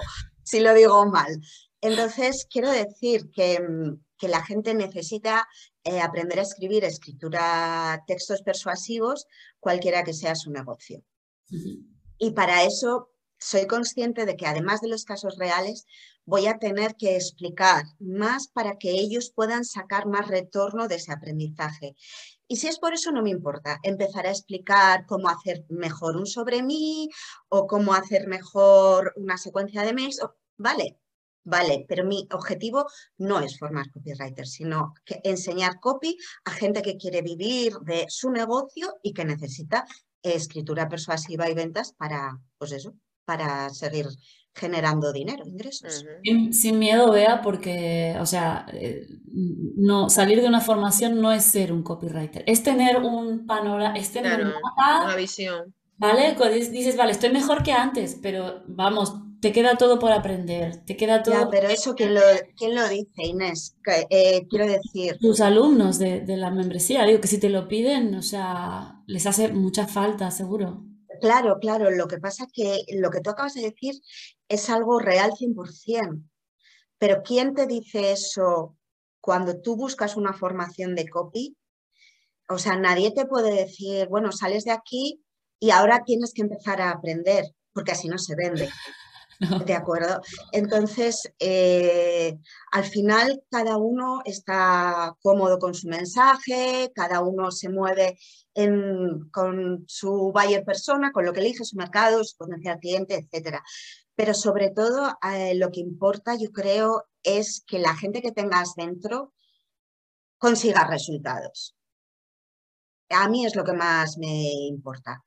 si 0.43 0.59
lo 0.59 0.73
digo 0.73 1.05
mal. 1.05 1.39
Entonces, 1.83 2.47
quiero 2.49 2.71
decir 2.71 3.29
que, 3.29 3.59
mm, 3.59 4.02
que 4.17 4.27
la 4.27 4.43
gente 4.43 4.73
necesita 4.73 5.47
eh, 5.83 5.99
aprender 5.99 6.39
a 6.39 6.43
escribir 6.43 6.83
escritura, 6.83 8.03
textos 8.07 8.41
persuasivos, 8.41 9.27
cualquiera 9.59 10.03
que 10.03 10.13
sea 10.13 10.35
su 10.35 10.51
negocio. 10.51 11.03
Y 12.17 12.31
para 12.31 12.63
eso 12.63 13.09
soy 13.37 13.67
consciente 13.67 14.25
de 14.25 14.37
que 14.37 14.47
además 14.47 14.81
de 14.81 14.87
los 14.87 15.03
casos 15.03 15.37
reales, 15.37 15.85
voy 16.25 16.47
a 16.47 16.57
tener 16.57 16.95
que 16.95 17.15
explicar 17.15 17.83
más 17.99 18.47
para 18.47 18.77
que 18.77 18.91
ellos 18.91 19.31
puedan 19.35 19.65
sacar 19.65 20.07
más 20.07 20.27
retorno 20.29 20.87
de 20.87 20.95
ese 20.95 21.11
aprendizaje. 21.11 21.95
Y 22.47 22.57
si 22.57 22.67
es 22.67 22.79
por 22.79 22.93
eso, 22.93 23.11
no 23.11 23.21
me 23.21 23.31
importa. 23.31 23.79
Empezar 23.83 24.27
a 24.27 24.31
explicar 24.31 25.05
cómo 25.05 25.27
hacer 25.27 25.65
mejor 25.69 26.15
un 26.15 26.25
sobre 26.25 26.63
mí 26.63 27.09
o 27.49 27.67
cómo 27.67 27.93
hacer 27.93 28.27
mejor 28.27 29.13
una 29.17 29.37
secuencia 29.37 29.83
de 29.83 29.93
mails. 29.93 30.21
Vale, 30.57 30.99
Vale, 31.45 31.85
pero 31.87 32.05
mi 32.05 32.27
objetivo 32.31 32.85
no 33.17 33.39
es 33.41 33.57
formar 33.59 33.91
copywriter, 33.91 34.47
sino 34.47 34.93
que 35.03 35.19
enseñar 35.23 35.79
copy 35.79 36.17
a 36.45 36.51
gente 36.51 36.81
que 36.81 36.97
quiere 36.97 37.21
vivir 37.21 37.73
de 37.79 38.05
su 38.07 38.31
negocio 38.31 38.95
y 39.03 39.13
que 39.13 39.25
necesita 39.25 39.85
escritura 40.21 40.87
persuasiva 40.87 41.49
y 41.49 41.53
ventas 41.53 41.93
para, 41.93 42.39
pues 42.57 42.71
eso, 42.71 42.93
para 43.25 43.69
seguir 43.71 44.07
generando 44.53 45.11
dinero, 45.11 45.43
ingresos. 45.45 46.05
sin, 46.51 46.79
miedo, 46.79 47.11
vea, 47.11 47.41
porque, 47.41 48.15
o 48.19 48.25
sea, 48.25 48.67
eh, 48.71 49.07
no, 49.75 50.09
salir 50.09 50.41
de 50.41 50.47
una 50.47 50.61
formación 50.61 51.19
no 51.19 51.31
es 51.31 51.43
ser 51.43 51.73
un 51.73 51.81
copywriter, 51.81 52.43
es 52.45 52.61
tener 52.61 52.97
un 52.97 53.47
panorama, 53.47 53.97
es 53.97 54.11
tener 54.11 54.41
una 54.41 55.15
visión. 55.15 55.73
¿Vale? 55.97 56.35
Dices, 56.69 56.97
vale, 56.97 57.11
estoy 57.11 57.31
mejor 57.31 57.63
que 57.63 57.71
antes, 57.71 58.19
pero 58.21 58.63
vamos, 58.67 59.15
te 59.43 59.51
queda 59.51 59.75
todo 59.75 59.99
por 59.99 60.13
aprender, 60.13 60.85
te 60.85 60.95
queda 60.95 61.21
todo... 61.21 61.49
pero 61.49 61.67
eso, 61.67 61.95
¿quién 61.95 62.13
lo, 62.13 62.21
quién 62.55 62.73
lo 62.73 62.87
dice, 62.87 63.23
Inés? 63.23 63.75
Eh, 64.09 64.47
quiero 64.47 64.65
decir... 64.65 65.17
Tus 65.19 65.41
alumnos 65.41 65.99
de, 65.99 66.23
la 66.37 66.49
membresía, 66.49 67.03
digo 67.03 67.19
que 67.19 67.27
si 67.27 67.41
te 67.41 67.49
lo 67.49 67.67
piden, 67.67 68.15
o 68.15 68.21
sea, 68.21 69.03
les 69.05 69.25
hace 69.25 69.49
mucha 69.49 69.85
falta, 69.85 70.31
seguro. 70.31 70.85
Claro, 71.19 71.57
claro, 71.59 71.91
lo 71.91 72.07
que 72.07 72.19
pasa 72.19 72.45
es 72.45 72.53
que 72.53 72.85
lo 72.97 73.09
que 73.09 73.19
tú 73.19 73.31
acabas 73.31 73.53
de 73.55 73.63
decir 73.63 73.95
es 74.47 74.69
algo 74.69 74.97
real 74.99 75.31
100%, 75.31 76.23
pero 76.97 77.21
¿quién 77.21 77.53
te 77.53 77.67
dice 77.67 78.13
eso 78.13 78.77
cuando 79.19 79.59
tú 79.59 79.75
buscas 79.75 80.15
una 80.15 80.31
formación 80.31 80.95
de 80.95 81.09
copy? 81.09 81.57
O 82.47 82.57
sea, 82.57 82.77
nadie 82.77 83.11
te 83.11 83.25
puede 83.25 83.53
decir, 83.53 84.07
bueno, 84.07 84.31
sales 84.31 84.63
de 84.63 84.71
aquí 84.71 85.21
y 85.59 85.71
ahora 85.71 86.05
tienes 86.05 86.33
que 86.33 86.43
empezar 86.43 86.79
a 86.79 86.91
aprender, 86.91 87.43
porque 87.73 87.91
así 87.91 88.07
no 88.07 88.17
se 88.17 88.35
vende. 88.35 88.69
¿De 89.65 89.73
acuerdo? 89.73 90.21
Entonces, 90.51 91.31
eh, 91.39 92.37
al 92.71 92.83
final 92.85 93.43
cada 93.49 93.77
uno 93.77 94.21
está 94.25 95.15
cómodo 95.21 95.59
con 95.59 95.73
su 95.73 95.87
mensaje, 95.87 96.91
cada 96.93 97.21
uno 97.21 97.51
se 97.51 97.69
mueve 97.69 98.17
con 99.31 99.83
su 99.87 100.31
buyer 100.31 100.63
persona, 100.63 101.11
con 101.11 101.25
lo 101.25 101.33
que 101.33 101.39
elige 101.39 101.65
su 101.65 101.75
mercado, 101.75 102.23
su 102.23 102.37
potencial 102.37 102.79
cliente, 102.79 103.15
etc. 103.15 103.59
Pero 104.15 104.33
sobre 104.33 104.69
todo 104.69 105.17
eh, 105.33 105.55
lo 105.55 105.71
que 105.71 105.79
importa, 105.79 106.35
yo 106.35 106.51
creo, 106.51 107.05
es 107.23 107.63
que 107.65 107.79
la 107.79 107.95
gente 107.95 108.21
que 108.21 108.31
tengas 108.31 108.75
dentro 108.75 109.33
consiga 110.37 110.87
resultados. 110.87 111.75
A 113.09 113.27
mí 113.29 113.45
es 113.45 113.55
lo 113.55 113.63
que 113.63 113.73
más 113.73 114.17
me 114.17 114.51
importa. 114.67 115.23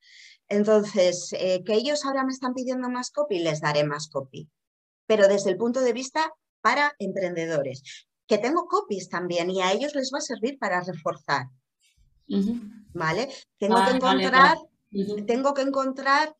Entonces, 0.48 1.32
eh, 1.32 1.62
que 1.64 1.74
ellos 1.74 2.04
ahora 2.04 2.24
me 2.24 2.32
están 2.32 2.54
pidiendo 2.54 2.88
más 2.88 3.10
copy, 3.10 3.40
les 3.40 3.60
daré 3.60 3.84
más 3.84 4.08
copy. 4.08 4.48
Pero 5.06 5.28
desde 5.28 5.50
el 5.50 5.56
punto 5.56 5.80
de 5.80 5.92
vista 5.92 6.32
para 6.60 6.94
emprendedores, 6.98 8.06
que 8.26 8.38
tengo 8.38 8.66
copies 8.66 9.08
también 9.08 9.50
y 9.50 9.62
a 9.62 9.72
ellos 9.72 9.94
les 9.94 10.10
va 10.12 10.18
a 10.18 10.22
servir 10.22 10.58
para 10.58 10.82
reforzar. 10.82 11.46
¿Vale? 12.92 13.28
Tengo 13.58 13.84
que 13.84 13.90
encontrar, 13.92 14.58
tengo 15.26 15.54
que 15.54 15.62
encontrar 15.62 16.34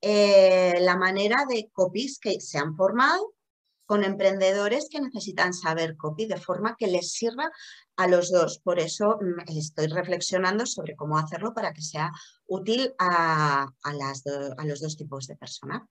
eh, 0.00 0.78
la 0.80 0.96
manera 0.96 1.44
de 1.48 1.68
copies 1.72 2.18
que 2.18 2.40
se 2.40 2.58
han 2.58 2.76
formado 2.76 3.34
con 3.92 4.04
emprendedores 4.04 4.88
que 4.90 5.02
necesitan 5.02 5.52
saber 5.52 5.98
copy 5.98 6.24
de 6.24 6.38
forma 6.38 6.76
que 6.78 6.86
les 6.86 7.12
sirva 7.12 7.52
a 7.96 8.06
los 8.06 8.32
dos. 8.32 8.58
Por 8.58 8.78
eso 8.78 9.18
mm, 9.20 9.50
estoy 9.54 9.88
reflexionando 9.88 10.64
sobre 10.64 10.96
cómo 10.96 11.18
hacerlo 11.18 11.52
para 11.52 11.74
que 11.74 11.82
sea 11.82 12.10
útil 12.46 12.94
a, 12.98 13.66
las 13.92 14.24
a 14.56 14.64
los 14.64 14.80
dos 14.80 14.96
tipos 14.96 15.26
de 15.26 15.36
personas. 15.36 15.82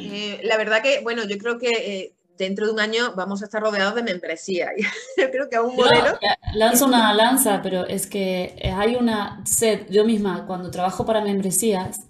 Eh, 0.00 0.40
la 0.42 0.56
verdad 0.56 0.82
que, 0.82 1.02
bueno, 1.02 1.24
yo 1.24 1.36
creo 1.36 1.58
que 1.58 1.68
eh, 1.68 2.14
dentro 2.38 2.64
de 2.64 2.72
un 2.72 2.80
año 2.80 3.12
vamos 3.14 3.42
a 3.42 3.44
estar 3.44 3.60
rodeados 3.60 3.94
de 3.94 4.04
membresía. 4.04 4.70
yo 5.18 5.30
creo 5.30 5.50
que 5.50 5.56
a 5.56 5.62
un 5.62 5.76
modelo... 5.76 6.18
lanzo 6.54 6.86
una 6.86 7.12
lanza, 7.12 7.60
pero 7.60 7.86
es 7.86 8.06
que 8.06 8.58
hay 8.74 8.96
una 8.96 9.44
sed, 9.44 9.86
yo 9.90 10.06
misma 10.06 10.46
cuando 10.46 10.70
trabajo 10.70 11.04
para 11.04 11.20
membresías, 11.20 12.07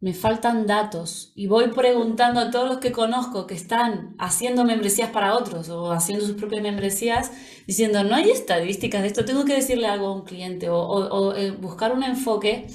me 0.00 0.14
faltan 0.14 0.66
datos 0.66 1.30
y 1.34 1.46
voy 1.46 1.68
preguntando 1.68 2.40
a 2.40 2.50
todos 2.50 2.68
los 2.68 2.78
que 2.78 2.90
conozco 2.90 3.46
que 3.46 3.54
están 3.54 4.14
haciendo 4.18 4.64
membresías 4.64 5.10
para 5.10 5.36
otros 5.36 5.68
o 5.68 5.92
haciendo 5.92 6.24
sus 6.24 6.36
propias 6.36 6.62
membresías, 6.62 7.30
diciendo, 7.66 8.02
no 8.02 8.14
hay 8.14 8.30
estadísticas 8.30 9.02
de 9.02 9.08
esto, 9.08 9.26
tengo 9.26 9.44
que 9.44 9.54
decirle 9.54 9.86
algo 9.86 10.06
a 10.06 10.14
un 10.14 10.24
cliente 10.24 10.68
o, 10.70 11.34
eh, 11.34 11.50
buscar 11.50 11.92
un 11.92 12.02
enfoque 12.02 12.66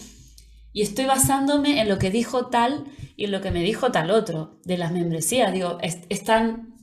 y 0.71 0.84
estoy 0.84 1.05
basándome 1.05 1.82
en 1.82 1.89
lo 1.89 1.97
que 1.97 2.11
dijo 2.11 2.47
tal 2.47 2.86
y 3.15 3.28
lo 3.28 3.41
que 3.41 3.49
me 3.49 3.63
dijo 3.63 3.91
tal 3.91 4.11
otro 4.11 4.59
de 4.63 4.78
las 4.78 4.91
membresías. 4.91 5.51
Digo, 5.51 5.80
es, 5.82 6.23
tan 6.26 6.76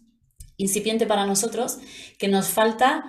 incipiente 0.57 1.07
para 1.07 1.27
nosotros 1.27 1.79
que 2.19 2.27
nos 2.27 2.49
falta 2.49 3.05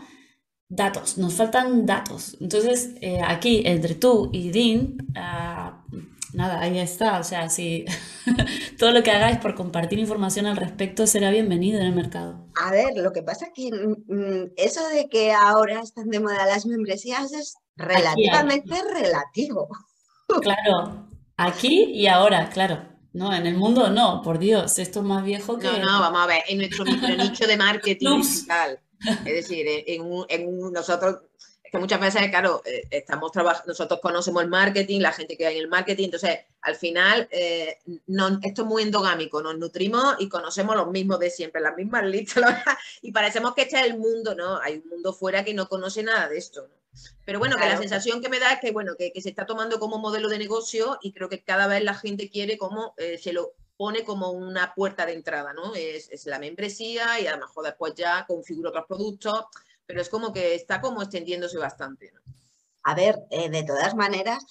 datos, 0.67 1.17
nos 1.17 1.33
faltan 1.33 1.85
datos. 1.85 2.37
Entonces, 2.41 2.95
eh, 3.01 3.21
aquí, 3.25 3.63
entre 3.65 3.95
tú 3.95 4.29
y 4.33 4.51
Dean, 4.51 4.97
ah, 5.15 5.85
nada, 6.33 6.59
ahí 6.59 6.79
está. 6.79 7.19
O 7.19 7.23
sea, 7.23 7.49
si 7.49 7.85
todo 8.79 8.91
lo 8.91 9.03
que 9.03 9.11
hagáis 9.11 9.37
por 9.37 9.55
compartir 9.55 9.99
información 9.99 10.45
al 10.45 10.57
respecto 10.57 11.07
será 11.07 11.31
bienvenido 11.31 11.79
en 11.79 11.87
el 11.87 11.95
mercado. 11.95 12.47
A 12.55 12.71
ver, 12.71 12.95
lo 12.95 13.11
que 13.11 13.23
pasa 13.23 13.45
es 13.45 13.51
que 13.53 13.71
mm, 13.71 14.13
mm, 14.13 14.51
eso 14.57 14.87
de 14.89 15.09
que 15.09 15.31
ahora 15.31 15.81
están 15.81 16.09
de 16.09 16.19
moda 16.19 16.45
las 16.45 16.65
membresías 16.65 17.31
es 17.33 17.55
relativamente 17.75 18.75
relativo. 18.93 19.69
Claro, 20.41 21.07
aquí 21.37 21.85
y 21.93 22.07
ahora, 22.07 22.49
claro. 22.49 22.93
No, 23.13 23.31
en 23.31 23.45
el 23.45 23.55
mundo 23.55 23.89
no, 23.89 24.23
por 24.23 24.39
Dios, 24.39 24.79
esto 24.79 25.01
es 25.01 25.05
más 25.05 25.23
viejo 25.23 25.59
que... 25.59 25.67
No, 25.67 25.77
no, 25.77 25.99
vamos 25.99 26.21
a 26.23 26.25
ver, 26.25 26.41
en 26.47 26.57
nuestro 26.57 26.83
nicho 26.83 27.45
de 27.45 27.57
marketing 27.57 28.21
digital. 28.21 28.79
Es 29.23 29.23
decir, 29.23 29.65
en, 29.67 30.01
en 30.29 30.71
nosotros 30.71 31.17
que 31.73 31.79
muchas 31.79 31.99
veces, 31.99 32.29
claro, 32.29 32.61
eh, 32.65 32.87
estamos 32.91 33.31
trabajando, 33.31 33.69
nosotros 33.69 33.99
conocemos 33.99 34.43
el 34.43 34.47
marketing, 34.47 34.99
la 34.99 35.11
gente 35.11 35.35
que 35.35 35.47
hay 35.47 35.55
en 35.55 35.63
el 35.63 35.69
marketing, 35.69 36.05
entonces 36.05 36.41
al 36.61 36.75
final 36.75 37.27
eh, 37.31 37.79
no, 38.05 38.39
esto 38.43 38.61
es 38.61 38.67
muy 38.67 38.83
endogámico, 38.83 39.41
nos 39.41 39.57
nutrimos 39.57 40.17
y 40.19 40.29
conocemos 40.29 40.75
los 40.75 40.91
mismos 40.91 41.17
de 41.17 41.31
siempre, 41.31 41.61
las 41.61 41.75
mismas 41.75 42.05
listas, 42.05 42.45
y 43.01 43.11
parecemos 43.11 43.55
que 43.55 43.63
este 43.63 43.79
es 43.79 43.87
el 43.87 43.97
mundo, 43.97 44.35
¿no? 44.35 44.61
Hay 44.61 44.83
un 44.83 44.87
mundo 44.87 45.13
fuera 45.13 45.43
que 45.43 45.55
no 45.55 45.67
conoce 45.67 46.03
nada 46.03 46.29
de 46.29 46.37
esto, 46.37 46.61
¿no? 46.61 46.75
Pero 47.25 47.39
bueno, 47.39 47.57
que 47.57 47.65
la 47.65 47.77
sensación 47.77 48.21
que 48.21 48.29
me 48.29 48.39
da 48.39 48.53
es 48.53 48.59
que, 48.59 48.69
bueno, 48.69 48.93
que, 48.95 49.11
se 49.19 49.29
está 49.29 49.47
tomando 49.47 49.79
como 49.79 49.97
modelo 49.97 50.29
de 50.29 50.37
negocio 50.37 50.99
y 51.01 51.11
creo 51.11 51.27
que 51.27 51.41
cada 51.43 51.65
vez 51.65 51.83
la 51.83 51.95
gente 51.95 52.29
quiere 52.29 52.59
como, 52.59 52.93
eh, 52.97 53.17
se 53.17 53.33
lo 53.33 53.53
pone 53.77 54.03
como 54.03 54.29
una 54.29 54.75
puerta 54.75 55.07
de 55.07 55.13
entrada, 55.13 55.53
¿no? 55.53 55.73
Es, 55.73 56.11
es 56.11 56.27
la 56.27 56.37
membresía 56.37 57.19
y 57.19 57.25
a 57.25 57.31
lo 57.31 57.47
mejor 57.47 57.65
después 57.65 57.95
ya 57.95 58.27
configuro 58.27 58.69
otros 58.69 58.85
productos 58.87 59.45
pero 59.85 60.01
es 60.01 60.09
como 60.09 60.33
que 60.33 60.55
está 60.55 60.81
como 60.81 61.01
extendiéndose 61.01 61.57
bastante. 61.57 62.11
A 62.83 62.95
ver, 62.95 63.17
eh, 63.29 63.49
de 63.49 63.63
todas 63.63 63.95
maneras, 63.95 64.45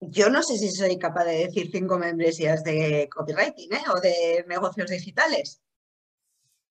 yo 0.00 0.30
no 0.30 0.42
sé 0.42 0.58
si 0.58 0.70
soy 0.70 0.98
capaz 0.98 1.24
de 1.24 1.46
decir 1.46 1.70
cinco 1.70 1.98
membresías 1.98 2.62
de 2.64 3.08
copywriting 3.10 3.72
¿eh? 3.72 3.84
o 3.94 4.00
de 4.00 4.44
negocios 4.48 4.90
digitales. 4.90 5.60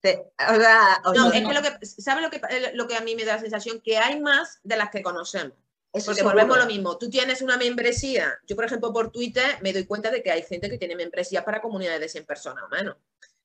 no, 0.02 1.32
es 1.32 1.46
que 1.46 1.54
lo 1.54 1.62
que, 1.62 1.86
¿sabe 1.86 2.22
lo 2.22 2.30
que, 2.30 2.40
lo 2.74 2.86
que 2.86 2.96
a 2.96 3.00
mí 3.00 3.14
me 3.16 3.24
da 3.24 3.36
la 3.36 3.40
sensación? 3.40 3.80
Que 3.80 3.98
hay 3.98 4.20
más 4.20 4.60
de 4.62 4.76
las 4.76 4.90
que 4.90 5.02
conocemos. 5.02 5.56
Porque 6.04 6.22
volvemos 6.22 6.56
a 6.58 6.60
lo 6.60 6.66
mismo. 6.66 6.98
Tú 6.98 7.08
tienes 7.08 7.40
una 7.40 7.56
membresía. 7.56 8.38
Yo, 8.46 8.54
por 8.54 8.66
ejemplo, 8.66 8.92
por 8.92 9.10
Twitter 9.10 9.58
me 9.62 9.72
doy 9.72 9.86
cuenta 9.86 10.10
de 10.10 10.22
que 10.22 10.30
hay 10.30 10.42
gente 10.42 10.68
que 10.68 10.78
tiene 10.78 10.94
membresía 10.94 11.44
para 11.44 11.62
comunidades 11.62 12.00
de 12.00 12.08
100 12.08 12.26
personas 12.26 12.64
o 12.64 12.68
menos. 12.68 12.96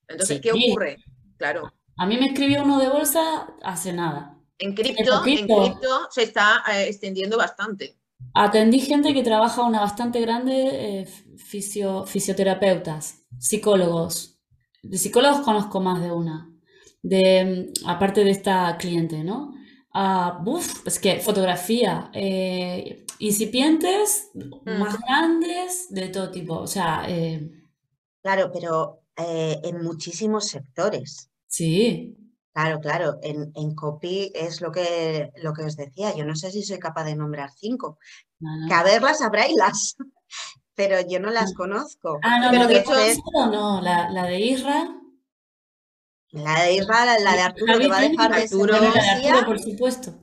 Entonces, 0.08 0.42
¿qué 0.42 0.52
ocurre? 0.52 0.98
Claro. 1.38 1.74
A 2.02 2.08
mí 2.08 2.18
me 2.18 2.26
escribió 2.26 2.64
uno 2.64 2.80
de 2.80 2.90
bolsa 2.90 3.54
hace 3.62 3.94
nada. 3.94 4.36
En 4.58 4.74
cripto, 4.74 5.24
en 5.24 5.46
cripto 5.46 6.08
se 6.10 6.24
está 6.24 6.64
eh, 6.74 6.88
extendiendo 6.88 7.38
bastante. 7.38 7.96
Atendí 8.34 8.80
gente 8.80 9.14
que 9.14 9.22
trabaja 9.22 9.62
una 9.62 9.82
bastante 9.82 10.20
grande, 10.20 11.04
eh, 11.04 11.08
fisioterapeutas, 11.38 13.28
psicólogos. 13.38 14.40
De 14.82 14.98
psicólogos 14.98 15.42
conozco 15.42 15.80
más 15.80 16.02
de 16.02 16.12
una. 16.12 16.52
De, 17.04 17.72
mm, 17.72 17.88
aparte 17.88 18.24
de 18.24 18.32
esta 18.32 18.76
cliente, 18.80 19.24
¿no? 19.24 19.54
Uh, 19.94 20.60
es 20.88 20.98
que 20.98 21.20
fotografía, 21.20 22.10
eh, 22.16 23.06
incipientes, 23.20 24.32
mm. 24.34 24.80
más 24.80 24.98
grandes, 25.02 25.86
de 25.92 26.08
todo 26.08 26.32
tipo. 26.32 26.56
O 26.56 26.68
sea. 26.68 27.06
Claro, 28.24 28.50
pero 28.52 29.04
en 29.18 29.84
muchísimos 29.84 30.48
sectores. 30.48 31.31
Sí. 31.52 32.18
Claro, 32.54 32.80
claro. 32.80 33.20
En, 33.22 33.76
copy 33.76 34.32
es 34.34 34.62
lo 34.62 34.72
que, 34.72 35.32
lo 35.44 35.54
que 35.54 35.64
os 35.64 35.76
decía. 35.76 36.16
Yo 36.16 36.26
no 36.26 36.36
sé 36.36 36.50
si 36.52 36.64
soy 36.64 36.80
capaz 36.80 37.04
de 37.04 37.16
nombrar 37.16 37.52
cinco. 37.56 38.00
Que 38.68 38.74
a 38.74 38.84
verlas 38.84 39.22
habráislas, 39.22 39.96
pero 40.76 41.00
yo 41.08 41.20
no 41.20 41.30
las 41.30 41.54
conozco. 41.54 42.20
Ah, 42.24 42.40
no, 42.40 42.68
pero 42.68 42.84
no, 43.34 43.52
no, 43.52 43.82
la, 43.82 44.10
la 44.10 44.24
de 44.24 44.40
Isra. 44.40 44.98
La 46.32 46.64
de 46.64 46.74
Isra, 46.76 47.20
la, 47.20 47.34
de 47.34 47.42
Arturo, 47.42 47.78
que 47.78 47.88
va 47.88 47.98
a 47.98 48.02
dejar 48.02 48.34
de 48.34 48.48
ser 48.48 48.58
membresía. 48.58 49.46
por 49.46 49.60
supuesto. 49.60 50.16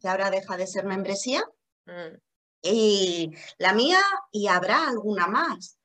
Que 0.00 0.08
ahora 0.08 0.30
deja 0.30 0.56
de 0.56 0.66
ser 0.66 0.86
membresía. 0.86 1.44
Mm. 1.84 2.16
Y 2.62 3.30
la 3.58 3.74
mía, 3.74 4.00
y 4.32 4.46
habrá 4.46 4.88
alguna 4.88 5.26
más. 5.26 5.78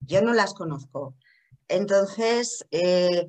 Yo 0.00 0.20
no 0.20 0.34
las 0.34 0.52
conozco. 0.52 1.16
Entonces, 1.68 2.66
eh, 2.70 3.28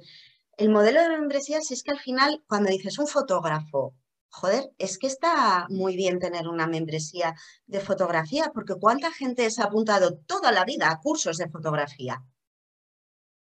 el 0.57 0.69
modelo 0.69 1.01
de 1.01 1.09
membresías 1.09 1.71
es 1.71 1.83
que 1.83 1.91
al 1.91 1.99
final, 1.99 2.43
cuando 2.47 2.69
dices 2.69 2.99
un 2.99 3.07
fotógrafo, 3.07 3.95
joder, 4.29 4.71
es 4.77 4.97
que 4.97 5.07
está 5.07 5.67
muy 5.69 5.95
bien 5.95 6.19
tener 6.19 6.47
una 6.47 6.67
membresía 6.67 7.35
de 7.65 7.79
fotografía, 7.79 8.51
porque 8.53 8.75
¿cuánta 8.75 9.11
gente 9.11 9.49
se 9.51 9.61
ha 9.61 9.65
apuntado 9.65 10.17
toda 10.25 10.51
la 10.51 10.65
vida 10.65 10.89
a 10.89 10.99
cursos 10.99 11.37
de 11.37 11.49
fotografía? 11.49 12.23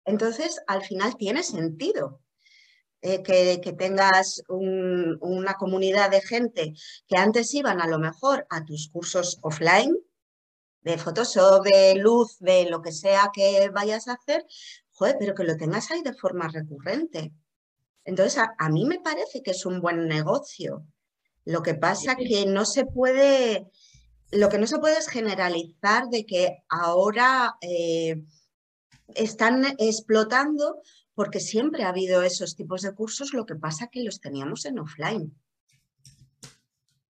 Entonces, 0.04 0.60
al 0.66 0.82
final 0.82 1.16
tiene 1.16 1.42
sentido 1.42 2.20
eh, 3.02 3.22
que, 3.22 3.72
tengas 3.74 4.42
una 4.48 5.54
comunidad 5.54 6.10
de 6.10 6.20
gente 6.20 6.74
que 7.06 7.16
antes 7.16 7.54
iban 7.54 7.80
a 7.80 7.86
lo 7.86 7.98
mejor 7.98 8.46
a 8.50 8.64
tus 8.64 8.88
cursos 8.88 9.38
offline, 9.42 9.96
de 10.80 10.96
Photoshop, 10.96 11.64
de 11.64 11.96
luz, 11.96 12.38
de 12.38 12.70
lo 12.70 12.80
que 12.82 12.92
sea 12.92 13.30
que 13.32 13.68
vayas 13.70 14.08
a 14.08 14.14
hacer, 14.14 14.46
joder, 14.98 15.16
pero 15.18 15.34
que 15.34 15.44
lo 15.44 15.56
tengas 15.56 15.90
ahí 15.90 16.02
de 16.02 16.12
forma 16.12 16.48
recurrente. 16.48 17.32
Entonces, 18.04 18.42
a, 18.58 18.68
mí 18.70 18.84
me 18.84 19.00
parece 19.00 19.42
que 19.42 19.52
es 19.52 19.64
un 19.64 19.80
buen 19.80 20.08
negocio. 20.08 20.84
Lo 21.44 21.62
que 21.62 21.74
pasa 21.74 22.16
que 22.16 22.46
no 22.46 22.64
se 22.64 22.84
puede, 22.84 23.70
lo 24.32 24.48
que 24.48 24.58
no 24.58 24.66
se 24.66 24.78
puede 24.78 24.98
es 24.98 25.08
generalizar 25.08 26.08
de 26.08 26.26
que 26.26 26.64
ahora 26.68 27.56
eh, 27.60 28.24
están 29.14 29.64
explotando 29.78 30.82
porque 31.14 31.40
siempre 31.40 31.84
ha 31.84 31.90
habido 31.90 32.22
esos 32.22 32.56
tipos 32.56 32.82
de 32.82 32.94
cursos, 32.94 33.32
lo 33.32 33.44
que 33.44 33.56
pasa 33.56 33.88
que 33.88 34.02
los 34.02 34.20
teníamos 34.20 34.64
en 34.64 34.78
offline. 34.78 35.34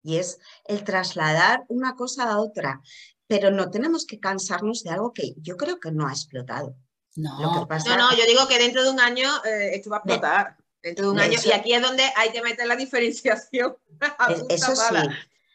Y 0.03 0.16
es 0.16 0.39
el 0.64 0.84
trasladar 0.84 1.64
una 1.68 1.95
cosa 1.95 2.30
a 2.30 2.41
otra, 2.41 2.80
pero 3.26 3.51
no 3.51 3.70
tenemos 3.70 4.07
que 4.07 4.20
cansarnos 4.20 4.82
de 4.82 4.91
algo 4.91 5.12
que 5.12 5.34
yo 5.36 5.57
creo 5.57 5.78
que 5.78 5.93
no 5.93 6.07
ha 6.07 6.12
explotado. 6.12 6.76
No, 7.18 7.66
no, 7.66 8.16
yo 8.16 8.26
digo 8.26 8.46
que 8.46 8.58
dentro 8.58 8.84
de 8.84 8.90
un 8.90 9.00
año 9.00 9.28
eh, 9.44 9.70
esto 9.74 9.90
va 9.90 9.96
a 9.96 10.00
explotar. 10.00 10.56
Dentro 10.80 11.06
de 11.06 11.10
un 11.10 11.20
año. 11.20 11.36
y 11.44 11.50
aquí 11.52 11.72
es 11.72 11.82
donde 11.82 12.04
hay 12.14 12.30
que 12.30 12.40
meter 12.42 12.66
la 12.66 12.76
diferenciación. 12.76 13.76
eso 14.48 14.76
sí. 14.76 14.94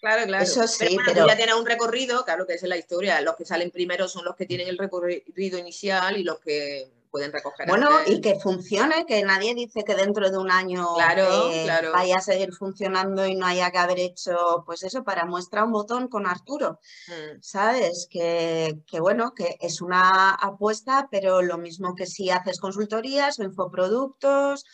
Claro, 0.02 0.26
claro. 0.26 0.44
Eso 0.44 0.68
sí, 0.68 0.98
pero, 1.06 1.26
ya 1.26 1.38
tiene 1.38 1.54
un 1.54 1.66
recorrido, 1.66 2.26
claro 2.26 2.46
que 2.46 2.56
esa 2.56 2.66
es 2.66 2.70
la 2.70 2.78
historia. 2.78 3.22
Los 3.22 3.38
que 3.38 3.46
salen 3.46 3.72
primero 3.72 4.10
son 4.10 4.26
los 4.26 4.36
que 4.36 4.46
tienen 4.46 4.68
el 4.68 4.78
recorrido 4.78 5.58
inicial 5.58 6.18
y 6.18 6.24
los 6.24 6.42
que 6.42 6.92
pueden 7.14 7.32
recoger. 7.32 7.68
Bueno, 7.68 7.90
y 8.08 8.22
que 8.22 8.40
funcione, 8.40 9.06
que 9.06 9.22
nadie 9.24 9.54
dice 9.54 9.84
que 9.84 9.94
dentro 9.94 10.32
de 10.32 10.38
un 10.40 10.50
año 10.50 10.84
eh, 10.98 11.68
vaya 11.94 12.18
a 12.18 12.22
seguir 12.22 12.52
funcionando 12.54 13.24
y 13.28 13.36
no 13.36 13.46
haya 13.46 13.70
que 13.70 13.78
haber 13.78 14.00
hecho, 14.00 14.64
pues 14.66 14.82
eso, 14.82 15.04
para 15.04 15.24
muestra 15.24 15.64
un 15.64 15.72
botón 15.72 16.08
con 16.08 16.26
Arturo. 16.26 16.80
Mm. 17.08 17.40
¿Sabes? 17.40 18.08
Que, 18.10 18.82
bueno, 19.00 19.36
que 19.36 19.58
es 19.62 19.80
una 19.80 20.32
apuesta, 20.32 21.08
pero 21.12 21.44
lo 21.44 21.60
mismo 21.60 21.94
que 21.94 22.08
si 22.08 22.32
haces 22.32 22.60
consultorías 22.60 23.38
o 23.38 23.44
infoproductos 23.44 24.66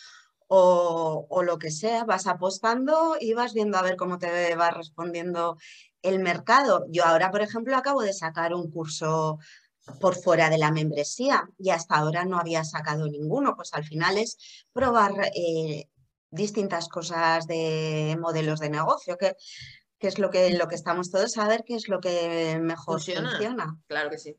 o, 0.47 1.27
o, 1.29 1.43
lo 1.43 1.59
que 1.59 1.71
sea, 1.71 2.05
vas 2.05 2.25
apostando 2.25 3.17
y 3.19 3.33
vas 3.33 3.53
viendo 3.53 3.77
a 3.77 3.81
ver 3.81 3.97
cómo 3.97 4.17
te 4.17 4.55
va 4.55 4.71
respondiendo 4.71 5.57
el 6.01 6.19
mercado. 6.19 6.85
Yo 6.89 7.03
ahora, 7.03 7.31
por 7.31 7.41
ejemplo, 7.41 7.75
acabo 7.75 8.01
de 8.01 8.13
sacar 8.13 8.53
un 8.53 8.71
curso 8.71 9.39
por 9.99 10.15
fuera 10.15 10.49
de 10.49 10.57
la 10.57 10.71
membresía 10.71 11.49
y 11.57 11.69
hasta 11.69 11.95
ahora 11.95 12.25
no 12.25 12.39
había 12.39 12.63
sacado 12.63 13.07
ninguno. 13.07 13.55
Pues 13.55 13.73
al 13.73 13.83
final 13.83 14.17
es 14.17 14.65
probar 14.73 15.13
eh, 15.35 15.89
distintas 16.31 16.87
cosas 16.89 17.47
de 17.47 18.17
modelos 18.19 18.59
de 18.59 18.69
negocio, 18.69 19.17
que, 19.17 19.35
es 19.99 20.19
lo 20.19 20.29
que, 20.29 20.51
lo 20.51 20.67
que 20.67 20.75
estamos 20.75 21.11
todos 21.11 21.37
a 21.37 21.47
ver 21.47 21.63
qué 21.65 21.75
es 21.75 21.87
lo 21.87 21.99
que 21.99 22.59
mejor 22.61 23.01
funciona. 23.01 23.77
Claro 23.87 24.09
que 24.09 24.19
sí. 24.19 24.35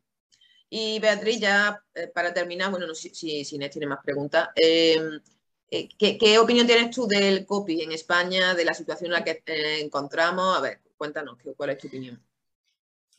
Y 0.68 1.00
Beatriz, 1.00 1.40
ya 1.40 1.82
eh, 1.94 2.06
para 2.06 2.32
terminar, 2.32 2.70
bueno, 2.70 2.86
no 2.86 2.94
sé 2.94 3.12
si, 3.12 3.44
si 3.44 3.56
Inés 3.56 3.70
tiene 3.70 3.88
más 3.88 3.98
preguntas. 4.04 4.50
Em, 4.54 5.20
eh, 5.68 5.88
¿qué, 5.98 6.38
opinión 6.38 6.66
tienes 6.66 6.94
tú 6.94 7.06
del 7.06 7.44
copy 7.44 7.82
en 7.82 7.92
España, 7.92 8.54
de 8.54 8.64
la 8.64 8.74
situación 8.74 9.06
en 9.06 9.12
la 9.12 9.24
que 9.24 9.42
encontramos? 9.80 10.56
A 10.56 10.60
ver, 10.60 10.80
cuéntanos, 10.96 11.38
¿cuál 11.56 11.70
es 11.70 11.78
tu 11.78 11.88
opinión? 11.88 12.22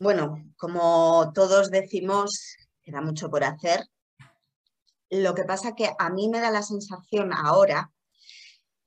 Bueno, 0.01 0.51
como 0.57 1.31
todos 1.31 1.69
decimos, 1.69 2.57
queda 2.81 3.01
mucho 3.01 3.29
por 3.29 3.43
hacer. 3.43 3.85
Lo 5.11 5.35
que 5.35 5.43
pasa 5.43 5.75
que 5.75 5.91
a 5.95 6.09
mí 6.09 6.27
me 6.27 6.39
da 6.39 6.49
la 6.49 6.63
sensación 6.63 7.31
ahora 7.31 7.91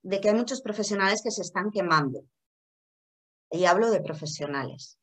de 0.03 0.21
que 0.21 0.31
hay 0.31 0.35
muchos 0.35 0.61
profesionales 0.61 1.23
que 1.23 1.31
se 1.31 1.43
están 1.43 1.71
quemando. 1.71 2.25
Y 3.49 3.65
hablo 3.67 3.93
de 3.93 4.01
profesionales. 4.01 4.99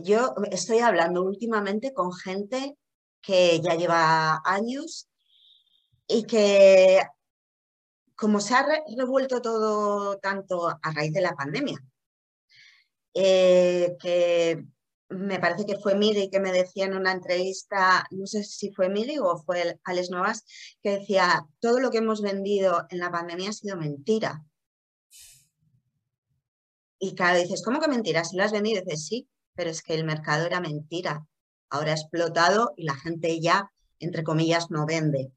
Yo 0.00 0.32
estoy 0.52 0.78
hablando 0.78 1.24
últimamente 1.24 1.92
con 1.92 2.12
gente 2.12 2.78
que 3.20 3.60
ya 3.60 3.74
lleva 3.74 4.40
años 4.44 5.08
y 6.06 6.22
que 6.22 7.02
como 8.14 8.38
se 8.38 8.54
ha 8.54 8.64
revuelto 8.96 9.42
todo 9.42 10.18
tanto 10.18 10.68
a 10.68 10.92
raíz 10.92 11.12
de 11.12 11.20
la 11.20 11.34
pandemia, 11.34 11.80
eh, 13.12 13.96
que 13.98 14.64
me 15.08 15.38
parece 15.38 15.66
que 15.66 15.78
fue 15.78 15.94
Miri 15.94 16.30
que 16.30 16.40
me 16.40 16.52
decía 16.52 16.86
en 16.86 16.96
una 16.96 17.12
entrevista, 17.12 18.06
no 18.10 18.26
sé 18.26 18.42
si 18.42 18.72
fue 18.72 18.88
Miri 18.88 19.18
o 19.18 19.36
fue 19.38 19.78
Alex 19.84 20.10
Novas, 20.10 20.44
que 20.82 20.98
decía, 20.98 21.46
todo 21.60 21.80
lo 21.80 21.90
que 21.90 21.98
hemos 21.98 22.22
vendido 22.22 22.86
en 22.90 22.98
la 22.98 23.10
pandemia 23.10 23.50
ha 23.50 23.52
sido 23.52 23.76
mentira. 23.76 24.44
Y 26.98 27.14
claro, 27.14 27.38
dices, 27.38 27.62
¿cómo 27.62 27.80
que 27.80 27.88
mentira? 27.88 28.24
Si 28.24 28.36
lo 28.36 28.42
has 28.42 28.52
vendido, 28.52 28.82
dices, 28.82 29.06
sí, 29.06 29.28
pero 29.54 29.70
es 29.70 29.82
que 29.82 29.94
el 29.94 30.04
mercado 30.04 30.46
era 30.46 30.60
mentira. 30.60 31.26
Ahora 31.68 31.92
ha 31.92 31.94
explotado 31.94 32.72
y 32.76 32.84
la 32.84 32.94
gente 32.94 33.40
ya, 33.40 33.70
entre 33.98 34.24
comillas, 34.24 34.70
no 34.70 34.86
vende. 34.86 35.30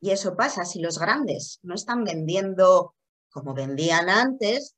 Y 0.00 0.10
eso 0.10 0.36
pasa 0.36 0.64
si 0.64 0.80
los 0.80 0.98
grandes 0.98 1.60
no 1.62 1.74
están 1.74 2.04
vendiendo 2.04 2.94
como 3.30 3.54
vendían 3.54 4.10
antes, 4.10 4.76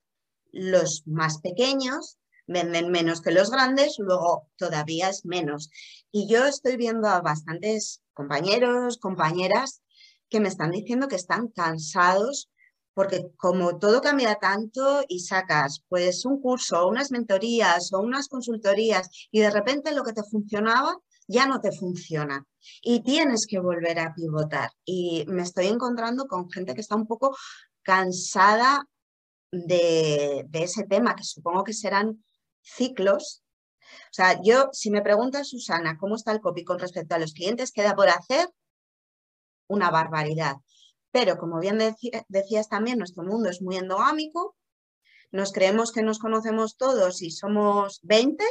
los 0.53 1.03
más 1.07 1.41
pequeños 1.41 2.19
venden 2.47 2.91
menos 2.91 3.21
que 3.21 3.33
los 3.33 3.51
grandes, 3.51 3.97
luego 3.99 4.49
todavía 4.57 5.09
es 5.09 5.25
menos. 5.25 5.71
Y 6.13 6.29
yo 6.29 6.47
estoy 6.47 6.77
viendo 6.77 7.09
a 7.09 7.21
bastantes 7.21 8.03
compañeros, 8.15 8.99
compañeras 8.99 9.83
que 10.29 10.41
me 10.41 10.49
están 10.49 10.71
diciendo 10.71 11.09
que 11.09 11.17
están 11.17 11.49
cansados 11.49 12.51
porque 12.97 13.31
como 13.37 13.79
todo 13.79 14.01
cambia 14.01 14.37
tanto 14.37 15.05
y 15.07 15.21
sacas 15.21 15.85
pues 15.89 16.25
un 16.25 16.41
curso, 16.41 16.89
unas 16.89 17.11
mentorías 17.11 17.93
o 17.93 18.01
unas 18.01 18.27
consultorías 18.27 19.11
y 19.31 19.41
de 19.41 19.51
repente 19.51 19.93
lo 19.93 20.03
que 20.03 20.15
te 20.15 20.23
funcionaba 20.23 20.97
ya 21.29 21.47
no 21.47 21.61
te 21.61 21.73
funciona 21.73 22.47
y 22.81 23.03
tienes 23.03 23.47
que 23.47 23.59
volver 23.59 23.99
a 23.99 24.15
pivotar. 24.15 24.71
Y 24.87 25.27
me 25.29 25.43
estoy 25.43 25.67
encontrando 25.67 26.27
con 26.27 26.51
gente 26.51 26.75
que 26.75 26.81
está 26.81 26.97
un 26.97 27.07
poco 27.07 27.37
cansada 27.83 28.89
de, 29.53 30.47
de 30.49 30.63
ese 30.63 30.85
tema, 30.85 31.15
que 31.15 31.25
supongo 31.25 31.65
que 31.65 31.75
serán 31.75 32.25
ciclos. 32.67 33.43
O 33.83 34.13
sea, 34.13 34.41
yo, 34.43 34.69
si 34.73 34.91
me 34.91 35.03
pregunta 35.03 35.45
Susana 35.45 35.97
cómo 35.99 36.17
está 36.17 36.33
el 36.33 36.41
copy 36.41 36.65
con 36.65 36.79
respecto 36.79 37.15
a 37.15 37.19
los 37.19 37.33
clientes, 37.33 37.73
queda 37.73 37.95
por 37.95 38.09
hacer 38.09 38.49
una 39.69 39.91
barbaridad. 39.91 40.57
Pero 41.13 41.39
como 41.39 41.61
bien 41.61 41.79
decías 42.29 42.69
también, 42.69 42.99
nuestro 42.99 43.23
mundo 43.23 43.49
es 43.49 43.63
muy 43.63 43.77
endogámico, 43.77 44.57
nos 45.31 45.53
creemos 45.53 45.93
que 45.93 46.03
nos 46.03 46.19
conocemos 46.19 46.77
todos 46.77 47.23
y 47.23 47.31
somos 47.31 48.01
20 48.03 48.45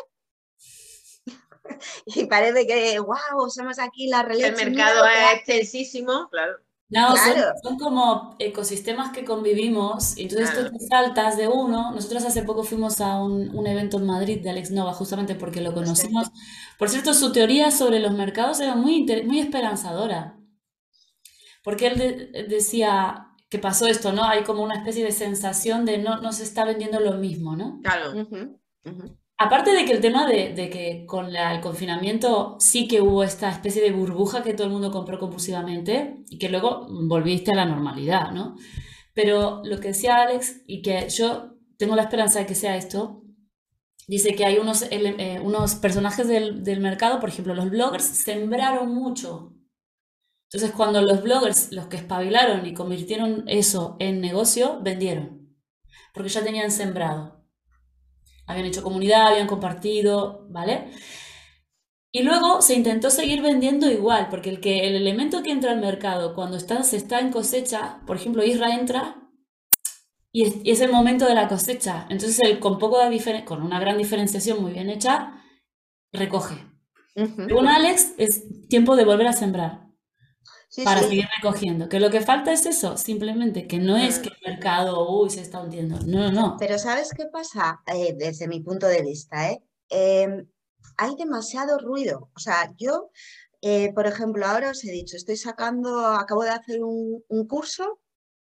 y 2.06 2.26
parece 2.26 2.66
que, 2.66 3.00
wow, 3.00 3.50
somos 3.50 3.80
aquí 3.80 4.08
la 4.08 4.24
realidad. 4.24 4.60
El 4.60 4.72
mercado 4.72 5.06
es 5.06 5.38
extensísimo, 5.38 6.28
claro. 6.30 6.65
No, 6.88 7.16
son, 7.64 7.78
como 7.80 8.36
ecosistemas 8.38 9.12
que 9.12 9.26
convivimos, 9.26 10.18
y 10.18 10.24
entonces 10.24 10.54
tú 10.54 10.72
te 10.72 10.86
saltas 10.86 11.36
de 11.36 11.48
uno. 11.48 11.92
Nosotros 11.92 12.24
hace 12.26 12.44
poco 12.44 12.64
fuimos 12.64 13.02
a 13.02 13.22
un, 13.24 13.66
evento 13.66 13.98
en 13.98 14.06
Madrid 14.06 14.42
de 14.42 14.52
Alex 14.52 14.70
Nova, 14.72 14.94
justamente 14.94 15.34
porque 15.34 15.62
lo 15.62 15.74
conocimos. 15.74 16.30
Por 16.78 16.90
cierto, 16.90 17.14
su 17.14 17.32
teoría 17.32 17.72
sobre 17.72 18.00
los 18.00 18.14
mercados 18.14 18.60
era 18.60 18.76
muy, 18.76 19.06
muy 19.26 19.40
esperanzadora, 19.40 20.38
porque 21.64 21.88
él 21.88 22.48
decía 22.50 23.30
que 23.50 23.58
pasó 23.58 23.88
esto, 23.88 24.12
¿no? 24.12 24.24
Hay 24.24 24.44
como 24.44 24.62
una 24.62 24.76
especie 24.76 25.04
de 25.04 25.12
sensación 25.12 25.86
de 25.86 25.98
no, 25.98 26.22
no 26.22 26.34
se 26.34 26.44
está 26.44 26.66
vendiendo 26.66 27.00
lo 27.00 27.14
mismo, 27.14 27.56
¿no? 27.56 27.80
Claro. 27.82 28.14
Aparte 29.38 29.72
de 29.72 29.84
que 29.84 29.92
el 29.92 30.00
tema 30.00 30.26
de, 30.26 30.54
que 30.70 31.06
con 31.06 31.36
el 31.36 31.60
confinamiento 31.60 32.56
sí 32.60 32.88
que 32.88 33.02
hubo 33.02 33.22
esta 33.22 33.50
especie 33.52 33.82
de 33.82 33.92
burbuja 33.92 34.44
que 34.44 34.54
todo 34.54 34.68
el 34.68 34.74
mundo 34.74 34.92
compró 34.92 35.20
compulsivamente 35.20 36.24
y 36.30 36.38
que 36.40 36.48
luego 36.48 36.88
volviste 36.90 37.52
a 37.52 37.56
la 37.56 37.66
normalidad, 37.66 38.32
¿no? 38.32 38.56
Pero 39.14 39.62
lo 39.66 39.80
que 39.82 39.90
decía 39.90 40.22
Alex, 40.22 40.64
y 40.68 40.82
que 40.82 41.10
yo 41.10 41.58
tengo 41.78 41.96
la 41.98 42.04
esperanza 42.04 42.40
de 42.40 42.46
que 42.46 42.56
sea 42.56 42.78
esto, 42.78 43.24
dice 44.08 44.36
que 44.36 44.46
hay 44.46 44.58
unos, 44.58 44.84
eh, 44.90 45.42
unos 45.44 45.76
personajes 45.76 46.28
del, 46.30 46.64
del 46.64 46.80
mercado, 46.80 47.20
por 47.20 47.28
ejemplo, 47.30 47.54
los 47.54 47.70
bloggers, 47.70 48.06
sembraron 48.06 48.94
mucho. 48.94 49.54
Entonces, 50.50 50.72
cuando 50.72 51.02
los 51.02 51.22
bloggers, 51.22 51.74
los 51.74 51.88
que 51.88 51.98
espabilaron 51.98 52.66
y 52.66 52.74
convirtieron 52.74 53.44
eso 53.48 53.98
en 54.00 54.22
negocio, 54.22 54.80
vendieron, 54.82 55.58
porque 56.14 56.30
ya 56.30 56.44
tenían 56.44 56.72
sembrado 56.72 57.35
habían 58.48 58.66
hecho 58.66 58.84
comunidad, 58.84 59.28
habían 59.28 59.48
compartido, 59.48 60.48
¿vale? 60.50 60.92
Y 62.12 62.24
luego 62.24 62.62
se 62.62 62.76
intentó 62.76 63.10
seguir 63.10 63.42
vendiendo 63.42 63.92
igual, 63.92 64.28
porque 64.30 64.50
el, 64.50 64.62
que, 64.62 64.88
el 64.88 64.96
elemento 64.96 65.44
que 65.44 65.52
entra 65.52 65.72
al 65.72 65.82
mercado 65.82 66.34
cuando 66.34 66.56
está, 66.56 66.84
se 66.84 66.98
está 66.98 67.20
en 67.20 67.32
cosecha, 67.32 68.02
por 68.08 68.16
ejemplo, 68.16 68.44
Isra 68.44 68.74
entra 68.74 69.22
y 70.32 70.70
es, 70.70 70.82
el 70.82 70.92
momento 70.92 71.26
de 71.26 71.36
la 71.36 71.48
cosecha. 71.48 72.08
Entonces, 72.10 72.40
él, 72.42 72.60
con, 72.60 72.78
poco 72.78 73.00
de 73.00 73.46
con 73.46 73.62
una 73.62 73.80
gran 73.80 73.98
diferenciación 73.98 74.62
muy 74.62 74.74
bien 74.74 74.90
hecha, 74.90 75.42
recoge. 76.12 76.56
Según 77.14 77.68
Alex, 77.68 78.14
es 78.18 78.68
tiempo 78.68 78.98
de 78.98 79.06
volver 79.06 79.28
a 79.28 79.34
sembrar 79.34 79.85
para 80.84 81.02
seguir 81.02 81.28
recogiendo. 81.36 81.88
Que 81.88 82.00
lo 82.00 82.10
que 82.10 82.22
falta 82.22 82.52
es 82.52 82.66
eso, 82.66 82.98
simplemente, 82.98 83.68
que 83.68 83.80
no 83.80 83.96
es 83.96 84.20
que 84.20 84.30
el 84.30 84.38
mercado 84.54 85.10
uy, 85.10 85.30
se 85.30 85.42
está 85.42 85.62
hundiendo. 85.62 86.00
No, 86.06 86.32
no. 86.32 86.58
Pero 86.60 86.78
¿sabes 86.78 87.12
qué 87.16 87.26
pasa? 87.26 87.82
Eh, 87.88 88.16
desde 88.18 88.48
mi 88.48 88.62
punto 88.62 88.88
de 88.88 89.02
vista, 89.02 89.52
¿eh? 89.52 89.62
Em, 89.90 90.48
hay 90.98 91.16
demasiado 91.16 91.78
ruido. 91.80 92.30
O 92.36 92.40
sea, 92.40 92.74
yo, 92.78 93.12
eh, 93.62 93.94
por 93.94 94.08
ejemplo, 94.08 94.46
ahora 94.46 94.72
os 94.72 94.84
he 94.84 94.92
dicho, 94.92 95.16
estoy 95.16 95.38
sacando, 95.38 96.06
acabo 96.08 96.44
de 96.44 96.50
hacer 96.50 96.84
un, 96.84 97.24
curso 97.48 98.00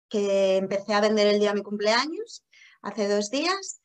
que 0.09 0.57
empecé 0.57 0.93
a 0.93 1.01
vender 1.01 1.27
el 1.27 1.39
día 1.39 1.49
de 1.49 1.55
mi 1.55 1.63
cumpleaños, 1.63 2.43
hace 2.81 3.07
dos 3.07 3.29
días. 3.29 3.81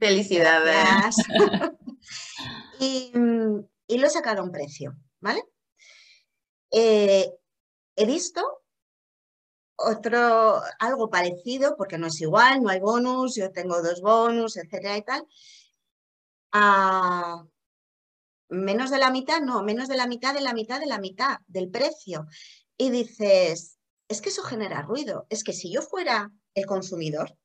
Felicidades. 0.00 1.16
y, 2.80 3.12
y 3.86 3.98
lo 3.98 4.06
he 4.06 4.10
sacado 4.10 4.40
a 4.40 4.44
un 4.44 4.52
precio, 4.52 4.96
¿vale? 5.20 5.42
Eh, 6.70 7.32
he 7.96 8.06
visto 8.06 8.62
otro, 9.76 10.60
algo 10.78 11.08
parecido, 11.08 11.76
porque 11.76 11.98
no 11.98 12.08
es 12.08 12.20
igual, 12.20 12.62
no 12.62 12.70
hay 12.70 12.80
bonus, 12.80 13.36
yo 13.36 13.52
tengo 13.52 13.80
dos 13.80 14.00
bonus, 14.00 14.56
etcétera 14.56 14.96
y 14.96 15.02
tal, 15.02 15.26
a 16.52 17.44
menos 18.48 18.90
de 18.90 18.98
la 18.98 19.10
mitad, 19.10 19.40
no, 19.40 19.62
menos 19.62 19.88
de 19.88 19.96
la 19.96 20.06
mitad 20.06 20.34
de 20.34 20.40
la 20.40 20.52
mitad 20.52 20.80
de 20.80 20.86
la 20.86 20.98
mitad 20.98 21.38
del 21.46 21.70
precio. 21.70 22.26
Y 22.76 22.90
dices, 22.90 23.78
es 24.08 24.20
que 24.20 24.30
eso 24.30 24.42
genera 24.42 24.82
ruido, 24.82 25.26
es 25.30 25.44
que 25.44 25.52
si 25.52 25.72
yo 25.72 25.82
fuera 25.82 26.30
el 26.54 26.66
consumidor, 26.66 27.36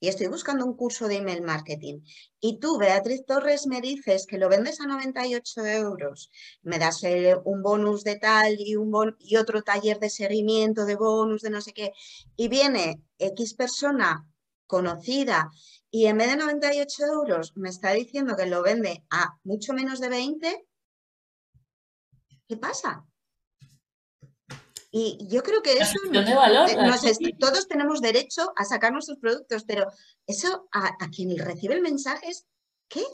y 0.00 0.08
estoy 0.08 0.28
buscando 0.28 0.64
un 0.64 0.74
curso 0.74 1.06
de 1.06 1.16
email 1.16 1.42
marketing. 1.42 2.00
Y 2.40 2.58
tú, 2.58 2.78
Beatriz 2.78 3.24
Torres, 3.26 3.66
me 3.66 3.82
dices 3.82 4.26
que 4.26 4.38
lo 4.38 4.48
vendes 4.48 4.80
a 4.80 4.86
98 4.86 5.66
euros, 5.66 6.30
me 6.62 6.78
das 6.78 7.02
un 7.44 7.62
bonus 7.62 8.02
de 8.02 8.16
tal 8.16 8.56
y, 8.58 8.76
un 8.76 9.16
y 9.18 9.36
otro 9.36 9.62
taller 9.62 10.00
de 10.00 10.08
seguimiento 10.08 10.86
de 10.86 10.96
bonus 10.96 11.42
de 11.42 11.50
no 11.50 11.60
sé 11.60 11.72
qué, 11.72 11.92
y 12.34 12.48
viene 12.48 13.02
X 13.18 13.54
persona 13.54 14.26
conocida 14.66 15.50
y 15.90 16.06
en 16.06 16.16
vez 16.16 16.30
de 16.30 16.36
98 16.36 17.04
euros 17.04 17.52
me 17.56 17.68
está 17.68 17.92
diciendo 17.92 18.36
que 18.36 18.46
lo 18.46 18.62
vende 18.62 19.04
a 19.10 19.36
mucho 19.44 19.74
menos 19.74 20.00
de 20.00 20.08
20, 20.08 20.66
¿qué 22.48 22.56
pasa? 22.56 23.04
Y 24.92 25.18
yo 25.28 25.42
creo 25.42 25.62
que 25.62 25.74
eso, 25.74 25.98
de 26.10 26.34
valor, 26.34 26.68
eh, 26.68 27.36
todos 27.38 27.68
tenemos 27.68 28.00
derecho 28.00 28.52
a 28.56 28.64
sacar 28.64 28.92
nuestros 28.92 29.18
productos, 29.18 29.62
pero 29.64 29.86
eso 30.26 30.68
a, 30.72 30.96
quien 31.14 31.36
recibe 31.38 31.74
el 31.74 31.80
mensaje 31.80 32.28
es, 32.28 32.46
¿qué? 32.88 33.04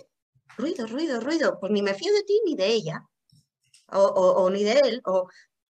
Ruido, 0.57 0.87
ruido, 0.87 1.21
ruido. 1.21 1.59
Pues 1.61 1.71
ni 1.73 1.83
me 1.83 1.93
fío 1.93 2.13
de 2.15 2.23
ti 2.23 2.41
ni 2.47 2.57
de 2.57 2.69
ella, 2.69 3.07
o, 3.93 4.49
ni 4.51 4.65
de 4.65 4.81
él, 4.81 5.03
o... 5.05 5.29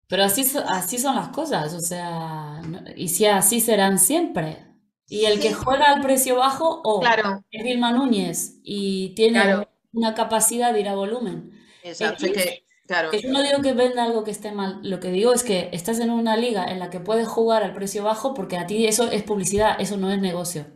Pero 0.07 0.23
así, 0.23 0.45
así 0.67 0.99
son 0.99 1.15
las 1.15 1.29
cosas, 1.29 1.73
o 1.73 1.79
sea, 1.79 2.61
y 2.95 3.07
si 3.07 3.25
así 3.25 3.59
serán 3.59 3.97
siempre. 3.97 4.63
Y 5.07 5.25
el 5.25 5.39
que 5.39 5.53
juega 5.53 5.91
al 5.91 6.01
precio 6.01 6.35
bajo, 6.35 6.81
o 6.83 7.03
es 7.49 7.63
Vilma 7.63 7.91
Núñez 7.91 8.59
y 8.63 9.15
tiene 9.15 9.67
una 9.91 10.13
capacidad 10.13 10.71
de 10.71 10.81
ir 10.81 10.89
a 10.89 10.95
volumen. 10.95 11.51
Exacto, 11.83 12.25
que 12.31 12.64
Claro. 12.87 13.11
yo 13.11 13.31
no 13.31 13.41
digo 13.41 13.61
que 13.63 13.73
venda 13.73 14.03
algo 14.03 14.23
que 14.23 14.29
esté 14.29 14.51
mal, 14.51 14.79
lo 14.83 14.99
que 14.99 15.09
digo 15.09 15.33
es 15.33 15.43
que 15.43 15.69
estás 15.73 15.99
en 15.99 16.11
una 16.11 16.37
liga 16.37 16.65
en 16.65 16.77
la 16.77 16.91
que 16.91 16.99
puedes 16.99 17.27
jugar 17.27 17.63
al 17.63 17.73
precio 17.73 18.03
bajo 18.03 18.35
porque 18.35 18.57
a 18.57 18.67
ti 18.67 18.85
eso 18.85 19.09
es 19.09 19.23
publicidad, 19.23 19.75
eso 19.79 19.97
no 19.97 20.11
es 20.11 20.21
negocio. 20.21 20.67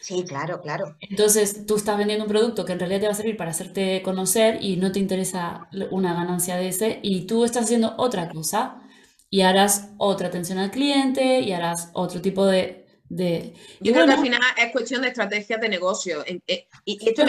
Sí, 0.00 0.24
claro, 0.26 0.60
claro. 0.60 0.96
Entonces 1.00 1.66
tú 1.66 1.76
estás 1.76 1.98
vendiendo 1.98 2.24
un 2.24 2.30
producto 2.30 2.64
que 2.64 2.72
en 2.72 2.80
realidad 2.80 3.00
te 3.00 3.06
va 3.06 3.12
a 3.12 3.14
servir 3.14 3.36
para 3.36 3.50
hacerte 3.50 4.02
conocer 4.02 4.58
y 4.60 4.76
no 4.76 4.90
te 4.90 4.98
interesa 4.98 5.68
una 5.90 6.14
ganancia 6.14 6.56
de 6.56 6.68
ese 6.68 6.98
y 7.02 7.26
tú 7.26 7.44
estás 7.44 7.64
haciendo 7.64 7.94
otra 7.98 8.28
cosa 8.30 8.82
y 9.28 9.42
harás 9.42 9.90
otra 9.98 10.28
atención 10.28 10.58
al 10.58 10.70
cliente 10.70 11.40
y 11.40 11.52
harás 11.52 11.90
otro 11.92 12.20
tipo 12.20 12.46
de... 12.46 12.86
de... 13.08 13.54
Yo 13.80 13.92
creo 13.92 14.06
que 14.06 14.12
al 14.12 14.22
final 14.22 14.40
es 14.56 14.72
cuestión 14.72 15.02
de 15.02 15.08
estrategias 15.08 15.60
de 15.60 15.68
negocio. 15.68 16.24
Eh, 16.26 16.66
y 16.84 17.08
esto. 17.08 17.24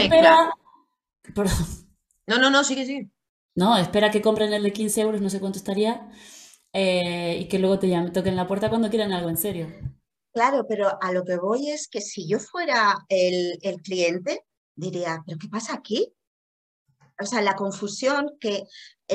Perdón. 1.36 1.54
No, 2.26 2.38
no, 2.40 2.50
no, 2.50 2.64
sigue, 2.64 2.86
sigue. 2.86 3.10
¿No? 3.56 3.78
Espera 3.78 4.12
que 4.12 4.22
compren 4.22 4.54
el 4.54 4.64
de 4.64 4.74
15 4.74 5.02
euros, 5.02 5.22
no 5.22 5.30
sé 5.30 5.40
cuánto 5.40 5.58
estaría, 5.58 6.10
eh, 6.74 7.40
y 7.42 7.48
que 7.48 7.60
luego 7.60 7.80
te 7.80 7.90
llamen, 7.90 8.14
toquen 8.14 8.36
la 8.36 8.48
puerta 8.48 8.70
cuando 8.70 8.90
quieran 8.90 9.14
algo 9.14 9.30
en 9.30 9.38
serio. 9.38 9.68
Claro, 10.34 10.66
pero 10.68 10.90
a 11.02 11.12
lo 11.12 11.26
que 11.26 11.38
voy 11.38 11.70
es 11.70 11.88
que 11.90 12.02
si 12.02 12.28
yo 12.28 12.40
fuera 12.40 12.98
el, 13.10 13.60
el 13.62 13.82
cliente, 13.82 14.46
diría, 14.76 15.22
¿pero 15.26 15.38
qué 15.38 15.50
pasa 15.50 15.74
aquí? 15.74 16.14
O 17.22 17.26
sea, 17.26 17.42
la 17.42 17.56
confusión 17.56 18.32
que 18.40 18.64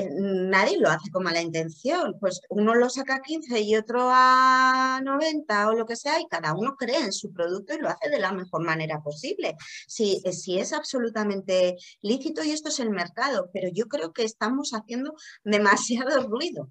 nadie 0.05 0.79
lo 0.79 0.89
hace 0.89 1.11
con 1.11 1.25
mala 1.25 1.41
intención, 1.41 2.17
pues 2.21 2.41
uno 2.51 2.75
lo 2.75 2.91
saca 2.91 3.17
a 3.17 3.23
15 3.23 3.61
y 3.61 3.77
otro 3.77 4.09
a 4.13 5.01
90 5.03 5.69
o 5.69 5.75
lo 5.75 5.87
que 5.87 5.97
sea 5.97 6.21
y 6.21 6.27
cada 6.27 6.55
uno 6.55 6.77
cree 6.77 6.99
en 6.99 7.13
su 7.13 7.33
producto 7.33 7.75
y 7.75 7.79
lo 7.79 7.89
hace 7.89 8.11
de 8.11 8.19
la 8.19 8.33
mejor 8.33 8.65
manera 8.65 9.01
posible. 9.03 9.57
Si, 9.87 10.21
si 10.33 10.59
es 10.59 10.73
absolutamente 10.73 11.77
lícito 12.03 12.45
y 12.45 12.51
esto 12.51 12.69
es 12.69 12.81
el 12.81 12.91
mercado, 12.91 13.49
pero 13.53 13.69
yo 13.73 13.87
creo 13.87 14.13
que 14.13 14.25
estamos 14.25 14.73
haciendo 14.73 15.15
demasiado 15.45 16.23
ruido. 16.29 16.71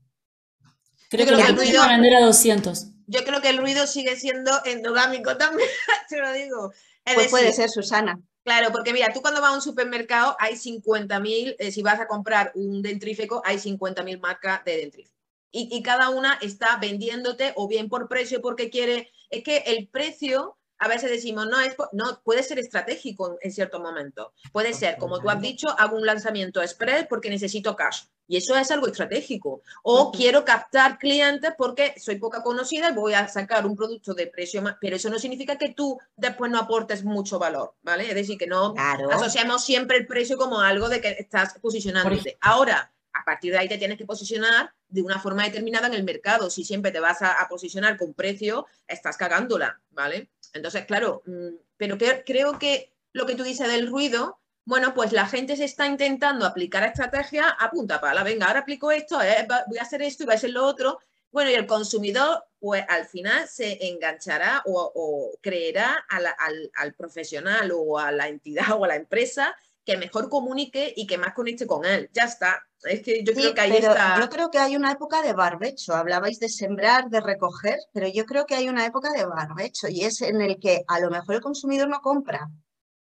Creo 1.10 1.26
que, 1.26 1.42
el 1.42 1.56
ruido, 1.56 1.88
vender 1.88 2.16
a 2.16 2.26
200. 2.26 2.88
Yo 3.08 3.24
creo 3.24 3.42
que 3.42 3.50
el 3.50 3.58
ruido 3.58 3.86
sigue 3.88 4.16
siendo 4.16 4.52
endogámico 4.66 5.38
también, 5.38 5.70
te 6.10 6.20
lo 6.20 6.34
digo. 6.34 6.74
pues 7.04 7.30
puede 7.30 7.54
ser, 7.54 7.70
Susana. 7.70 8.20
Claro, 8.46 8.72
porque 8.72 8.94
mira, 8.94 9.12
tú 9.12 9.24
cuando 9.24 9.42
vas 9.42 9.52
a 9.52 9.56
un 9.56 9.62
supermercado 9.62 10.38
hay 10.40 10.54
50.000, 10.54 11.56
eh, 11.58 11.72
si 11.72 11.82
vas 11.82 12.00
a 12.00 12.08
comprar 12.08 12.52
un 12.54 12.84
dentrífico, 12.84 13.42
hay 13.44 13.58
50.000 13.58 14.20
marcas 14.20 14.64
de 14.64 14.78
dentrífico. 14.78 15.18
Y, 15.52 15.68
y, 15.76 15.82
cada 15.82 16.10
una 16.10 16.38
está 16.42 16.78
vendiéndote 16.78 17.54
o 17.56 17.68
bien 17.68 17.90
por 17.90 18.08
precio 18.08 18.42
porque 18.42 18.70
quiere, 18.70 19.12
es 19.32 19.44
que 19.44 19.64
el 19.66 19.88
precio 19.88 20.58
a 20.78 20.88
veces 20.88 21.10
decimos, 21.10 21.48
no, 21.48 21.60
es, 21.60 21.76
no, 21.94 22.22
puede 22.24 22.44
ser 22.44 22.60
estratégico 22.60 23.38
en, 23.42 23.52
cierto 23.52 23.80
momento. 23.80 24.34
Puede 24.52 24.74
ser, 24.74 24.98
como 24.98 25.20
tú 25.20 25.30
has 25.30 25.42
dicho, 25.42 25.68
hago 25.80 25.98
un 25.98 26.06
lanzamiento 26.06 26.62
express 26.62 27.08
porque 27.08 27.30
necesito 27.30 27.76
cash. 27.76 28.04
Y 28.28 28.38
eso 28.38 28.56
es 28.58 28.72
algo 28.72 28.88
estratégico. 28.88 29.62
O 29.84 30.12
quiero 30.12 30.44
captar 30.44 30.98
clientes 30.98 31.52
porque 31.58 31.94
soy 31.98 32.16
poca 32.18 32.42
conocida 32.42 32.90
y 32.90 32.94
voy 32.94 33.14
a 33.14 33.28
sacar 33.28 33.66
un 33.66 33.76
producto 33.76 34.14
de 34.14 34.28
precio 34.28 34.62
más. 34.62 34.78
Pero 34.82 34.96
eso 34.96 35.10
no 35.10 35.20
significa 35.20 35.58
que 35.58 35.70
tú 35.70 36.00
después 36.16 36.52
no 36.52 36.60
aportes 36.60 37.04
mucho 37.04 37.40
valor, 37.40 37.76
¿vale? 37.84 38.08
Es 38.08 38.16
decir, 38.16 38.38
que 38.38 38.48
no 38.48 38.74
asociamos 39.12 39.64
siempre 39.64 39.98
el 39.98 40.08
precio 40.08 40.38
como 40.38 40.60
algo 40.62 40.90
de 40.90 41.02
que 41.02 41.10
estás 41.20 41.58
posicionándote. 41.60 42.38
Ahora, 42.42 42.92
a 43.14 43.24
partir 43.24 43.52
de 43.52 43.60
ahí 43.60 43.70
te 43.70 43.78
tienes 43.78 43.98
que 43.98 44.06
posicionar 44.06 44.74
de 44.90 45.02
una 45.02 45.20
forma 45.20 45.44
determinada 45.44 45.88
en 45.88 45.94
el 45.94 46.04
mercado. 46.04 46.50
Si 46.50 46.64
siempre 46.64 46.92
te 46.92 47.00
vas 47.00 47.22
a, 47.22 47.42
a 47.42 47.48
posicionar 47.48 47.98
con 47.98 48.14
precio, 48.14 48.66
estás 48.88 49.18
cagándola, 49.18 49.80
¿vale? 49.92 50.30
Entonces, 50.54 50.86
claro, 50.86 51.22
mm, 51.26 51.56
pero 51.78 51.98
creo 52.26 52.58
que 52.60 52.94
lo 53.14 53.26
que 53.26 53.36
tú 53.36 53.44
dices 53.44 53.68
del 53.68 53.88
ruido, 53.88 54.40
bueno, 54.66 54.96
pues 54.96 55.12
la 55.12 55.28
gente 55.28 55.56
se 55.56 55.66
está 55.66 55.86
intentando 55.86 56.46
aplicar 56.46 56.84
estrategia 56.84 57.50
a 57.50 57.70
punta 57.70 58.02
pala. 58.02 58.24
Venga, 58.24 58.48
ahora 58.48 58.62
aplico 58.62 58.92
esto, 58.92 59.22
eh, 59.22 59.48
voy 59.68 59.78
a 59.78 59.84
hacer 59.84 60.02
esto 60.02 60.24
y 60.24 60.26
va 60.26 60.34
a 60.34 60.40
ser 60.40 60.50
lo 60.50 60.66
otro. 60.66 61.00
Bueno, 61.32 61.52
y 61.52 61.54
el 61.54 61.68
consumidor, 61.68 62.46
pues 62.60 62.84
al 62.90 63.06
final 63.06 63.48
se 63.48 63.90
enganchará 63.90 64.64
o, 64.66 65.32
creerá 65.42 66.06
al, 66.10 66.94
profesional 66.96 67.72
o 67.76 68.00
a 68.00 68.12
la 68.12 68.28
entidad 68.28 68.66
o 68.80 68.86
a 68.86 68.88
la 68.88 68.96
empresa 68.96 69.56
que 69.86 69.98
mejor 69.98 70.30
comunique 70.30 70.94
y 70.96 71.06
que 71.06 71.20
más 71.20 71.34
conecte 71.36 71.68
con 71.68 71.86
él. 71.86 72.10
Ya 72.12 72.24
está. 72.24 72.64
Es 72.82 73.04
que 73.04 73.24
yo 73.24 73.34
creo 73.34 73.54
que 73.54 73.62
ahí 73.62 73.76
está. 73.76 74.20
Yo 74.20 74.30
creo 74.30 74.50
que 74.50 74.58
hay 74.58 74.76
una 74.76 74.92
época 74.92 75.22
de 75.22 75.34
barbecho. 75.34 75.94
Hablabais 75.94 76.40
de 76.40 76.50
sembrar, 76.50 77.10
de 77.10 77.22
recoger, 77.22 77.78
pero 77.94 78.08
yo 78.08 78.26
creo 78.26 78.48
que 78.48 78.56
hay 78.56 78.68
una 78.68 78.84
época 78.84 79.12
de 79.12 79.26
barbecho 79.26 79.88
y 79.88 80.06
es 80.06 80.22
en 80.22 80.42
el 80.42 80.60
que 80.60 80.84
a 80.88 81.00
lo 81.00 81.12
mejor 81.12 81.36
el 81.36 81.42
consumidor 81.42 81.88
no 81.88 82.02
compra. 82.02 82.50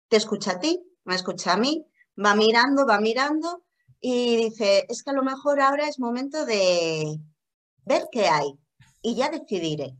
Te 0.09 0.17
escucha 0.17 0.51
a 0.51 0.59
ti, 0.59 0.83
me 1.05 1.15
escucha 1.15 1.53
a 1.53 1.57
mí, 1.57 1.85
va 2.23 2.35
mirando, 2.35 2.85
va 2.85 2.99
mirando 2.99 3.63
y 3.99 4.35
dice, 4.35 4.85
es 4.89 5.03
que 5.03 5.11
a 5.11 5.13
lo 5.13 5.23
mejor 5.23 5.61
ahora 5.61 5.87
es 5.87 5.99
momento 5.99 6.45
de 6.45 7.19
ver 7.85 8.07
qué 8.11 8.27
hay 8.27 8.53
y 9.01 9.15
ya 9.15 9.29
decidiré. 9.29 9.95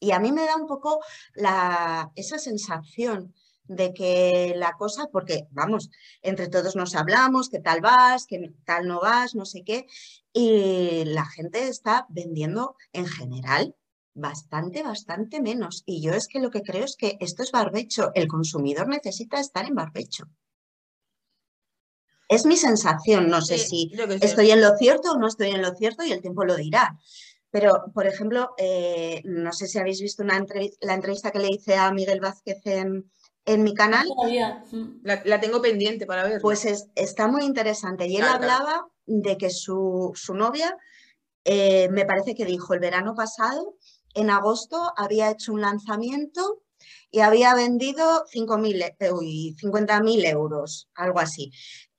Y 0.00 0.10
a 0.10 0.18
mí 0.18 0.32
me 0.32 0.44
da 0.44 0.56
un 0.56 0.66
poco 0.66 1.00
la, 1.34 2.10
esa 2.16 2.38
sensación 2.38 3.34
de 3.68 3.92
que 3.94 4.54
la 4.56 4.72
cosa, 4.72 5.08
porque 5.12 5.46
vamos, 5.50 5.90
entre 6.22 6.48
todos 6.48 6.74
nos 6.74 6.94
hablamos, 6.94 7.48
qué 7.48 7.60
tal 7.60 7.80
vas, 7.80 8.26
qué 8.26 8.52
tal 8.64 8.88
no 8.88 9.00
vas, 9.00 9.34
no 9.34 9.44
sé 9.44 9.62
qué, 9.64 9.86
y 10.32 11.04
la 11.04 11.24
gente 11.26 11.68
está 11.68 12.06
vendiendo 12.08 12.76
en 12.92 13.06
general 13.06 13.75
bastante, 14.16 14.82
bastante 14.82 15.40
menos. 15.40 15.82
Y 15.86 16.02
yo 16.02 16.12
es 16.12 16.26
que 16.26 16.40
lo 16.40 16.50
que 16.50 16.62
creo 16.62 16.84
es 16.84 16.96
que 16.96 17.16
esto 17.20 17.42
es 17.42 17.52
barbecho, 17.52 18.10
el 18.14 18.26
consumidor 18.26 18.88
necesita 18.88 19.38
estar 19.38 19.64
en 19.66 19.74
barbecho. 19.74 20.24
Es 22.28 22.44
mi 22.44 22.56
sensación, 22.56 23.28
no 23.28 23.40
sé 23.40 23.58
si 23.58 23.92
estoy 24.20 24.50
en 24.50 24.60
lo 24.60 24.76
cierto 24.76 25.12
o 25.12 25.18
no 25.18 25.28
estoy 25.28 25.50
en 25.50 25.62
lo 25.62 25.74
cierto 25.76 26.02
y 26.02 26.10
el 26.10 26.22
tiempo 26.22 26.44
lo 26.44 26.56
dirá. 26.56 26.98
Pero, 27.50 27.84
por 27.94 28.06
ejemplo, 28.06 28.50
eh, 28.58 29.22
no 29.24 29.52
sé 29.52 29.68
si 29.68 29.78
habéis 29.78 30.00
visto 30.00 30.24
una 30.24 30.44
la 30.80 30.94
entrevista 30.94 31.30
que 31.30 31.38
le 31.38 31.48
hice 31.48 31.76
a 31.76 31.92
Miguel 31.92 32.20
Vázquez 32.20 32.60
en, 32.64 33.08
en 33.44 33.62
mi 33.62 33.74
canal. 33.74 34.08
La, 35.02 35.40
tengo 35.40 35.62
pendiente 35.62 36.04
para 36.04 36.24
ver. 36.24 36.40
Pues 36.42 36.66
está 36.94 37.28
muy 37.28 37.44
interesante. 37.44 38.06
Y 38.08 38.16
él 38.16 38.24
hablaba 38.24 38.88
de 39.06 39.38
que 39.38 39.50
su, 39.50 40.12
novia, 40.34 40.76
eh, 41.44 41.88
me 41.90 42.04
parece 42.04 42.34
que 42.34 42.44
dijo 42.44 42.74
el 42.74 42.80
verano 42.80 43.14
pasado, 43.14 43.76
en 44.16 44.30
agosto 44.30 44.92
había 44.96 45.30
hecho 45.30 45.52
un 45.52 45.60
lanzamiento 45.60 46.62
y 47.10 47.20
había 47.20 47.54
vendido 47.54 48.24
50.000 48.26 50.24
eh, 50.24 50.30
euros, 50.30 50.88
algo 50.94 51.20
así. 51.20 51.52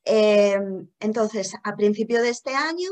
Em, 0.04 0.90
entonces, 1.00 1.54
a 1.64 1.76
principio 1.76 2.22
de 2.22 2.30
este 2.30 2.56
año, 2.56 2.90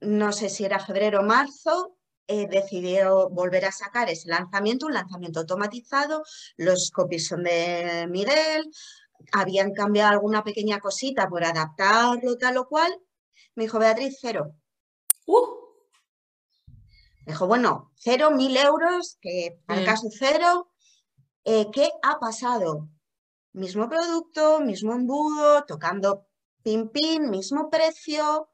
no 0.00 0.32
sé 0.32 0.48
si 0.50 0.64
era 0.64 0.78
febrero 0.78 1.20
o 1.20 1.24
marzo, 1.24 1.96
eh, 2.28 2.46
decidió 2.48 3.30
volver 3.30 3.64
a 3.64 3.72
sacar 3.72 4.10
ese 4.10 4.28
lanzamiento, 4.28 4.86
un 4.86 4.94
lanzamiento 4.94 5.40
automatizado, 5.40 6.22
los 6.56 6.90
copies 6.90 7.26
son 7.28 7.44
de 7.44 8.06
Miguel, 8.10 8.70
habían 9.32 9.72
cambiado 9.72 10.10
alguna 10.10 10.44
pequeña 10.44 10.80
cosita 10.80 11.28
por 11.28 11.44
adaptarlo 11.44 12.36
tal 12.36 12.58
o 12.58 12.68
cual. 12.68 12.92
Me 13.54 13.64
dijo, 13.64 13.78
Beatriz, 13.78 14.18
cero. 14.20 14.52
Uh. 15.26 15.65
Dijo, 17.26 17.48
bueno, 17.48 17.90
cero, 17.96 18.30
mil 18.30 18.56
euros, 18.56 19.18
que 19.20 19.60
el 19.68 19.84
caso 19.84 20.08
cero. 20.16 20.70
Eh, 21.44 21.66
¿Qué 21.72 21.90
ha 22.02 22.18
pasado? 22.20 22.88
Mismo 23.52 23.88
producto, 23.88 24.60
mismo 24.60 24.92
embudo, 24.94 25.64
tocando 25.64 26.26
pin 26.62 26.88
pin, 26.88 27.30
mismo 27.30 27.68
precio, 27.68 28.48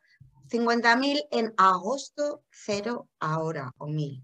50.000 0.48 1.28
en 1.30 1.54
agosto, 1.56 2.44
cero 2.50 3.08
ahora 3.20 3.74
o 3.78 3.86
mil. 3.86 4.22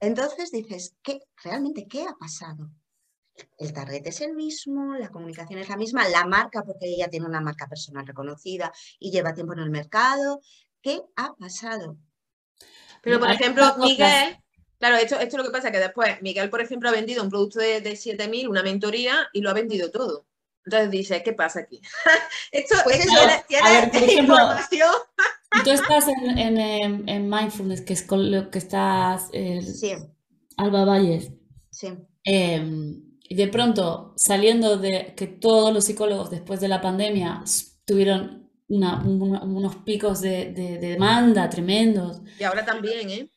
Entonces 0.00 0.50
dices, 0.50 0.94
¿qué, 1.02 1.20
¿realmente 1.42 1.86
qué 1.86 2.02
ha 2.02 2.14
pasado? 2.14 2.70
El 3.58 3.72
target 3.72 4.06
es 4.06 4.20
el 4.20 4.34
mismo, 4.34 4.94
la 4.94 5.10
comunicación 5.10 5.58
es 5.60 5.68
la 5.68 5.76
misma, 5.76 6.08
la 6.08 6.26
marca, 6.26 6.62
porque 6.62 6.86
ella 6.86 7.08
tiene 7.08 7.26
una 7.26 7.40
marca 7.40 7.68
personal 7.68 8.06
reconocida 8.06 8.72
y 8.98 9.10
lleva 9.10 9.34
tiempo 9.34 9.52
en 9.52 9.60
el 9.60 9.70
mercado. 9.70 10.40
¿Qué 10.80 11.02
ha 11.16 11.34
pasado? 11.34 11.96
Pero, 13.02 13.18
por 13.20 13.30
ejemplo, 13.30 13.76
Miguel, 13.78 14.36
claro, 14.78 14.96
esto, 14.96 15.16
esto 15.16 15.36
es 15.36 15.42
lo 15.42 15.44
que 15.44 15.50
pasa, 15.50 15.70
que 15.70 15.78
después 15.78 16.20
Miguel, 16.22 16.50
por 16.50 16.60
ejemplo, 16.60 16.88
ha 16.88 16.92
vendido 16.92 17.22
un 17.22 17.30
producto 17.30 17.58
de, 17.60 17.80
de 17.80 17.92
7.000, 17.92 18.48
una 18.48 18.62
mentoría, 18.62 19.28
y 19.32 19.40
lo 19.40 19.50
ha 19.50 19.54
vendido 19.54 19.90
todo. 19.90 20.26
Entonces 20.64 20.90
dice, 20.90 21.22
¿qué 21.22 21.32
pasa 21.32 21.60
aquí? 21.60 21.80
Esto, 22.52 22.76
pues 22.82 22.98
tiene, 23.46 24.20
información. 24.20 24.90
tú 25.64 25.70
estás 25.70 26.08
en, 26.08 26.38
en, 26.38 27.08
en 27.08 27.30
mindfulness, 27.30 27.82
que 27.82 27.92
es 27.92 28.02
con 28.02 28.30
lo 28.30 28.50
que 28.50 28.58
estás, 28.58 29.28
eh, 29.32 29.62
Sí, 29.62 29.92
Alba 30.56 30.84
Valles. 30.84 31.30
sí. 31.70 31.88
Eh, 32.24 32.96
y 33.28 33.34
de 33.34 33.48
pronto, 33.48 34.14
saliendo 34.16 34.76
de 34.78 35.14
que 35.16 35.26
todos 35.26 35.72
los 35.72 35.84
psicólogos 35.84 36.30
después 36.30 36.60
de 36.60 36.68
la 36.68 36.80
pandemia 36.80 37.42
tuvieron 37.84 38.45
una- 38.68 39.02
unos 39.04 39.76
picos 39.76 40.20
de, 40.20 40.52
de- 40.52 40.78
de 40.78 40.88
demanda 40.90 41.48
tremendos, 41.50 42.20
Y 42.38 42.44
ahora 42.44 42.64
también, 42.64 43.10
¿eh? 43.10 43.30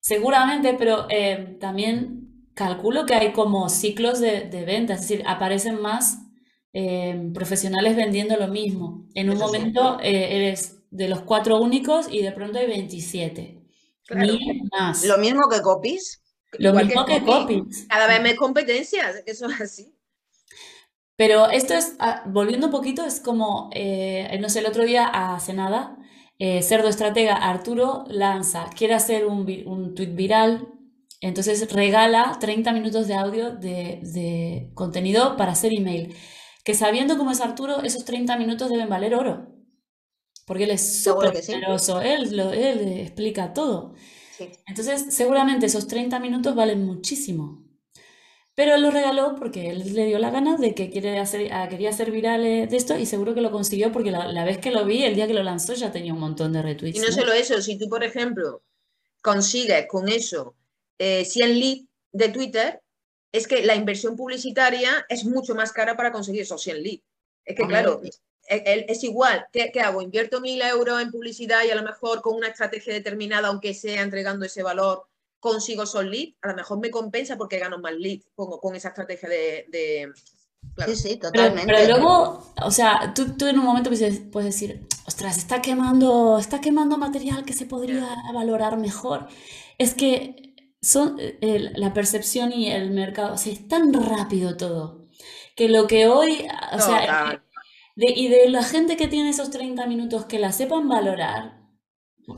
seguramente, 0.00 0.74
pero 0.78 1.06
eh, 1.10 1.56
también 1.60 2.48
calculo 2.54 3.06
que 3.06 3.14
hay 3.14 3.32
como 3.32 3.68
ciclos 3.68 4.20
de, 4.20 4.42
de 4.42 4.64
ventas, 4.64 5.00
es 5.02 5.08
decir, 5.08 5.24
aparecen 5.26 5.80
más 5.80 6.18
eh, 6.72 7.30
profesionales 7.32 7.96
vendiendo 7.96 8.36
lo 8.36 8.48
mismo. 8.48 9.06
En 9.14 9.30
un 9.30 9.36
Eso 9.36 9.46
sí. 9.48 9.58
momento 9.58 9.98
eh, 10.02 10.36
eres 10.36 10.80
de 10.90 11.08
los 11.08 11.22
cuatro 11.22 11.60
únicos 11.60 12.06
y 12.10 12.22
de 12.22 12.32
pronto 12.32 12.58
hay 12.58 12.66
27. 12.66 13.60
Claro. 14.06 14.34
Más. 14.72 15.02
Lo 15.02 15.18
mismo 15.18 15.48
que 15.48 15.62
copies. 15.62 16.22
Lo 16.58 16.70
Igual 16.70 16.86
mismo 16.86 17.04
que 17.04 17.22
copy. 17.24 17.24
copies. 17.24 17.86
Cada 17.88 18.06
vez 18.06 18.22
más 18.22 18.34
competencias, 18.34 19.22
eso 19.26 19.46
es 19.48 19.60
así. 19.60 19.93
Pero 21.16 21.48
esto 21.50 21.74
es, 21.74 21.94
ah, 22.00 22.22
volviendo 22.26 22.66
un 22.66 22.72
poquito, 22.72 23.04
es 23.04 23.20
como, 23.20 23.70
eh, 23.72 24.36
no 24.40 24.48
sé, 24.48 24.60
el 24.60 24.66
otro 24.66 24.84
día 24.84 25.06
hace 25.06 25.52
nada, 25.54 25.96
eh, 26.38 26.62
Cerdo 26.62 26.88
Estratega 26.88 27.36
Arturo 27.36 28.04
lanza, 28.08 28.68
quiere 28.76 28.94
hacer 28.94 29.26
un, 29.26 29.46
un 29.66 29.94
tweet 29.94 30.08
viral, 30.14 30.68
entonces 31.20 31.72
regala 31.72 32.36
30 32.40 32.72
minutos 32.72 33.06
de 33.08 33.14
audio 33.14 33.50
de, 33.54 34.00
de 34.02 34.70
contenido 34.74 35.36
para 35.36 35.52
hacer 35.52 35.72
email. 35.72 36.14
Que 36.64 36.74
sabiendo 36.74 37.16
cómo 37.18 37.30
es 37.30 37.40
Arturo, 37.40 37.82
esos 37.82 38.04
30 38.04 38.36
minutos 38.38 38.70
deben 38.70 38.88
valer 38.88 39.14
oro. 39.14 39.48
Porque 40.46 40.64
él 40.64 40.70
es 40.70 41.02
súper 41.02 41.36
sí. 41.42 41.52
generoso, 41.52 42.00
él, 42.02 42.36
lo- 42.36 42.52
él 42.52 42.80
explica 43.00 43.52
todo. 43.52 43.94
Sí. 44.30 44.50
Entonces, 44.66 45.14
seguramente 45.14 45.66
esos 45.66 45.88
30 45.88 46.20
minutos 46.20 46.54
valen 46.56 46.84
muchísimo. 46.86 47.63
Pero 48.56 48.76
él 48.76 48.82
lo 48.82 48.90
regaló 48.90 49.34
porque 49.36 49.70
él 49.70 49.94
le 49.94 50.06
dio 50.06 50.18
la 50.18 50.30
gana 50.30 50.56
de 50.56 50.74
que 50.74 50.88
quiere 50.88 51.18
hacer, 51.18 51.52
ah, 51.52 51.68
quería 51.68 51.90
hacer 51.90 52.10
viral 52.12 52.44
eh, 52.44 52.66
de 52.68 52.76
esto 52.76 52.96
y 52.96 53.04
seguro 53.04 53.34
que 53.34 53.40
lo 53.40 53.50
consiguió 53.50 53.90
porque 53.90 54.12
la, 54.12 54.28
la 54.28 54.44
vez 54.44 54.58
que 54.58 54.70
lo 54.70 54.84
vi, 54.84 55.02
el 55.04 55.16
día 55.16 55.26
que 55.26 55.34
lo 55.34 55.42
lanzó, 55.42 55.74
ya 55.74 55.90
tenía 55.90 56.12
un 56.12 56.20
montón 56.20 56.52
de 56.52 56.62
retweets. 56.62 56.96
Y 56.98 57.00
no 57.00 57.08
¿no? 57.08 57.12
solo 57.12 57.32
eso, 57.32 57.60
si 57.60 57.76
tú, 57.78 57.88
por 57.88 58.04
ejemplo, 58.04 58.62
consigues 59.22 59.86
con 59.88 60.08
eso 60.08 60.54
eh, 60.98 61.24
100 61.24 61.58
leads 61.58 61.86
de 62.12 62.28
Twitter, 62.28 62.80
es 63.32 63.48
que 63.48 63.64
la 63.64 63.74
inversión 63.74 64.14
publicitaria 64.14 65.04
es 65.08 65.24
mucho 65.24 65.56
más 65.56 65.72
cara 65.72 65.96
para 65.96 66.12
conseguir 66.12 66.42
esos 66.42 66.62
100 66.62 66.82
leads. 66.82 67.02
Es 67.44 67.56
que, 67.56 67.66
claro, 67.66 68.00
es, 68.04 68.20
es- 68.48 68.84
es 68.86 69.02
igual. 69.04 69.46
¿Qué, 69.52 69.70
qué 69.72 69.80
hago? 69.80 70.00
Invierto 70.00 70.40
1.000 70.40 70.62
euros 70.70 71.02
en 71.02 71.10
publicidad 71.10 71.64
y 71.64 71.70
a 71.70 71.74
lo 71.74 71.82
mejor 71.82 72.22
con 72.22 72.36
una 72.36 72.46
estrategia 72.48 72.94
determinada, 72.94 73.48
aunque 73.48 73.74
sea 73.74 74.02
entregando 74.02 74.46
ese 74.46 74.62
valor, 74.62 75.06
consigo 75.44 75.82
esos 75.84 76.04
leads. 76.04 76.36
A 76.42 76.48
lo 76.48 76.56
mejor 76.56 76.78
me 76.80 76.90
compensa 76.90 77.36
porque 77.36 77.58
gano 77.58 77.78
más 77.78 77.94
leads 77.94 78.26
con, 78.34 78.58
con 78.58 78.74
esa 78.76 78.88
estrategia 78.88 79.28
de... 79.28 79.66
de- 79.68 80.12
claro. 80.74 80.92
Sí, 80.94 80.98
sí, 81.02 81.08
Pero, 81.20 81.30
totalmente. 81.32 81.72
pero 81.72 81.86
luego, 81.88 82.42
o 82.62 82.70
sea, 82.70 83.12
tú, 83.14 83.36
tú 83.36 83.46
en 83.46 83.58
un 83.58 83.64
momento 83.66 83.90
puedes, 83.90 84.20
puedes 84.32 84.54
decir, 84.54 84.86
ostras, 85.06 85.36
está 85.38 85.60
quemando, 85.62 86.38
está 86.38 86.60
quemando 86.60 86.98
material 86.98 87.44
que 87.44 87.52
se 87.52 87.66
podría 87.66 88.08
valorar 88.32 88.76
mejor. 88.78 89.28
Es 89.78 89.94
que 89.94 90.54
son, 90.82 91.16
eh, 91.20 91.38
el- 91.42 91.72
la 91.76 91.92
percepción 91.92 92.52
y 92.52 92.70
el 92.70 92.90
mercado, 92.90 93.34
o 93.34 93.38
sea, 93.38 93.52
es 93.52 93.68
tan 93.68 93.92
rápido 93.92 94.56
todo, 94.56 95.08
que 95.56 95.68
lo 95.68 95.86
que 95.86 96.06
hoy, 96.08 96.46
o 96.72 96.80
sea, 96.80 97.40
de- 97.96 98.12
y 98.16 98.28
de 98.28 98.48
la 98.48 98.62
gente 98.64 98.96
que 98.96 99.08
tiene 99.08 99.30
esos 99.30 99.50
30 99.50 99.86
minutos 99.86 100.24
que 100.26 100.38
la 100.38 100.52
sepan 100.52 100.88
valorar, 100.88 101.60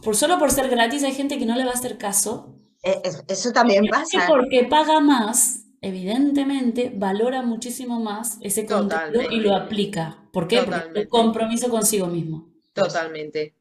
por 0.03 0.17
solo 0.17 0.39
por 0.39 0.51
ser 0.51 0.69
gratis, 0.69 1.05
hay 1.05 1.15
gente 1.15 1.39
que 1.39 1.47
no 1.47 1.57
le 1.57 1.65
va 1.65 1.71
a 1.71 1.75
hacer 1.75 1.97
caso. 1.99 2.56
Eh, 2.87 3.01
es- 3.05 3.25
Eso 3.29 3.53
también 3.53 3.85
pasa. 3.89 4.27
porque 4.29 4.65
paga 4.65 5.01
más, 5.01 5.65
evidentemente, 5.81 6.93
valora 6.95 7.43
muchísimo 7.43 8.01
más 8.01 8.39
ese 8.41 8.65
contenido 8.65 9.23
y 9.31 9.41
lo 9.41 9.55
aplica. 9.57 10.19
¿Por 10.33 10.47
qué? 10.49 10.57
Porque 10.57 10.57
es 10.57 10.65
Totalmente. 10.65 11.01
el 11.01 11.09
compromiso 11.09 11.69
consigo 11.69 12.07
mismo. 12.07 12.49
Totalmente. 12.73 13.55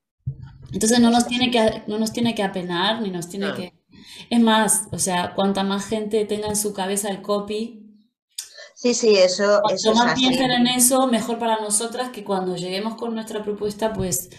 Entonces 0.72 1.00
no 1.00 1.10
nos 1.10 1.26
tiene 1.28 1.52
que, 1.52 1.84
no 1.88 1.98
nos 1.98 2.12
tiene 2.14 2.36
que 2.36 2.44
apenar, 2.44 3.02
ni 3.02 3.10
nos 3.10 3.30
tiene 3.30 3.48
No. 3.48 3.56
que... 3.56 3.74
Es 4.30 4.40
más, 4.40 4.88
o 4.92 5.00
sea, 5.00 5.34
cuanta 5.34 5.64
más 5.64 5.86
gente 5.88 6.24
tenga 6.26 6.48
en 6.48 6.56
su 6.56 6.74
cabeza 6.74 7.10
el 7.10 7.22
copy, 7.22 7.82
Sí, 8.78 8.94
sí, 8.94 9.16
eso, 9.16 9.44
eso 9.44 9.62
cuanto 9.62 9.92
es 9.92 9.96
más 9.98 10.12
así. 10.14 10.22
piensen 10.28 10.52
en 10.52 10.68
eso, 10.68 11.08
mejor 11.08 11.40
para 11.40 11.60
nosotras 11.62 12.10
que 12.10 12.24
cuando 12.24 12.56
lleguemos 12.58 12.96
con 12.96 13.16
nuestra 13.16 13.42
propuesta, 13.44 13.94
pues 13.94 14.30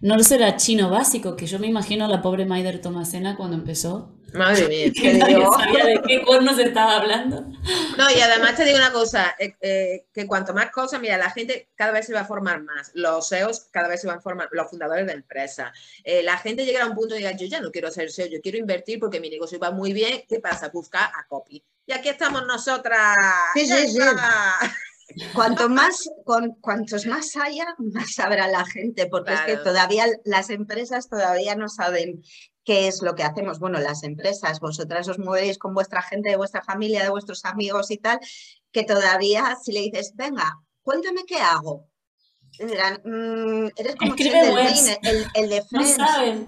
no 0.00 0.18
será 0.22 0.56
chino 0.56 0.90
básico, 0.90 1.36
que 1.36 1.46
yo 1.46 1.58
me 1.58 1.66
imagino 1.66 2.04
a 2.04 2.08
la 2.08 2.22
pobre 2.22 2.44
Maider 2.46 2.80
Tomasena 2.80 3.36
cuando 3.36 3.56
empezó, 3.56 4.12
Madre 4.34 4.68
mía. 4.68 4.92
que 4.94 5.14
nadie 5.14 5.36
digo? 5.36 5.50
sabía 5.58 5.84
de 5.86 6.02
qué 6.06 6.22
cuernos 6.24 6.58
estaba 6.58 6.96
hablando. 6.96 7.42
No, 7.96 8.10
y 8.14 8.20
además 8.20 8.56
te 8.56 8.64
digo 8.64 8.76
una 8.76 8.92
cosa, 8.92 9.34
eh, 9.38 9.54
eh, 9.60 10.06
que 10.12 10.26
cuanto 10.26 10.52
más 10.52 10.70
cosas, 10.70 11.00
mira, 11.00 11.16
la 11.16 11.30
gente 11.30 11.70
cada 11.74 11.92
vez 11.92 12.06
se 12.06 12.12
va 12.12 12.20
a 12.20 12.24
formar 12.26 12.62
más, 12.62 12.90
los 12.94 13.28
SEOs 13.28 13.68
cada 13.70 13.88
vez 13.88 14.00
se 14.00 14.06
van 14.06 14.18
a 14.18 14.20
formar, 14.20 14.48
los 14.52 14.68
fundadores 14.68 15.06
de 15.06 15.12
empresas, 15.12 15.72
Eh, 16.04 16.22
la 16.22 16.36
gente 16.38 16.64
llegará 16.64 16.84
a 16.84 16.88
un 16.88 16.94
punto 16.94 17.14
y 17.14 17.18
diga, 17.18 17.32
yo 17.32 17.46
ya 17.46 17.60
no 17.60 17.70
quiero 17.70 17.90
ser 17.90 18.10
SEO, 18.10 18.26
yo 18.26 18.40
quiero 18.42 18.58
invertir 18.58 18.98
porque 19.00 19.20
mi 19.20 19.30
negocio 19.30 19.58
va 19.58 19.70
muy 19.70 19.92
bien, 19.92 20.22
¿qué 20.28 20.40
pasa? 20.40 20.68
Busca 20.68 21.04
a 21.06 21.26
copy. 21.28 21.62
Y 21.86 21.92
aquí 21.92 22.08
estamos 22.08 22.44
nosotras. 22.46 23.16
Sí, 23.54 23.66
¡Ya 23.66 23.76
sí, 23.76 23.88
sí. 23.92 23.98
Cuanto 25.34 25.68
más, 25.68 26.08
con, 26.24 26.54
cuantos 26.60 27.06
más 27.06 27.36
haya, 27.36 27.66
más 27.78 28.14
sabrá 28.14 28.48
la 28.48 28.64
gente, 28.64 29.06
porque 29.06 29.34
es 29.34 29.40
que 29.42 29.56
todavía 29.56 30.06
las 30.24 30.50
empresas 30.50 31.08
todavía 31.08 31.54
no 31.54 31.68
saben 31.68 32.22
qué 32.64 32.88
es 32.88 33.00
lo 33.00 33.14
que 33.14 33.22
hacemos. 33.22 33.58
Bueno, 33.58 33.78
las 33.78 34.02
empresas, 34.02 34.60
vosotras 34.60 35.08
os 35.08 35.18
movéis 35.18 35.58
con 35.58 35.72
vuestra 35.72 36.02
gente, 36.02 36.30
de 36.30 36.36
vuestra 36.36 36.62
familia, 36.62 37.02
de 37.02 37.10
vuestros 37.10 37.44
amigos 37.44 37.90
y 37.90 37.98
tal, 37.98 38.18
que 38.72 38.82
todavía 38.84 39.56
si 39.62 39.72
le 39.72 39.80
dices, 39.80 40.12
venga, 40.14 40.60
cuéntame 40.82 41.24
qué 41.26 41.36
hago. 41.36 41.88
Dirán, 42.64 43.00
"Mm, 43.04 43.68
eres 43.76 43.96
como 43.96 44.14
el, 44.14 45.26
el 45.34 45.48
de 45.48 45.62
Friends, 45.70 45.96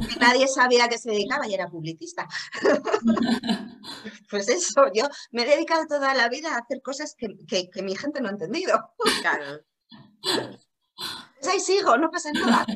que 0.09 0.16
nadie 0.20 0.48
sabía 0.48 0.84
a 0.84 0.88
qué 0.88 0.96
se 0.98 1.11
dedicaba 1.11 1.46
y 1.46 1.54
era 1.54 1.68
publicista. 1.68 2.26
pues 4.30 4.48
eso, 4.48 4.86
yo 4.94 5.04
me 5.32 5.42
he 5.42 5.46
dedicado 5.46 5.86
toda 5.86 6.14
la 6.14 6.28
vida 6.28 6.54
a 6.54 6.59
hacer 6.59 6.80
cosas 6.82 7.14
que, 7.16 7.28
que- 7.46 7.68
que 7.70 7.82
mi 7.82 7.96
gente 7.96 8.20
no 8.20 8.28
ha 8.28 8.32
entendido. 8.32 8.92
Claro. 9.22 9.61
Pues 11.40 11.52
ahí 11.52 11.61
sigo, 11.61 11.96
no 11.96 12.11
pasa 12.11 12.30
nada. 12.32 12.66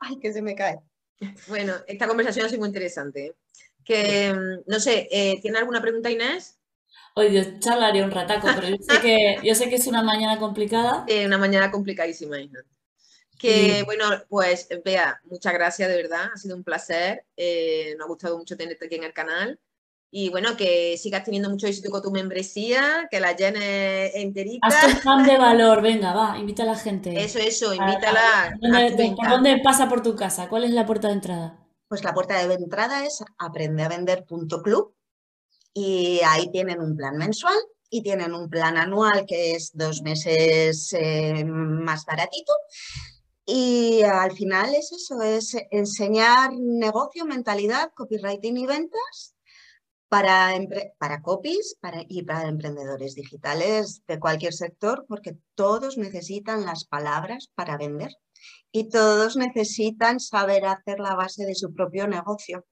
Ay, 0.00 0.18
que 0.18 0.32
se 0.32 0.42
me 0.42 0.54
cae. 0.54 0.80
Bueno, 1.48 1.74
esta 1.86 2.06
conversación 2.08 2.46
ha 2.46 2.48
sido 2.48 2.60
muy 2.60 2.68
interesante. 2.68 3.26
¿eh? 3.26 3.36
Que, 3.84 4.32
mm, 4.32 4.62
no 4.70 4.80
sé, 4.80 5.08
eh, 5.10 5.38
¿tiene 5.40 5.58
alguna 5.58 5.80
pregunta 5.80 6.10
Inés? 6.10 6.58
Hoy 7.14 7.30
Dios, 7.30 7.48
charlaría 7.58 8.04
un 8.04 8.10
rataco, 8.10 8.48
pero 8.54 8.68
yo 8.68 8.76
sé 8.76 9.00
que, 9.00 9.38
yo 9.42 9.54
sé 9.54 9.68
que 9.68 9.76
es 9.76 9.86
una 9.86 10.02
mañana 10.02 10.38
complicada. 10.38 11.04
Una 11.26 11.38
mañana 11.38 11.70
complicadísima, 11.70 12.40
Inés. 12.40 12.64
Que 13.38 13.82
bueno, 13.84 14.04
pues 14.28 14.68
vea, 14.84 15.18
muchas 15.24 15.54
gracias 15.54 15.88
de 15.88 15.96
verdad, 15.96 16.28
ha 16.34 16.36
sido 16.36 16.54
un 16.54 16.62
placer, 16.62 17.24
eh, 17.38 17.94
nos 17.96 18.04
ha 18.04 18.08
gustado 18.08 18.36
mucho 18.36 18.54
tenerte 18.54 18.84
aquí 18.84 18.96
en 18.96 19.04
el 19.04 19.14
canal 19.14 19.58
y 20.10 20.28
bueno, 20.28 20.56
que 20.56 20.98
sigas 20.98 21.24
teniendo 21.24 21.48
mucho 21.48 21.66
éxito 21.66 21.90
con 21.90 22.02
tu 22.02 22.10
membresía, 22.10 23.08
que 23.10 23.20
la 23.20 23.34
llenes 23.34 24.12
enterita. 24.14 24.66
Haz 24.66 24.80
tu 24.80 25.02
fan 25.02 25.24
de 25.24 25.38
valor, 25.38 25.80
venga, 25.80 26.12
va, 26.12 26.36
invita 26.36 26.64
a 26.64 26.66
la 26.66 26.74
gente. 26.74 27.18
Eso, 27.22 27.38
eso, 27.38 27.72
invítala 27.72 28.58
¿Dónde, 28.60 29.16
dónde 29.28 29.58
pasa 29.62 29.88
por 29.88 30.02
tu 30.02 30.16
casa? 30.16 30.48
¿Cuál 30.48 30.64
es 30.64 30.72
la 30.72 30.84
puerta 30.84 31.08
de 31.08 31.14
entrada? 31.14 31.58
Pues 31.88 32.02
la 32.04 32.12
puerta 32.12 32.46
de 32.46 32.54
entrada 32.54 33.06
es 33.06 33.22
aprendeavender.club 33.38 34.94
y 35.72 36.20
ahí 36.26 36.50
tienen 36.50 36.80
un 36.80 36.96
plan 36.96 37.16
mensual 37.16 37.58
y 37.90 38.02
tienen 38.02 38.34
un 38.34 38.48
plan 38.48 38.76
anual 38.76 39.24
que 39.26 39.52
es 39.54 39.72
dos 39.74 40.02
meses 40.02 40.92
eh, 40.92 41.44
más 41.44 42.04
baratito. 42.04 42.52
Y 43.44 44.02
al 44.02 44.32
final 44.32 44.74
es 44.74 44.92
eso, 44.92 45.22
es 45.22 45.56
enseñar 45.70 46.52
negocio, 46.52 47.24
mentalidad, 47.24 47.90
copywriting 47.94 48.56
y 48.58 48.66
ventas 48.66 49.34
para, 50.08 50.52
para 50.98 51.22
copies 51.22 51.76
para, 51.80 52.04
y 52.08 52.22
para 52.22 52.48
emprendedores 52.48 53.14
digitales 53.14 54.02
de 54.06 54.20
cualquier 54.20 54.52
sector, 54.52 55.04
porque 55.08 55.36
todos 55.54 55.98
necesitan 55.98 56.64
las 56.64 56.84
palabras 56.84 57.50
para 57.54 57.76
vender 57.76 58.10
y 58.72 58.88
todos 58.88 59.36
necesitan 59.36 60.20
saber 60.20 60.64
hacer 60.66 61.00
la 61.00 61.14
base 61.14 61.44
de 61.44 61.54
su 61.54 61.72
propio 61.72 62.06
negocio. 62.06 62.66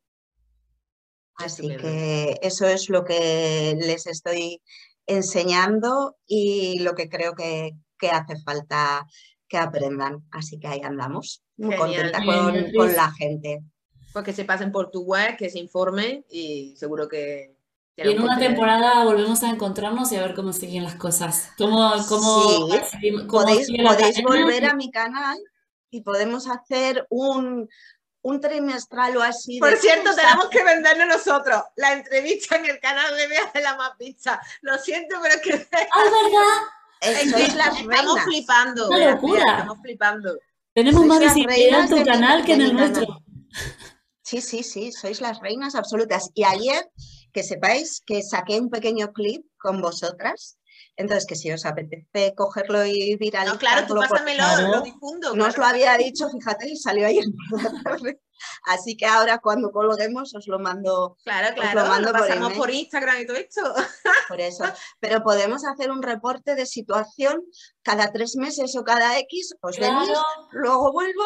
Así 1.39 1.69
que 1.77 2.39
eso 2.43 2.67
es 2.67 2.89
lo 2.89 3.05
que 3.05 3.77
les 3.79 4.07
estoy 4.07 4.61
enseñando 5.07 6.17
y 6.27 6.81
lo 6.81 6.95
que 6.95 7.09
creo 7.09 7.35
que, 7.35 7.73
que 7.99 8.11
hace 8.11 8.37
falta 8.45 9.07
que 9.49 9.57
aprendan. 9.57 10.25
Así 10.31 10.59
que 10.59 10.67
ahí 10.67 10.81
andamos, 10.83 11.43
muy 11.57 11.77
Genial. 11.77 12.13
contenta 12.13 12.73
con, 12.75 12.93
la 12.95 13.13
gente. 13.13 13.63
Pues 14.13 14.25
que 14.25 14.33
se 14.33 14.45
pasen 14.45 14.73
por 14.73 14.91
tu 14.91 15.03
web, 15.03 15.37
que 15.37 15.49
se 15.49 15.59
informen 15.59 16.25
y 16.31 16.75
seguro 16.77 17.09
que... 17.09 17.57
Y 17.97 18.03
en 18.03 18.23
una 18.23 18.39
temporada 18.39 19.05
volvemos 19.05 19.43
a 19.43 19.51
encontrarnos 19.51 20.13
y 20.13 20.17
a 20.17 20.23
ver 20.23 20.35
cómo 20.35 20.53
siguen 20.53 20.85
las 20.85 20.95
cosas. 20.95 21.51
Cómo, 21.59 21.93
cómo, 22.09 22.69
Sí, 23.01 23.11
cómo 23.27 23.43
Podéis, 23.43 24.23
volver 24.23 24.67
a 24.67 24.75
mi 24.75 24.91
canal 24.91 25.37
y 25.91 26.03
podemos 26.03 26.49
hacer 26.49 27.07
un, 27.11 27.69
un 28.23 28.41
trimestral 28.41 29.17
o 29.17 29.23
así. 29.23 29.59
Por 29.61 29.77
cierto, 29.77 30.15
tenemos 30.15 30.49
que 30.49 30.65
venderlo 30.65 31.07
nosotros. 31.07 31.63
La 31.77 31.93
entrevista 31.93 32.57
en 32.57 32.67
el 32.67 32.81
canal 32.81 33.17
de 33.17 33.27
Bea 33.29 33.51
de 33.55 33.61
la 33.63 33.77
más 33.77 33.93
pizza. 33.99 34.41
Lo 34.63 34.77
siento, 34.79 35.17
pero 35.23 35.35
es 35.35 35.41
que 35.41 35.53
¡Ah, 35.73 36.05
es 36.05 36.11
verdad! 36.11 36.63
Es 37.01 37.31
sois 37.31 37.51
que 37.51 37.57
las 37.57 37.69
estamos 37.81 37.87
reinas. 37.97 38.25
flipando. 38.25 38.89
Una 38.89 39.11
locura. 39.13 39.43
Bea, 39.45 39.53
estamos 39.59 39.79
flipando. 39.83 40.39
Tenemos 40.75 41.01
Sois 41.01 41.09
más 41.09 41.21
visibilidad 41.35 41.81
en 41.81 41.89
tu 41.89 42.05
canal 42.05 42.45
que 42.45 42.53
en 42.55 42.61
el 42.61 42.75
nuestro. 42.75 43.07
canal. 43.07 43.23
Sí, 44.23 44.41
sí, 44.43 44.63
sí, 44.63 44.93
sois 44.93 45.21
las 45.21 45.41
reinas 45.41 45.75
absolutas. 45.75 46.31
Y 46.35 46.45
ayer, 46.45 46.91
que 47.33 47.43
sepáis 47.43 48.03
que 48.05 48.23
saqué 48.23 48.61
un 48.61 48.69
pequeño 48.69 49.13
clip 49.13 49.47
con 49.59 49.81
vosotras. 49.81 50.58
Entonces, 50.99 51.27
que 51.27 51.37
si 51.37 51.51
os 51.53 51.65
apetece 51.65 52.35
cogerlo 52.37 52.85
y 52.85 53.17
viralizarlo, 53.17 53.53
No, 53.55 53.59
claro, 53.59 53.87
tú 53.87 53.95
por- 53.95 54.09
pásamelo, 54.09 54.43
Claro. 54.43 54.69
lo 54.69 54.81
difundo. 54.83 55.35
no 55.37 55.47
os 55.47 55.57
lo 55.57 55.65
había 55.65 55.97
dicho, 55.97 56.29
fíjate, 56.29 56.69
y 56.69 56.77
salió 56.77 57.07
ayer 57.07 57.25
por 57.51 57.63
la 57.63 57.83
tarde. 57.83 58.21
Así 58.67 58.97
que 58.97 59.07
ahora 59.07 59.39
cuando 59.39 59.71
colguemos 59.71 60.35
os 60.35 60.47
lo 60.47 60.59
mando 60.59 61.17
Claro, 61.25 61.49
Os 61.51 61.57
lo 61.57 61.63
claro, 61.63 61.89
mando 61.89 62.09
lo 62.09 62.19
por 62.19 62.21
pasamos 62.21 62.47
email. 62.49 62.59
por 62.59 62.71
Instagram 62.71 63.21
y 63.21 63.27
todo 63.27 63.37
esto. 63.37 63.61
por 64.29 64.41
eso. 64.41 64.65
Pero 65.01 65.23
podemos 65.23 65.65
hacer 65.65 65.91
un 65.91 66.03
reporte 66.03 66.55
de 66.55 66.67
situación 66.67 67.43
cada 67.83 68.13
tres 68.13 68.37
meses 68.37 68.75
o 68.77 68.85
cada 68.85 69.19
X, 69.21 69.55
os 69.61 69.79
venís, 69.79 70.09
Claro, 70.09 70.23
luego 70.53 70.93
vuelvo. 70.93 71.23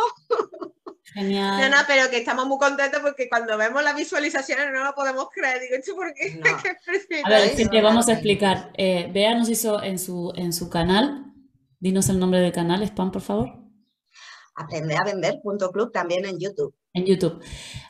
genial. 1.15 1.61
No, 1.71 1.77
no, 1.77 1.83
pero 1.87 2.09
que 2.11 2.19
estamos 2.19 2.47
muy 2.47 2.59
contentos 2.59 3.01
porque 3.01 3.29
cuando 3.29 3.57
vemos 3.59 3.83
las 3.83 3.97
visualizaciones 3.97 4.67
no 4.73 4.85
lo 4.85 4.95
podemos 4.95 5.29
creer. 5.35 5.61
Digo, 5.61 5.77
¿esto 5.77 5.95
por 5.95 6.13
qué? 6.15 6.35
No. 6.37 6.43
Qué 6.63 6.77
precioso. 6.85 7.27
A 7.27 7.31
ver, 7.31 7.57
sí, 7.57 7.69
te 7.69 7.83
vamos 7.83 8.09
a 8.09 8.13
explicar. 8.13 8.73
Eh, 8.77 9.11
Bea 9.13 9.35
nos 9.35 9.49
hizo 9.49 9.83
en 9.83 9.99
su, 9.99 10.33
en 10.37 10.53
su 10.53 10.71
canal. 10.71 11.27
Dinos 11.81 12.09
el 12.09 12.21
nombre 12.21 12.41
del 12.41 12.53
canal, 12.53 12.83
Spam, 12.87 13.11
por 13.11 13.23
favor. 13.23 13.49
Aprende 14.55 14.95
a 14.95 15.05
vender.club 15.05 15.91
también 15.91 16.25
en 16.27 16.39
YouTube. 16.39 16.75
En 16.95 17.07
YouTube. 17.07 17.41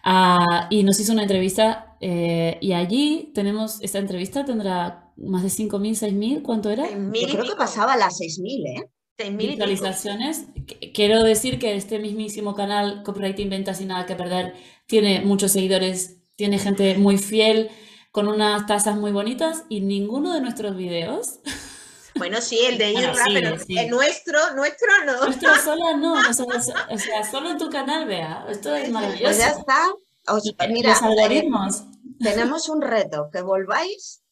Ah, 0.04 0.68
y 0.70 0.82
nos 0.84 0.98
hizo 1.00 1.12
una 1.12 1.22
entrevista. 1.22 1.96
eh, 2.00 2.58
y 2.60 2.72
allí 2.72 3.30
tenemos. 3.34 3.80
Esta 3.82 3.98
entrevista 3.98 4.44
tendrá 4.44 5.12
más 5.16 5.42
de 5.42 5.48
5.000, 5.50 5.94
6.000. 5.96 6.42
¿Cuánto 6.42 6.70
era? 6.70 6.86
Seis 6.86 7.26
Yo 7.28 7.38
creo 7.38 7.44
que 7.52 7.56
pasaba 7.56 7.94
a 7.94 7.96
las 7.96 8.18
6.000, 8.20 8.66
¿eh? 8.66 8.90
seis 9.18 9.30
mil 9.32 9.46
y 9.50 9.52
pico. 9.54 9.66
visualizaciones. 9.66 10.46
Qu- 10.54 10.92
Quiero 10.94 11.22
decir 11.22 11.58
que 11.58 11.74
este 11.74 11.98
mismísimo 11.98 12.54
canal, 12.54 13.02
Copywriting 13.04 13.50
Ventas 13.50 13.78
sin 13.78 13.88
nada 13.88 14.06
que 14.06 14.14
perder, 14.16 14.54
tiene 14.86 15.20
muchos 15.20 15.52
seguidores, 15.52 16.18
tiene 16.36 16.58
gente 16.58 16.96
muy 16.96 17.18
fiel, 17.18 17.70
con 18.10 18.26
unas 18.28 18.66
tasas 18.66 18.96
muy 18.96 19.12
bonitas 19.12 19.64
y 19.68 19.80
ninguno 19.80 20.32
de 20.34 20.40
nuestros 20.40 20.76
videos, 20.76 21.40
Bueno, 22.16 22.40
sí, 22.40 22.58
el 22.64 22.78
de 22.78 22.92
Bueno, 22.92 23.12
Irra, 23.12 23.24
sí, 23.24 23.30
pero 23.34 23.58
sí. 23.58 23.78
el 23.78 23.90
nuestro, 23.90 24.54
nuestro 24.54 24.88
no. 25.06 25.24
nuestro 25.24 25.54
sola 25.56 25.96
no, 25.96 26.12
o 26.14 26.22
sea, 26.22 26.34
so- 26.34 26.72
o 26.90 26.98
sea, 26.98 27.30
solo 27.30 27.50
en 27.50 27.58
tu 27.58 27.70
canal, 27.70 28.06
Bea, 28.06 28.44
esto 28.48 28.74
es 28.74 28.80
Pues 28.82 28.86
ya 28.86 28.92
maravilloso. 28.92 29.58
está. 29.58 29.88
Os- 30.28 30.46
Y, 30.46 30.50
eh, 30.58 30.68
mira, 30.68 30.90
los 30.90 31.02
algoritmos. 31.02 31.82
tenemos 32.20 32.68
un 32.68 32.82
reto, 32.82 33.28
que 33.32 33.40
volváis 33.42 34.22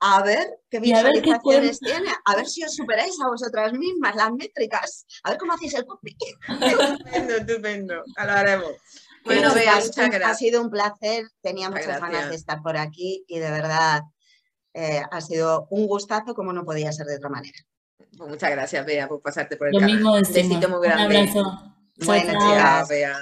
a 0.00 0.22
ver 0.22 0.46
qué 0.70 0.78
ver 0.80 0.82
visualizaciones 0.94 1.80
tiene, 1.80 2.08
a 2.24 2.36
ver 2.36 2.46
si 2.46 2.62
os 2.64 2.74
superáis 2.74 3.14
a 3.24 3.28
vosotras 3.28 3.72
mismas 3.72 4.14
las 4.16 4.32
métricas, 4.32 5.06
a 5.24 5.30
ver 5.30 5.38
cómo 5.38 5.52
hacéis 5.52 5.74
el 5.74 5.84
copy. 5.86 6.16
Estupendo, 6.48 7.34
estupendo. 7.36 7.94
Lo 8.16 8.32
haremos. 8.32 8.72
Bueno, 9.24 9.40
Bueno, 9.50 9.54
Bea, 9.54 9.74
Pues, 9.74 9.86
muchas 9.98 10.22
ha 10.24 10.34
sido 10.34 10.62
un 10.62 10.70
placer, 10.70 11.28
tenía 11.42 11.68
Muchas 11.68 12.00
ganas 12.00 12.30
de 12.30 12.36
estar 12.36 12.62
por 12.62 12.76
aquí 12.78 13.24
y 13.28 13.38
de 13.38 13.50
verdad 13.50 14.02
eh, 14.74 15.02
ha 15.10 15.20
sido 15.20 15.66
un 15.70 15.86
gustazo 15.86 16.34
como 16.34 16.52
no 16.52 16.64
podía 16.64 16.92
ser 16.92 17.06
de 17.06 17.16
otra 17.16 17.28
manera. 17.28 17.58
Pues 18.16 18.30
muchas 18.30 18.50
gracias, 18.50 18.84
Bea, 18.86 19.08
por 19.08 19.20
pasarte 19.22 19.56
por 19.56 19.68
el 19.68 19.74
Lo 19.74 19.80
canal. 19.80 19.94
mismo 19.96 20.12
Un 20.14 20.22
besito 20.22 20.68
muy 20.68 20.76
Un 20.78 20.82
grande. 20.82 21.18
abrazo. 21.18 21.74
Bueno, 22.04 22.32
chao. 22.32 22.40
chicas. 22.40 22.58
Chao, 22.58 22.86
Bea. 22.88 23.16